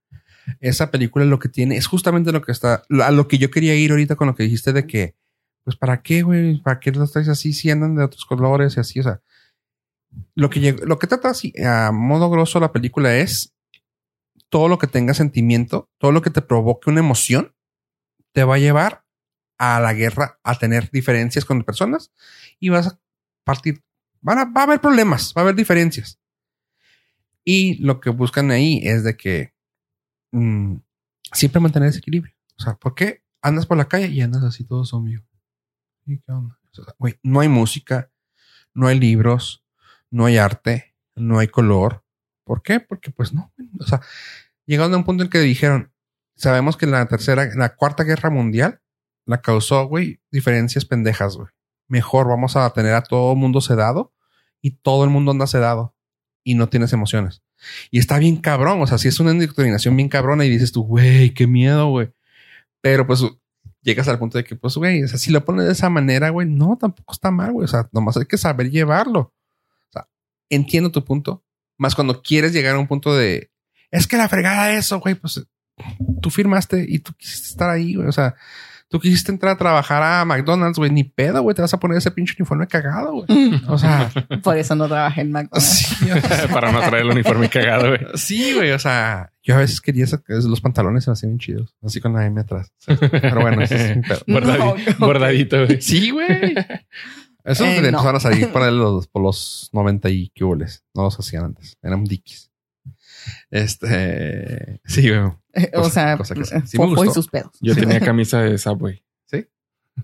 [0.60, 3.74] esa película lo que tiene es justamente lo que está, a lo que yo quería
[3.74, 5.14] ir ahorita con lo que dijiste de que,
[5.64, 6.60] pues, ¿para qué, güey?
[6.62, 9.00] ¿Para qué los traes así si andan de otros colores y así?
[9.00, 9.20] O sea,
[10.34, 13.54] lo que, lo que trata así, a modo grosso la película es
[14.48, 17.54] todo lo que tenga sentimiento, todo lo que te provoque una emoción,
[18.32, 19.04] te va a llevar
[19.58, 22.12] a la guerra, a tener diferencias con personas
[22.60, 23.00] y vas a
[23.44, 23.82] partir.
[24.20, 26.20] Van a, va a haber problemas, va a haber diferencias.
[27.44, 29.53] Y lo que buscan ahí es de que
[30.34, 30.80] Mm,
[31.32, 32.34] siempre mantener ese equilibrio.
[32.58, 35.22] O sea, ¿por qué andas por la calle y andas así todo zombie?
[36.06, 36.58] ¿Y qué onda?
[37.22, 38.10] no hay música,
[38.74, 39.64] no hay libros,
[40.10, 42.04] no hay arte, no hay color.
[42.42, 42.80] ¿Por qué?
[42.80, 43.52] Porque pues no.
[43.78, 44.00] O sea,
[44.66, 45.92] llegando a un punto en que dijeron,
[46.34, 48.80] sabemos que la tercera, la cuarta guerra mundial
[49.26, 51.48] la causó, güey, diferencias pendejas, güey.
[51.86, 54.12] Mejor vamos a tener a todo el mundo sedado
[54.60, 55.94] y todo el mundo anda sedado
[56.42, 57.43] y no tienes emociones.
[57.90, 58.80] Y está bien cabrón.
[58.82, 62.10] O sea, si es una indoctrinación bien cabrona y dices tú, güey, qué miedo, güey.
[62.80, 63.24] Pero pues
[63.82, 66.30] llegas al punto de que, pues, güey, o sea, si lo pones de esa manera,
[66.30, 67.64] güey, no, tampoco está mal, güey.
[67.64, 69.20] O sea, nomás hay que saber llevarlo.
[69.20, 70.08] O sea,
[70.50, 71.44] entiendo tu punto.
[71.78, 73.50] Más cuando quieres llegar a un punto de,
[73.90, 75.44] es que la fregada de eso, güey, pues
[76.20, 78.08] tú firmaste y tú quisiste estar ahí, güey.
[78.08, 78.34] O sea,
[78.88, 81.98] tú quisiste entrar a trabajar a McDonald's, güey, ni pedo, güey, te vas a poner
[81.98, 83.60] ese pinche uniforme cagado, güey.
[83.68, 84.10] O sea,
[84.42, 85.96] por eso no trabajé en McDonald's.
[86.52, 88.00] Para no traer el uniforme cagado, güey.
[88.14, 91.74] Sí, güey, o sea, yo a veces quería los pantalones se me hacían bien chidos,
[91.82, 92.72] así con la M atrás.
[92.86, 94.22] Pero bueno, eso es un pedo.
[94.98, 95.80] Bordadito, güey.
[95.80, 96.54] Sí, güey.
[97.44, 101.44] Eso eh, empezaron a salir por los, por los 90 y que No los hacían
[101.44, 101.76] antes.
[101.82, 102.50] Eran dickies.
[103.50, 105.32] Este, sí, güey.
[105.56, 106.18] Eh, o sea,
[106.64, 107.52] sí y sus pedos.
[107.60, 109.04] Yo tenía camisa de Subway.
[109.26, 109.46] ¿Sí?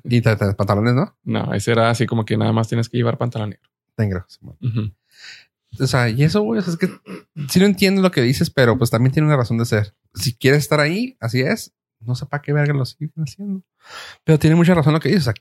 [0.05, 1.17] ¿Y te, pantalones, no?
[1.25, 3.71] No, ese era así como que nada más tienes que llevar pantalón negro.
[3.99, 4.27] Negro.
[5.79, 6.89] O sea, y eso, güey, es que
[7.49, 9.95] sí no entiendo lo que dices, pero pues también tiene una razón de ser.
[10.15, 11.73] Si quieres estar ahí, así es.
[12.01, 13.63] No sé para qué verga lo siguen haciendo.
[14.25, 15.29] Pero tiene mucha razón lo que dices.
[15.29, 15.35] O sea,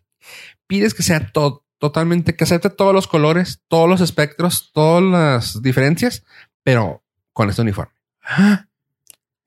[0.68, 5.62] pides que sea todo, totalmente, que acepte todos los colores, todos los espectros, todas las
[5.62, 6.26] diferencias,
[6.64, 7.94] pero con este uniforme.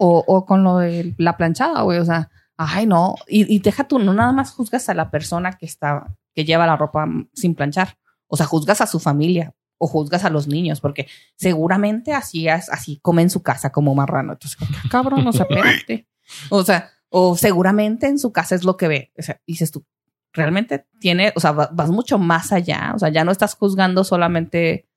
[0.04, 1.98] O, o con lo de la planchada, güey.
[1.98, 3.14] O sea, ay, no.
[3.28, 6.66] Y, y, deja tú, no nada más juzgas a la persona que está, que lleva
[6.66, 7.96] la ropa sin planchar.
[8.26, 11.06] O sea, juzgas a su familia o juzgas a los niños, porque
[11.36, 14.32] seguramente así es, así come en su casa como marrano.
[14.32, 14.58] Entonces,
[14.90, 16.08] cabrón, no se espérate.
[16.50, 19.12] O sea, o seguramente en su casa es lo que ve.
[19.18, 19.84] O sea, dices tú,
[20.32, 22.92] realmente tiene, o sea, vas mucho más allá.
[22.94, 24.88] O sea, ya no estás juzgando solamente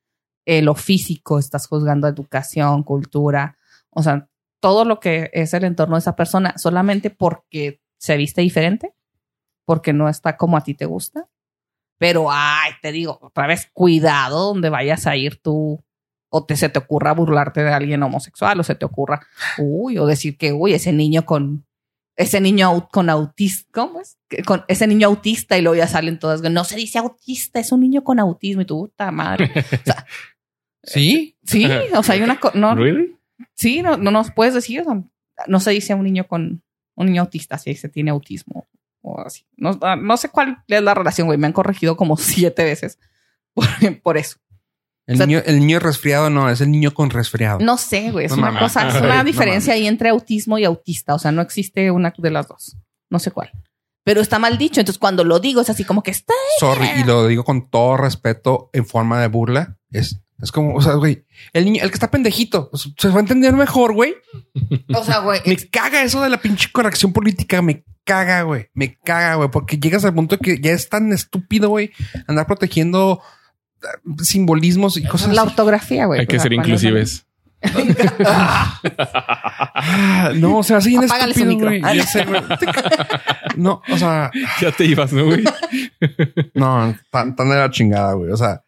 [0.46, 3.58] eh, lo físico, estás juzgando educación, cultura,
[3.90, 4.28] o sea,
[4.60, 8.94] todo lo que es el entorno de esa persona solamente porque se viste diferente,
[9.64, 11.28] porque no está como a ti te gusta.
[11.98, 15.82] Pero, ay, te digo, otra vez, cuidado donde vayas a ir tú
[16.28, 19.26] o te, se te ocurra burlarte de alguien homosexual o se te ocurra,
[19.58, 21.66] uy, o decir que, uy, ese niño con,
[22.16, 24.18] ese niño con autismo, ¿cómo es?
[24.44, 27.80] Con ese niño autista y luego ya salen todas, no se dice autista, es un
[27.80, 29.50] niño con autismo y tu puta madre.
[30.82, 31.36] ¿Sí?
[31.44, 32.38] Sí, o sea, hay una...
[32.54, 32.76] No,
[33.54, 34.84] Sí, no, no nos puedes decir,
[35.46, 36.62] no se dice a un niño con
[36.94, 38.66] un niño autista si se tiene autismo
[39.02, 39.46] o así.
[39.56, 41.38] No, no sé cuál es la relación, güey.
[41.38, 42.98] Me han corregido como siete veces
[44.02, 44.38] por eso.
[45.06, 47.60] El, niño, el niño resfriado no, es el niño con resfriado.
[47.60, 48.26] No sé, güey.
[48.26, 51.14] Es una cosa, es una diferencia ahí entre autismo y autista.
[51.14, 52.76] O sea, no existe una de las dos.
[53.08, 53.52] No sé cuál.
[54.04, 54.80] Pero está mal dicho.
[54.80, 56.34] Entonces, cuando lo digo, es así como que está.
[56.58, 59.78] Sorry, y lo digo con todo respeto en forma de burla.
[59.90, 63.20] Es, es como, o sea, güey, el niño, el que está pendejito, se va a
[63.20, 64.14] entender mejor, güey.
[64.94, 65.40] O sea, güey.
[65.46, 67.62] Me caga eso de la pinche corrección política.
[67.62, 68.68] Me caga, güey.
[68.74, 69.50] Me caga, güey.
[69.50, 71.92] Porque llegas al punto que ya es tan estúpido, güey,
[72.26, 73.22] andar protegiendo
[74.22, 75.34] simbolismos y cosas.
[75.34, 76.20] La ortografía, güey.
[76.20, 77.26] Hay que ser inclusives.
[80.34, 81.82] no, o sea, así en estúpido, güey.
[83.56, 84.30] no, o sea,
[84.60, 85.42] ya te ibas, ¿no, güey?
[86.54, 88.30] no, tan, tan de la chingada, güey.
[88.30, 88.62] O sea,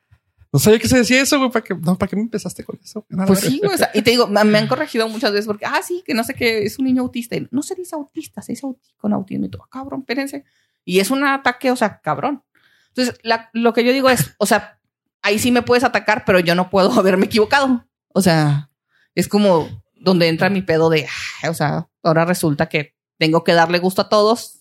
[0.52, 1.50] no sabía que se decía eso, güey.
[1.50, 3.06] ¿Para qué, no, ¿para qué me empezaste con eso?
[3.26, 3.74] pues sí, güey.
[3.74, 6.24] O sea, y te digo, me, han corregido muchas veces porque, ah, sí, que no
[6.24, 7.36] sé qué, es un niño autista.
[7.36, 8.66] Y no se dice autista, se dice
[8.96, 9.46] con autismo.
[9.46, 10.44] Y todo, ah, cabrón, espérense.
[10.84, 12.42] Y es un ataque, o sea, cabrón.
[12.88, 13.20] Entonces,
[13.52, 14.80] lo que yo digo es, o sea,
[15.22, 17.86] ahí sí me puedes atacar, pero yo no puedo haberme equivocado.
[18.08, 18.70] O sea,
[19.14, 21.06] es como donde entra mi pedo de,
[21.48, 24.57] o sea, ahora resulta que tengo que darle gusto a todos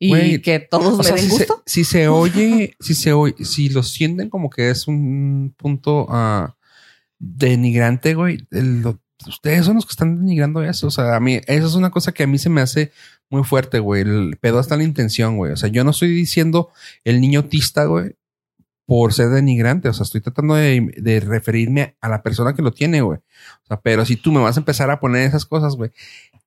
[0.00, 1.62] y que todos me den gusto.
[1.66, 6.48] si se oye, si se oye, si lo sienten como que es un punto uh,
[7.18, 8.46] denigrante, güey,
[9.26, 10.86] ustedes son los que están denigrando eso.
[10.86, 12.92] O sea, a mí, eso es una cosa que a mí se me hace
[13.28, 14.02] muy fuerte, güey.
[14.02, 15.52] El pedo está en la intención, güey.
[15.52, 16.70] O sea, yo no estoy diciendo
[17.04, 18.16] el niño autista, güey
[18.90, 19.88] por ser denigrante.
[19.88, 23.18] O sea, estoy tratando de, referirme a la persona que lo tiene, güey.
[23.18, 25.92] O sea, pero si tú me vas a empezar a poner esas cosas, güey,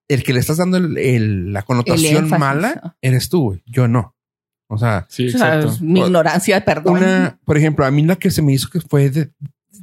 [0.08, 3.64] el que le estás dando la connotación mala eres tú, güey.
[3.66, 4.16] Yo no.
[4.68, 5.76] O sea, sí, exacto.
[5.82, 6.98] mi ignorancia, perdón.
[6.98, 9.12] Una, por ejemplo, a mí la que se me hizo que fue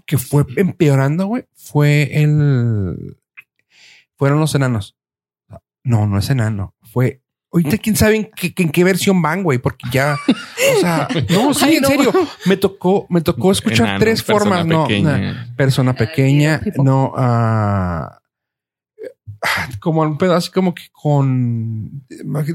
[0.06, 3.16] que fue empeorando, güey, fue el
[4.16, 4.97] fueron los enanos.
[5.82, 6.74] No, no es enano.
[6.82, 7.22] Fue
[7.52, 10.16] Ahorita quién sabe en qué, versión van, güey, porque ya,
[10.76, 12.12] o sea, no, sí, en serio,
[12.47, 14.86] me tocó, me tocó escuchar tres formas, no,
[15.56, 18.19] persona pequeña, no, ah,
[19.80, 22.04] como un pedo así como que con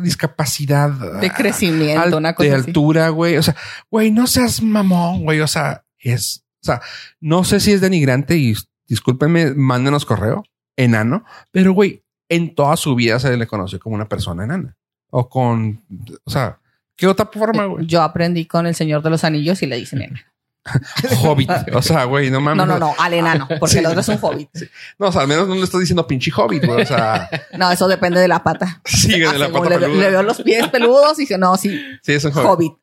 [0.02, 0.90] discapacidad
[1.20, 3.38] de crecimiento, una cosa de altura, güey.
[3.38, 3.56] O sea,
[3.90, 5.40] güey, no seas mamón, güey.
[5.40, 6.82] O sea, es, o sea,
[7.20, 8.56] no sé si es denigrante y
[8.88, 10.44] discúlpenme, mándenos correo
[10.78, 14.76] enano, pero güey, en toda su vida se le conoció como una persona enana
[15.10, 15.82] o con,
[16.26, 16.60] o sea,
[16.96, 17.86] ¿qué otra forma, eh, güey?
[17.86, 20.22] Yo aprendí con el Señor de los Anillos y le dicen nena.
[21.22, 21.50] hobbit.
[21.74, 22.58] O sea, güey, no mames.
[22.58, 24.50] No, no, no, al enano, porque el otro es un hobbit.
[24.98, 26.82] No, o sea, al menos no le estoy diciendo pinche hobbit, güey.
[26.82, 27.30] O sea.
[27.58, 28.82] no, eso depende de la pata.
[28.84, 29.78] Sí, de la pata.
[29.78, 31.80] Le, le, veo los pies peludos y dice, no, sí.
[32.02, 32.74] Sí, es un hobbit.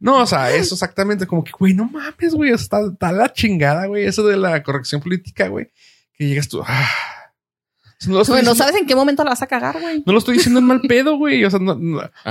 [0.00, 2.52] no, o sea, eso exactamente como que, güey, no mames, güey.
[2.52, 4.04] Está, está la chingada, güey.
[4.04, 5.70] Eso de la corrección política, güey.
[6.16, 6.62] Que llegas tú.
[6.66, 6.88] Ah,
[8.08, 10.02] no, sabes en qué momento la vas a cagar, güey.
[10.04, 11.44] No lo estoy diciendo en mal pedo, güey.
[11.44, 11.60] O sea,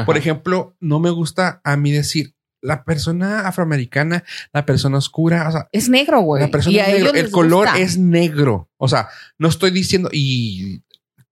[0.06, 2.36] por ejemplo, no me gusta a mí decir
[2.66, 6.42] la persona afroamericana, la persona oscura, o sea, es negro, güey.
[6.42, 8.70] La persona el color es negro.
[8.78, 10.82] O sea, no estoy diciendo y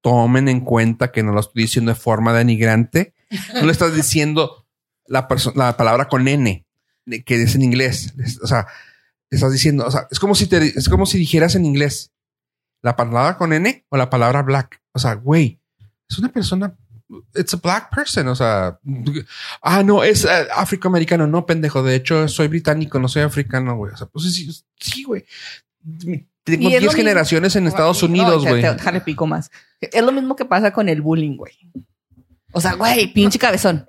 [0.02, 3.14] tomen en cuenta que no lo estoy diciendo de forma denigrante.
[3.56, 4.68] No le estás diciendo
[5.08, 6.68] la la palabra con N,
[7.26, 8.14] que es en inglés.
[8.44, 8.68] O sea,
[9.32, 12.12] estás diciendo, o sea, es como si te, es como si dijeras en inglés,
[12.84, 14.84] la palabra con N o la palabra black.
[14.94, 15.60] O sea, güey,
[16.08, 16.78] es una persona.
[17.36, 18.28] It's a black person.
[18.28, 18.80] O sea,
[19.62, 21.28] ah, no, es uh, afroamericano.
[21.28, 21.84] No, pendejo.
[21.84, 23.94] De hecho, soy británico, no soy africano, güey.
[23.94, 24.50] O sea, pues sí,
[24.80, 25.26] sí, güey.
[26.44, 28.62] Tengo 10 generaciones en Estados Unidos, güey.
[28.62, 29.52] Déjale pico más.
[29.80, 31.54] Es lo mismo que pasa con el bullying, güey.
[32.52, 33.88] O sea, güey, pinche cabezón.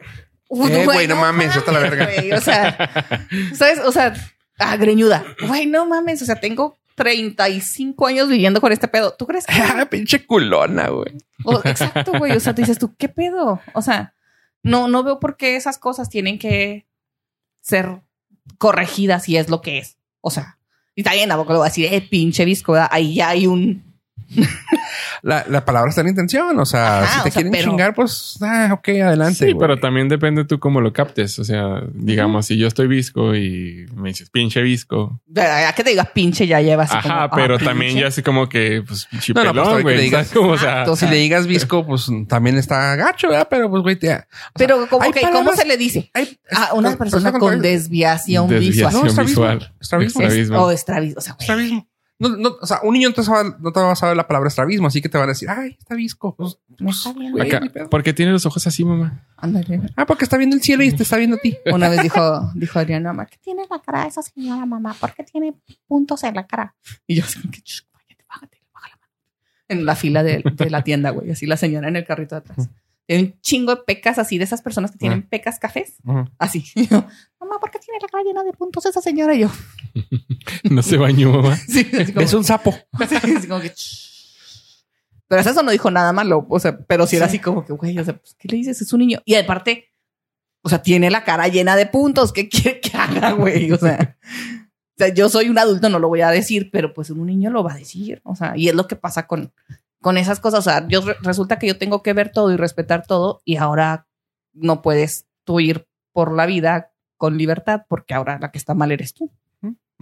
[0.51, 2.09] eh, güey, no, mames, hasta la verga.
[2.37, 3.81] o sea, ¿sabes?
[3.81, 4.15] O sea,
[4.59, 5.25] ah, greñuda.
[5.47, 6.23] Güey, no mames.
[6.23, 9.15] O sea, tengo 35 años viviendo con este pedo.
[9.15, 9.55] ¿Tú crees que?
[9.63, 11.15] Ah, pinche culona, güey.
[11.65, 12.33] exacto, güey.
[12.33, 13.61] O sea, tú dices tú, ¿qué pedo?
[13.73, 14.15] O sea,
[14.63, 16.87] no, no veo por qué esas cosas tienen que
[17.61, 18.01] ser
[18.59, 19.99] corregidas y es lo que es.
[20.21, 20.59] O sea,
[20.95, 23.83] y está bien, a lo voy a decir, eh, pinche visco, ahí ya hay un,
[25.25, 26.59] la, la, palabra está en intención.
[26.59, 29.47] O sea, si te quieren chingar, pues, ah, ok, adelante.
[29.47, 31.39] Sí, pero también depende tú cómo lo captes.
[31.39, 35.23] O sea, digamos, si yo estoy visco y me dices pinche visco.
[35.35, 36.93] A que te digas pinche ya llevas.
[36.93, 39.99] Ajá, ah, pero también ya así como que, pues, pinche no, no, pues, güey.
[39.99, 43.49] Digas, o sea, si le digas visco, pues también está gacho, ¿verdad?
[43.49, 44.25] Pero, pues, güey, te.
[44.55, 46.11] Pero, como que, ¿cómo se le dice?
[46.51, 48.93] a una persona con desviación, visual.
[48.93, 49.49] No, estrabismo.
[49.81, 50.65] Estrabismo.
[50.65, 51.19] O estrabismo.
[51.19, 51.89] O sea, estrabismo.
[52.19, 53.23] No, no, o sea, un niño no te,
[53.61, 55.77] no te va a saber la palabra estrabismo, así que te van a decir, ay,
[55.79, 56.37] está visco.
[56.37, 57.09] Pues, pues,
[57.91, 59.27] ¿Por qué tiene los ojos así, mamá?
[59.37, 59.81] Ándale.
[59.97, 61.57] Ah, porque está viendo el cielo y te está viendo a ti.
[61.73, 64.95] Una vez dijo, dijo Adriana, mamá, ¿qué tiene la cara de esa señora, mamá?
[64.95, 65.55] ¿Por qué tiene
[65.89, 66.77] puntos en la cara?
[67.07, 67.61] Y yo así, que,
[68.29, 69.13] bájate, baja la mano.
[69.69, 71.33] En la fila de, de la tienda, güey.
[71.33, 72.69] Así la señora en el carrito de atrás.
[73.07, 75.97] Tiene un chingo de pecas así de esas personas que tienen pecas cafés.
[76.39, 76.65] Así.
[77.41, 79.35] mamá, ¿por qué tiene la cara llena de puntos esa señora?
[79.35, 79.51] Y yo.
[80.71, 81.57] no se bañó, mamá.
[81.69, 82.75] Sí, es un sapo.
[82.93, 83.73] Así, como que.
[85.27, 86.47] Pero eso no dijo nada malo.
[86.49, 88.81] O sea, pero si era así como que, güey, o sea, pues, ¿qué le dices?
[88.83, 89.21] Es un niño.
[89.25, 89.91] Y aparte,
[90.63, 92.33] o sea, tiene la cara llena de puntos.
[92.33, 93.73] ¿Qué quiere que haga, güey?
[93.73, 97.11] O sea, o sea, yo soy un adulto, no lo voy a decir, pero pues
[97.11, 98.21] un niño lo va a decir.
[98.25, 99.53] O sea, y es lo que pasa con,
[100.01, 100.61] con esas cosas.
[100.61, 104.07] O sea, yo resulta que yo tengo que ver todo y respetar todo y ahora
[104.53, 108.93] no puedes tú ir por la vida con libertad porque ahora la que está mal
[108.93, 109.33] eres tú.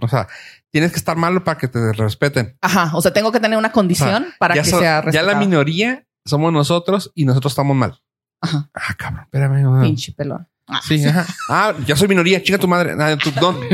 [0.03, 0.27] O sea,
[0.69, 2.57] tienes que estar malo para que te respeten.
[2.61, 2.91] Ajá.
[2.95, 5.27] O sea, tengo que tener una condición para que sea respetado.
[5.27, 8.01] Ya la minoría somos nosotros y nosotros estamos mal.
[8.41, 8.69] Ajá.
[8.73, 9.81] Ah, cabrón, espérame.
[9.81, 10.47] Pinche pelón.
[10.67, 10.81] Ah.
[10.85, 11.25] Sí, ajá.
[11.49, 12.95] Ah, ya soy minoría, chinga tu madre.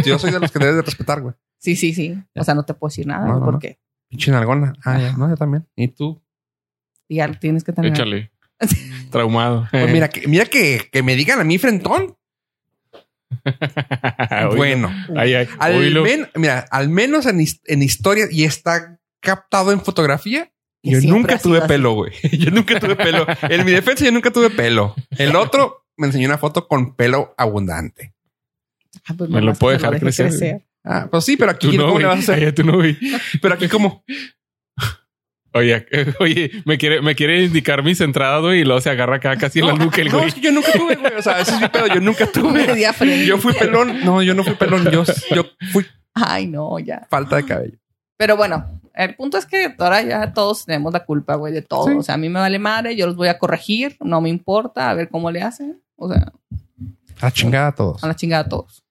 [0.05, 1.33] yo soy de los que debes de respetar, güey.
[1.59, 2.17] Sí, sí, sí.
[2.35, 3.79] O sea, no te puedo decir nada, porque
[4.09, 4.73] Pinche nalgona.
[4.83, 5.13] Ah, ya.
[5.13, 5.67] No, yo también.
[5.75, 6.21] ¿Y tú?
[7.07, 7.91] Ya tienes que tener.
[7.91, 8.31] Échale.
[9.11, 9.67] Traumado.
[9.71, 12.15] Pues mira, que, mira que, que me digan a mí frentón.
[14.55, 14.93] Bueno,
[15.59, 20.51] al, mira, al menos en, en historia y está captado en fotografía.
[20.83, 22.13] yo nunca tuve pelo, güey.
[22.31, 23.25] Yo nunca tuve pelo.
[23.43, 24.95] En mi defensa, yo nunca tuve pelo.
[25.17, 28.13] El otro me enseñó una foto con pelo abundante.
[29.05, 30.63] Ah, pues me lo puedo dejar crecer.
[30.83, 32.65] Ah, pues sí, pero aquí no, vas a hacer?
[32.65, 32.79] no
[33.41, 34.03] pero aquí como.
[35.53, 35.85] Oye,
[36.19, 39.59] oye, me quiere, me quiere indicar mis entradas, güey, y luego se agarra acá casi
[39.59, 40.21] en la nuca el güey.
[40.21, 41.13] No, es que yo nunca tuve, güey.
[41.15, 41.87] O sea, ese es mi pedo.
[41.87, 43.25] Yo nunca tuve.
[43.25, 44.03] yo fui pelón.
[44.03, 44.89] No, yo no fui pelón.
[44.91, 45.03] Yo,
[45.33, 45.85] yo fui.
[46.13, 47.07] Ay, no, ya.
[47.09, 47.77] Falta de cabello.
[48.17, 51.97] Pero bueno, el punto es que ahora ya todos tenemos la culpa, güey, de todo.
[51.97, 54.89] O sea, a mí me vale madre, yo los voy a corregir, no me importa,
[54.89, 55.81] a ver cómo le hacen.
[55.95, 56.31] O sea.
[57.21, 58.03] A la chingada a todos.
[58.03, 58.83] A la chingada a todos.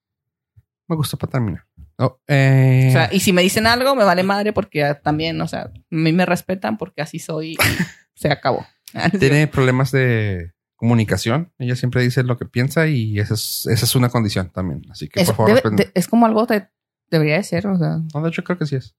[0.88, 1.67] Me gusta para terminar.
[1.98, 2.86] Oh, eh.
[2.88, 5.72] O sea, y si me dicen algo, me vale madre porque también, o sea, a
[5.90, 7.56] mí me respetan porque así soy.
[8.14, 8.66] se acabó.
[9.18, 11.52] Tiene problemas de comunicación.
[11.58, 14.82] Ella siempre dice lo que piensa y esa es, esa es una condición también.
[14.90, 15.62] Así que, por favor,
[15.94, 16.68] es como algo que
[17.10, 17.66] debería de ser.
[17.66, 18.96] O sea, no, de hecho, creo que sí es.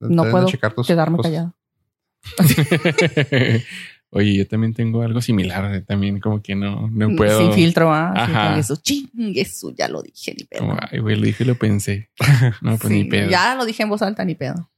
[0.00, 0.46] no puedo
[0.86, 1.56] quedarme callado.
[4.12, 7.38] Oye, yo también tengo algo similar, también como que no, no mm, puedo.
[7.38, 8.12] Sin filtro, ¿ah?
[8.14, 8.58] Ajá.
[8.58, 10.76] Eso, ching, eso ya lo dije, ni pedo.
[10.90, 12.10] ay, güey, lo dije y lo pensé.
[12.60, 13.30] No, pues ni pedo.
[13.30, 14.70] Ya lo dije en voz alta, ni pedo.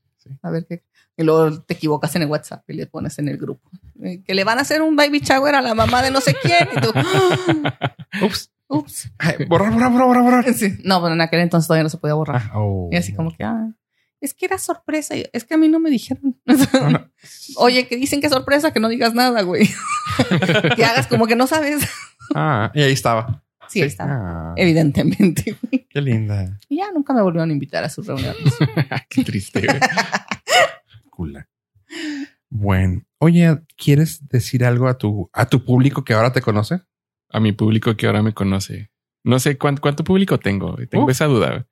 [0.42, 0.82] A ver qué.
[1.16, 3.70] Y luego te equivocas en el WhatsApp y le pones en el grupo.
[4.02, 6.34] Eh, que le van a hacer un baby shower a la mamá de no sé
[6.40, 6.68] quién.
[6.76, 6.90] Y tú,
[8.26, 8.50] ups.
[8.68, 9.12] Ups.
[9.48, 10.54] borrar, borrar, borrar, borrar.
[10.54, 10.78] Sí.
[10.84, 12.42] No, pero en aquel entonces todavía no se podía borrar.
[12.46, 12.88] Ah, oh.
[12.90, 13.70] Y así como que, ah,
[14.22, 15.14] es que era sorpresa.
[15.32, 16.40] Es que a mí no me dijeron.
[17.56, 19.68] Oye, que dicen que es sorpresa, que no digas nada, güey.
[20.76, 21.86] que hagas como que no sabes.
[22.34, 23.42] ah, y ahí estaba.
[23.68, 24.12] Sí, ahí estaba.
[24.12, 24.54] Ah.
[24.56, 25.56] Evidentemente.
[25.90, 26.58] Qué linda.
[26.68, 28.54] Y ya nunca me volvieron a invitar a sus reuniones.
[29.08, 29.66] Qué triste.
[29.66, 29.80] Güey.
[31.10, 31.46] Cool.
[32.48, 36.82] Bueno, oye, ¿quieres decir algo a tu, a tu público que ahora te conoce?
[37.28, 38.90] A mi público que ahora me conoce.
[39.24, 40.76] No sé cuánto, cuánto público tengo.
[40.88, 41.66] Tengo esa duda.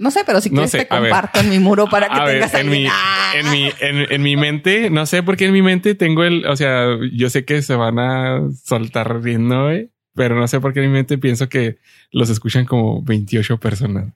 [0.00, 2.86] No sé, pero si quieres te comparto en mi muro para que tengas en mi,
[3.34, 6.56] en mi, en, mi mente, no sé por qué en mi mente tengo el, o
[6.56, 9.68] sea, yo sé que se van a soltar riendo,
[10.14, 11.80] pero no sé por qué en mi mente pienso que
[12.12, 14.14] los escuchan como 28 personas.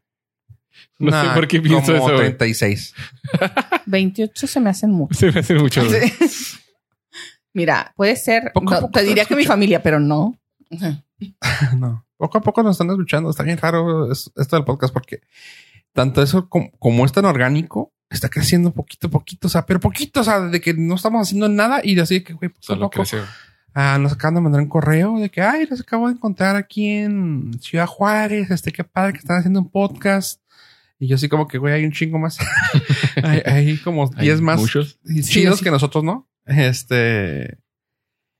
[0.98, 2.16] No sé por qué pienso como eso.
[2.16, 2.94] 36.
[3.84, 5.14] 28 se me hacen mucho.
[5.14, 5.82] Se me hacen mucho.
[7.52, 8.52] Mira, puede ser,
[8.90, 10.40] te diría que mi familia, pero no.
[11.76, 12.06] no.
[12.16, 13.28] Poco a poco nos están escuchando.
[13.28, 15.20] Está bien raro esto del podcast porque
[15.94, 20.20] tanto eso como, es tan orgánico, está creciendo poquito a poquito, o sea, pero poquito,
[20.20, 22.90] o sea, de que no estamos haciendo nada y de así que, güey, pues Solo
[23.76, 26.90] Ah, nos acaban de mandar un correo de que, ay, los acabo de encontrar aquí
[26.90, 30.40] en Ciudad Juárez, este, qué padre que están haciendo un podcast.
[31.00, 32.38] Y yo así como que, güey, hay un chingo más.
[33.24, 35.00] hay, como 10 más muchos.
[35.24, 36.28] chidos que nosotros, ¿no?
[36.46, 37.58] Este...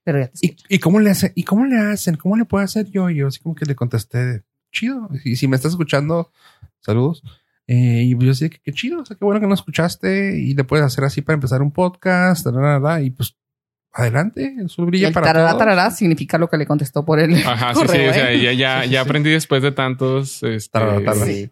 [0.05, 1.33] Pero ya ¿Y, ¿Y, cómo le hacen?
[1.35, 2.17] ¿Y cómo le hacen?
[2.17, 3.11] ¿Cómo le puedo hacer yo?
[3.11, 5.09] Y yo así como que le contesté, chido.
[5.25, 6.31] Y si me estás escuchando,
[6.81, 7.25] saludos.
[7.67, 10.55] Eh, y yo decía que qué chido, o sea, qué bueno que nos escuchaste y
[10.55, 12.47] le puedes hacer así para empezar un podcast,
[13.03, 13.37] y pues
[13.93, 15.59] adelante, eso brilla el para tarará, todos.
[15.61, 17.35] tarará significa lo que le contestó por él.
[17.47, 21.27] Ajá, sí, sí, o sea, ya, ya, ya aprendí después de tantos este, Tarará, tarará.
[21.27, 21.51] Sí.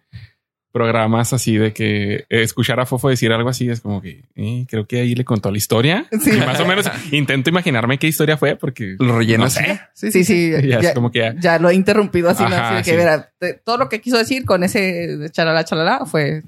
[0.73, 4.87] Programas así de que escuchar a Fofo decir algo así es como que eh, creo
[4.87, 6.07] que ahí le contó la historia.
[6.21, 6.31] Sí.
[6.35, 9.55] Y más o menos intento imaginarme qué historia fue porque Lo rellenas.
[9.57, 9.81] No sé.
[9.93, 12.49] Sí, Sí, sí, ya, ya, es como que ya- ya lo he interrumpido así, ¿no?
[12.55, 12.97] Ajá, Así de que, sí.
[12.97, 16.43] mira, te- todo lo que quiso decir con ese chalala, chalala fue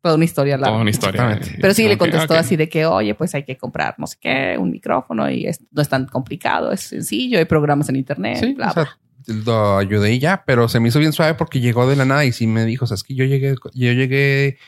[0.00, 0.68] toda una historia larga.
[0.72, 1.40] toda una historia.
[1.60, 4.56] Pero sí le contestó así de que, oye, pues hay que comprar no sé qué,
[4.58, 8.54] un micrófono y es- no es tan complicado, es sencillo, hay programas en internet, Sí,
[8.54, 11.88] bla, o sea, lo ayudé y ya, pero se me hizo bien suave porque llegó
[11.88, 14.58] de la nada y sí me dijo, o sea, es que yo llegué, yo llegué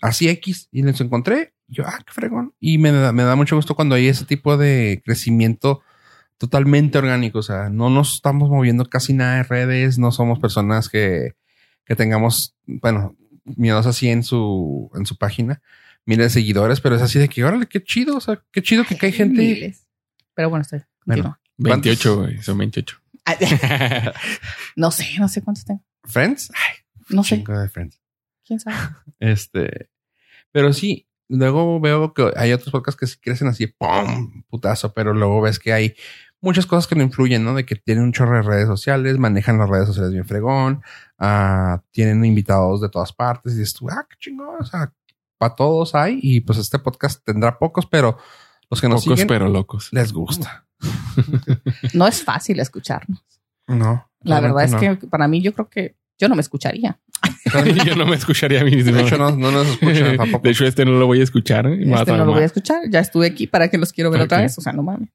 [0.00, 1.54] así X y les encontré.
[1.68, 2.54] Y yo, ah, qué fregón.
[2.60, 5.82] Y me da, me da mucho gusto cuando hay ese tipo de crecimiento
[6.38, 7.40] totalmente orgánico.
[7.40, 11.34] O sea, no nos estamos moviendo casi nada de redes, no somos personas que,
[11.84, 15.60] que tengamos, bueno, miedos así en su, en su página,
[16.04, 18.84] miles de seguidores, pero es así de que, órale, qué chido, o sea, qué chido
[18.84, 19.40] que hay gente.
[19.40, 19.86] Miles.
[20.34, 20.80] Pero bueno, estoy.
[21.04, 21.22] Bueno.
[21.24, 21.40] continúa.
[21.58, 22.97] 28, güey, son 28.
[24.76, 25.84] No sé, no sé cuántos tengo.
[26.04, 26.76] Friends, ay,
[27.10, 28.00] No sé, chingo de Friends.
[28.44, 28.76] quién sabe.
[29.20, 29.90] Este,
[30.52, 34.44] pero sí, luego veo que hay otros podcasts que sí crecen así, ¡pum!
[34.48, 35.94] putazo, pero luego ves que hay
[36.40, 37.54] muchas cosas que no influyen, ¿no?
[37.54, 40.82] De que tienen un chorro de redes sociales, manejan las redes sociales bien fregón,
[41.18, 44.92] ah, tienen invitados de todas partes y dices tú, ah, qué chingón, o sea,
[45.36, 48.16] para todos hay y pues este podcast tendrá pocos, pero
[48.70, 49.88] los que nos Pocos siguen pero locos.
[49.92, 50.67] les gusta.
[51.94, 53.22] No es fácil escucharnos.
[53.66, 54.08] No.
[54.22, 56.98] La verdad es que para mí yo creo que yo no me escucharía.
[57.84, 58.92] Yo no me escucharía a mí mismo.
[58.92, 58.98] no.
[58.98, 60.44] De hecho, no, no nos escuchan tampoco.
[60.44, 61.66] De hecho, este no lo voy a escuchar.
[61.66, 62.82] Este no lo voy a escuchar.
[62.90, 64.56] Ya estuve aquí para que los quiero ver otra vez.
[64.58, 65.08] O sea, no mames.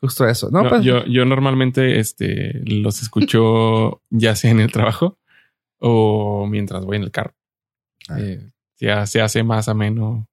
[0.00, 0.50] Justo eso.
[0.50, 5.18] No, No, pues yo, yo normalmente este, los escucho ya sea en el trabajo
[5.78, 7.34] o mientras voy en el carro.
[8.08, 8.16] Ah.
[8.18, 10.28] Eh, ya se hace más ameno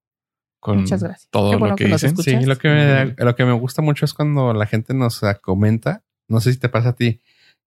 [0.60, 1.30] con Muchas gracias.
[1.32, 2.18] todo bueno lo que, que dicen.
[2.18, 5.36] Sí, lo que, me, lo que me gusta mucho es cuando la gente nos ah,
[5.36, 6.04] comenta.
[6.28, 7.22] No sé si te pasa a ti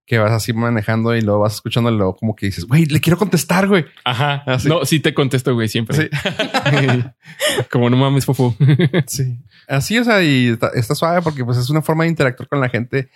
[0.05, 3.01] que vas así manejando y luego vas escuchando y luego como que dices, güey, le
[3.01, 3.85] quiero contestar, güey.
[4.05, 4.43] Ajá.
[4.47, 4.69] Ah, sí.
[4.69, 5.97] No, sí te contesto, güey, siempre.
[5.97, 6.11] Sí.
[7.71, 8.55] Como no mames, fofo.
[9.07, 9.39] Sí.
[9.69, 12.61] Así, o sea, y está, está suave porque pues es una forma de interactuar con
[12.61, 13.11] la gente.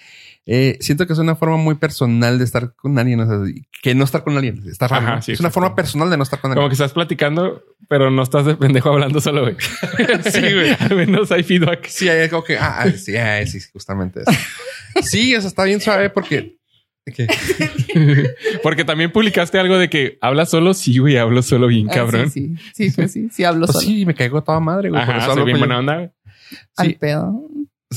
[0.49, 3.53] Eh, siento que es una forma muy personal de estar con alguien, o sea,
[3.83, 4.63] que no estar con alguien.
[4.69, 5.23] Está raro, Ajá, ¿no?
[5.23, 6.71] sí, es una forma personal de no estar con Como alguien.
[6.71, 9.57] que estás platicando, pero no estás de pendejo hablando solo, güey.
[10.31, 10.77] sí, güey.
[10.79, 11.87] Al menos hay feedback.
[11.89, 14.31] Sí, hay como que, ah, ah, sí, ah, sí, justamente eso.
[15.03, 16.57] Sí, eso está bien suave porque...
[17.15, 17.27] ¿qué?
[18.63, 20.75] Porque también publicaste algo de que hablas solo.
[20.75, 22.31] Sí, güey, hablo solo bien, Ah, cabrón.
[22.31, 23.87] sí, sí, sí, pues sí, sí hablo Pues solo.
[23.87, 25.01] sí, me caigo toda madre, güey.
[25.05, 25.95] por Ajá, eso soy hablo bien buena onda.
[25.97, 26.11] güey.
[26.77, 26.93] Al Sí.
[27.01, 27.43] pedo.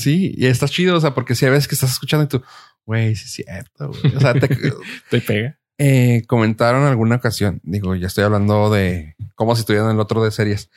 [0.00, 2.42] Sí, y está chido, o sea, porque si a veces que estás escuchando y tú,
[2.86, 4.16] güey, sí es cierto, güey.
[4.16, 4.48] O sea, te,
[5.10, 5.58] Te pega.
[5.78, 10.00] eh, comentaron en alguna ocasión, digo, ya estoy hablando de como si estuvieran en el
[10.00, 10.70] otro de series.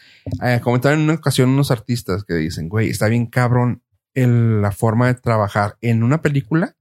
[0.43, 3.81] Eh, comentaron en una ocasión unos artistas que dicen, güey, está bien cabrón
[4.13, 6.75] el- la forma de trabajar en una película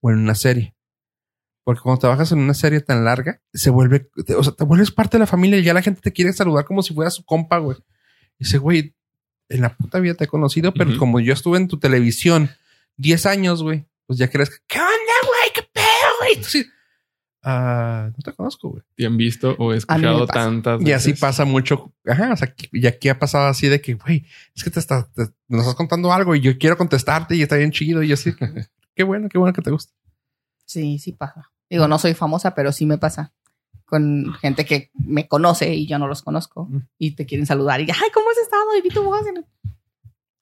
[0.00, 0.74] o en una serie.
[1.64, 5.16] Porque cuando trabajas en una serie tan larga, se vuelve, o sea, te vuelves parte
[5.16, 7.58] de la familia y ya la gente te quiere saludar como si fuera su compa,
[7.58, 7.76] güey.
[8.38, 8.96] Y dice, güey,
[9.54, 12.50] en la puta vida te he conocido, pero como yo estuve en tu televisión
[12.96, 14.92] 10 años, güey, pues ya crees que, ¿qué onda,
[15.26, 15.52] güey?
[15.54, 15.84] ¿Qué pedo,
[16.20, 16.66] güey?
[17.44, 18.82] "Ah, no te conozco, güey.
[18.96, 21.20] Te han visto o escuchado tantas Y así veces.
[21.20, 21.92] pasa mucho.
[22.06, 25.08] Ajá, o sea, y aquí ha pasado así de que, güey, es que te, está,
[25.12, 28.02] te- nos estás contando algo y yo quiero contestarte y está bien chido.
[28.02, 28.32] Y yo así,
[28.94, 29.92] qué bueno, qué bueno que te gusta.
[30.64, 31.50] Sí, sí pasa.
[31.68, 33.32] Digo, no soy famosa, pero sí me pasa.
[33.92, 36.66] Con gente que me conoce y yo no los conozco.
[36.96, 38.74] Y te quieren saludar y, ay, ¿cómo has estado?
[38.78, 39.20] Y vi tu voz.
[39.26, 39.68] Y-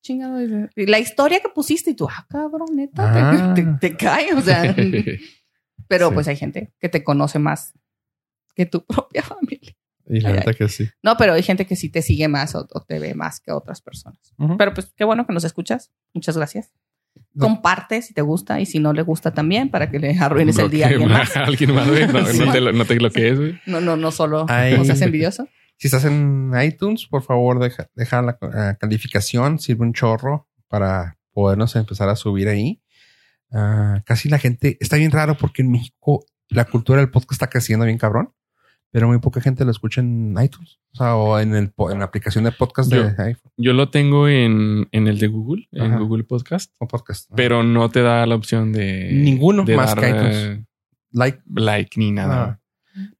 [0.02, 0.40] Chingado.
[0.76, 3.52] y La historia que pusiste y tú, ah, cabrón, neta, te- Ah.
[3.80, 4.32] te, te cae.
[4.34, 4.62] O sea,
[5.88, 6.14] pero Sí.
[6.14, 7.74] pues hay gente que te conoce más
[8.54, 9.76] que tu propia familia.
[10.06, 10.88] Y la neta que sí.
[11.02, 13.50] No, pero hay gente que sí te sigue más o, o te ve más que
[13.50, 14.32] otras personas.
[14.58, 15.90] Pero pues qué bueno que nos escuchas.
[16.14, 16.70] Muchas gracias.
[17.32, 17.46] No.
[17.46, 20.68] Comparte si te gusta y si no le gusta también para que le arruines el
[20.70, 21.36] día a alguien más.
[21.36, 22.06] a alguien más, güey.
[22.08, 22.38] No, Sí.
[22.38, 23.38] no te, lo- no te bloquees.
[23.66, 24.76] No, no, no solo Ay.
[24.76, 25.46] no seas envidioso.
[25.76, 28.36] Si estás en iTunes, por favor, deja, deja la
[28.78, 32.82] calificación, sirve un chorro para podernos empezar a subir ahí.
[33.52, 37.46] Ah, casi la gente está bien raro porque en México la cultura del podcast está
[37.48, 38.32] creciendo bien cabrón,
[38.90, 42.04] pero muy poca gente lo escucha en iTunes, o sea, o en el en la
[42.06, 45.98] aplicación de podcast de iPhone Yo lo tengo en, en el de Google, en.
[45.98, 47.30] Google Podcast, o podcast.
[47.36, 50.36] pero no te da la opción de Ninguno de más dar, que iTunes.
[50.36, 50.64] eh,
[51.12, 52.60] like like ni nada.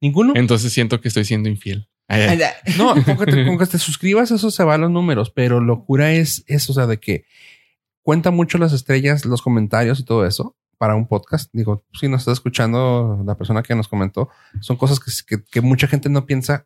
[0.01, 0.33] ninguno.
[0.35, 1.87] Entonces siento que estoy siendo infiel.
[2.07, 2.73] Ay, ay.
[2.77, 5.61] No, con que, te, con que te suscribas, eso se va a los números, pero
[5.61, 7.23] locura es eso, o sea, de que
[8.01, 11.47] cuenta mucho las estrellas, los comentarios y todo eso, para un podcast.
[11.53, 14.29] Digo, si nos está escuchando la persona que nos comentó,
[14.61, 16.65] son cosas que, mucha gente no piensa.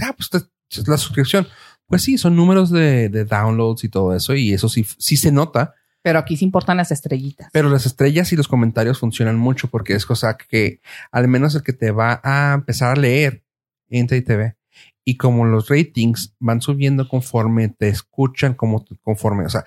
[0.00, 0.30] Ah, pues
[0.70, 1.44] es la suscripción.
[1.88, 5.74] Pues sí, son números de, downloads y todo eso, y eso sí, sí se nota.
[6.02, 7.48] Pero aquí sí importan las estrellitas.
[7.52, 10.80] Pero las estrellas y los comentarios funcionan mucho porque es cosa que
[11.10, 13.44] al menos el que te va a empezar a leer
[13.88, 14.56] entra y te ve.
[15.04, 19.64] Y como los ratings van subiendo conforme te escuchan, como conforme, o sea,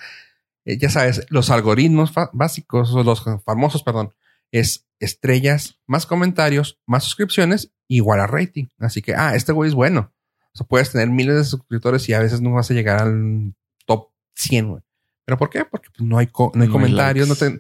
[0.66, 4.14] eh, ya sabes, los algoritmos básicos, los famosos, perdón,
[4.52, 8.68] es estrellas, más comentarios, más suscripciones, igual a rating.
[8.80, 10.14] Así que, ah, este güey es bueno.
[10.54, 13.54] O sea, puedes tener miles de suscriptores y a veces no vas a llegar al
[13.86, 14.84] top 100, güey.
[15.26, 15.66] ¿Pero por qué?
[15.66, 17.60] Porque pues, no hay, no hay comentarios, no, te,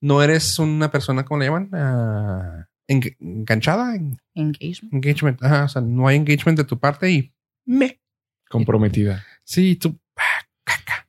[0.00, 1.70] no eres una persona, ¿cómo le llaman?
[1.72, 3.94] Uh, enganchada.
[4.34, 4.92] Engagement.
[4.92, 5.42] Engagement.
[5.42, 7.32] Ajá, o sea, no hay engagement de tu parte y
[7.64, 8.00] me.
[8.48, 9.24] Comprometida.
[9.44, 9.98] Sí, tú.
[10.16, 11.08] Ah, caca.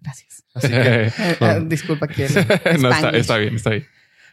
[0.00, 0.44] Gracias.
[0.54, 2.28] Así que, eh, disculpa que
[2.80, 3.86] no, está, está, bien, está bien.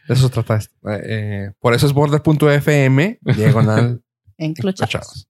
[0.08, 0.58] De eso se trata.
[1.02, 4.02] Eh, por eso es border.fm diagonal
[4.36, 5.28] enclochados.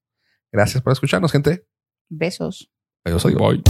[0.51, 1.65] Gracias por escucharnos, gente.
[2.09, 2.71] Besos.
[3.05, 3.61] Yo soy Boy.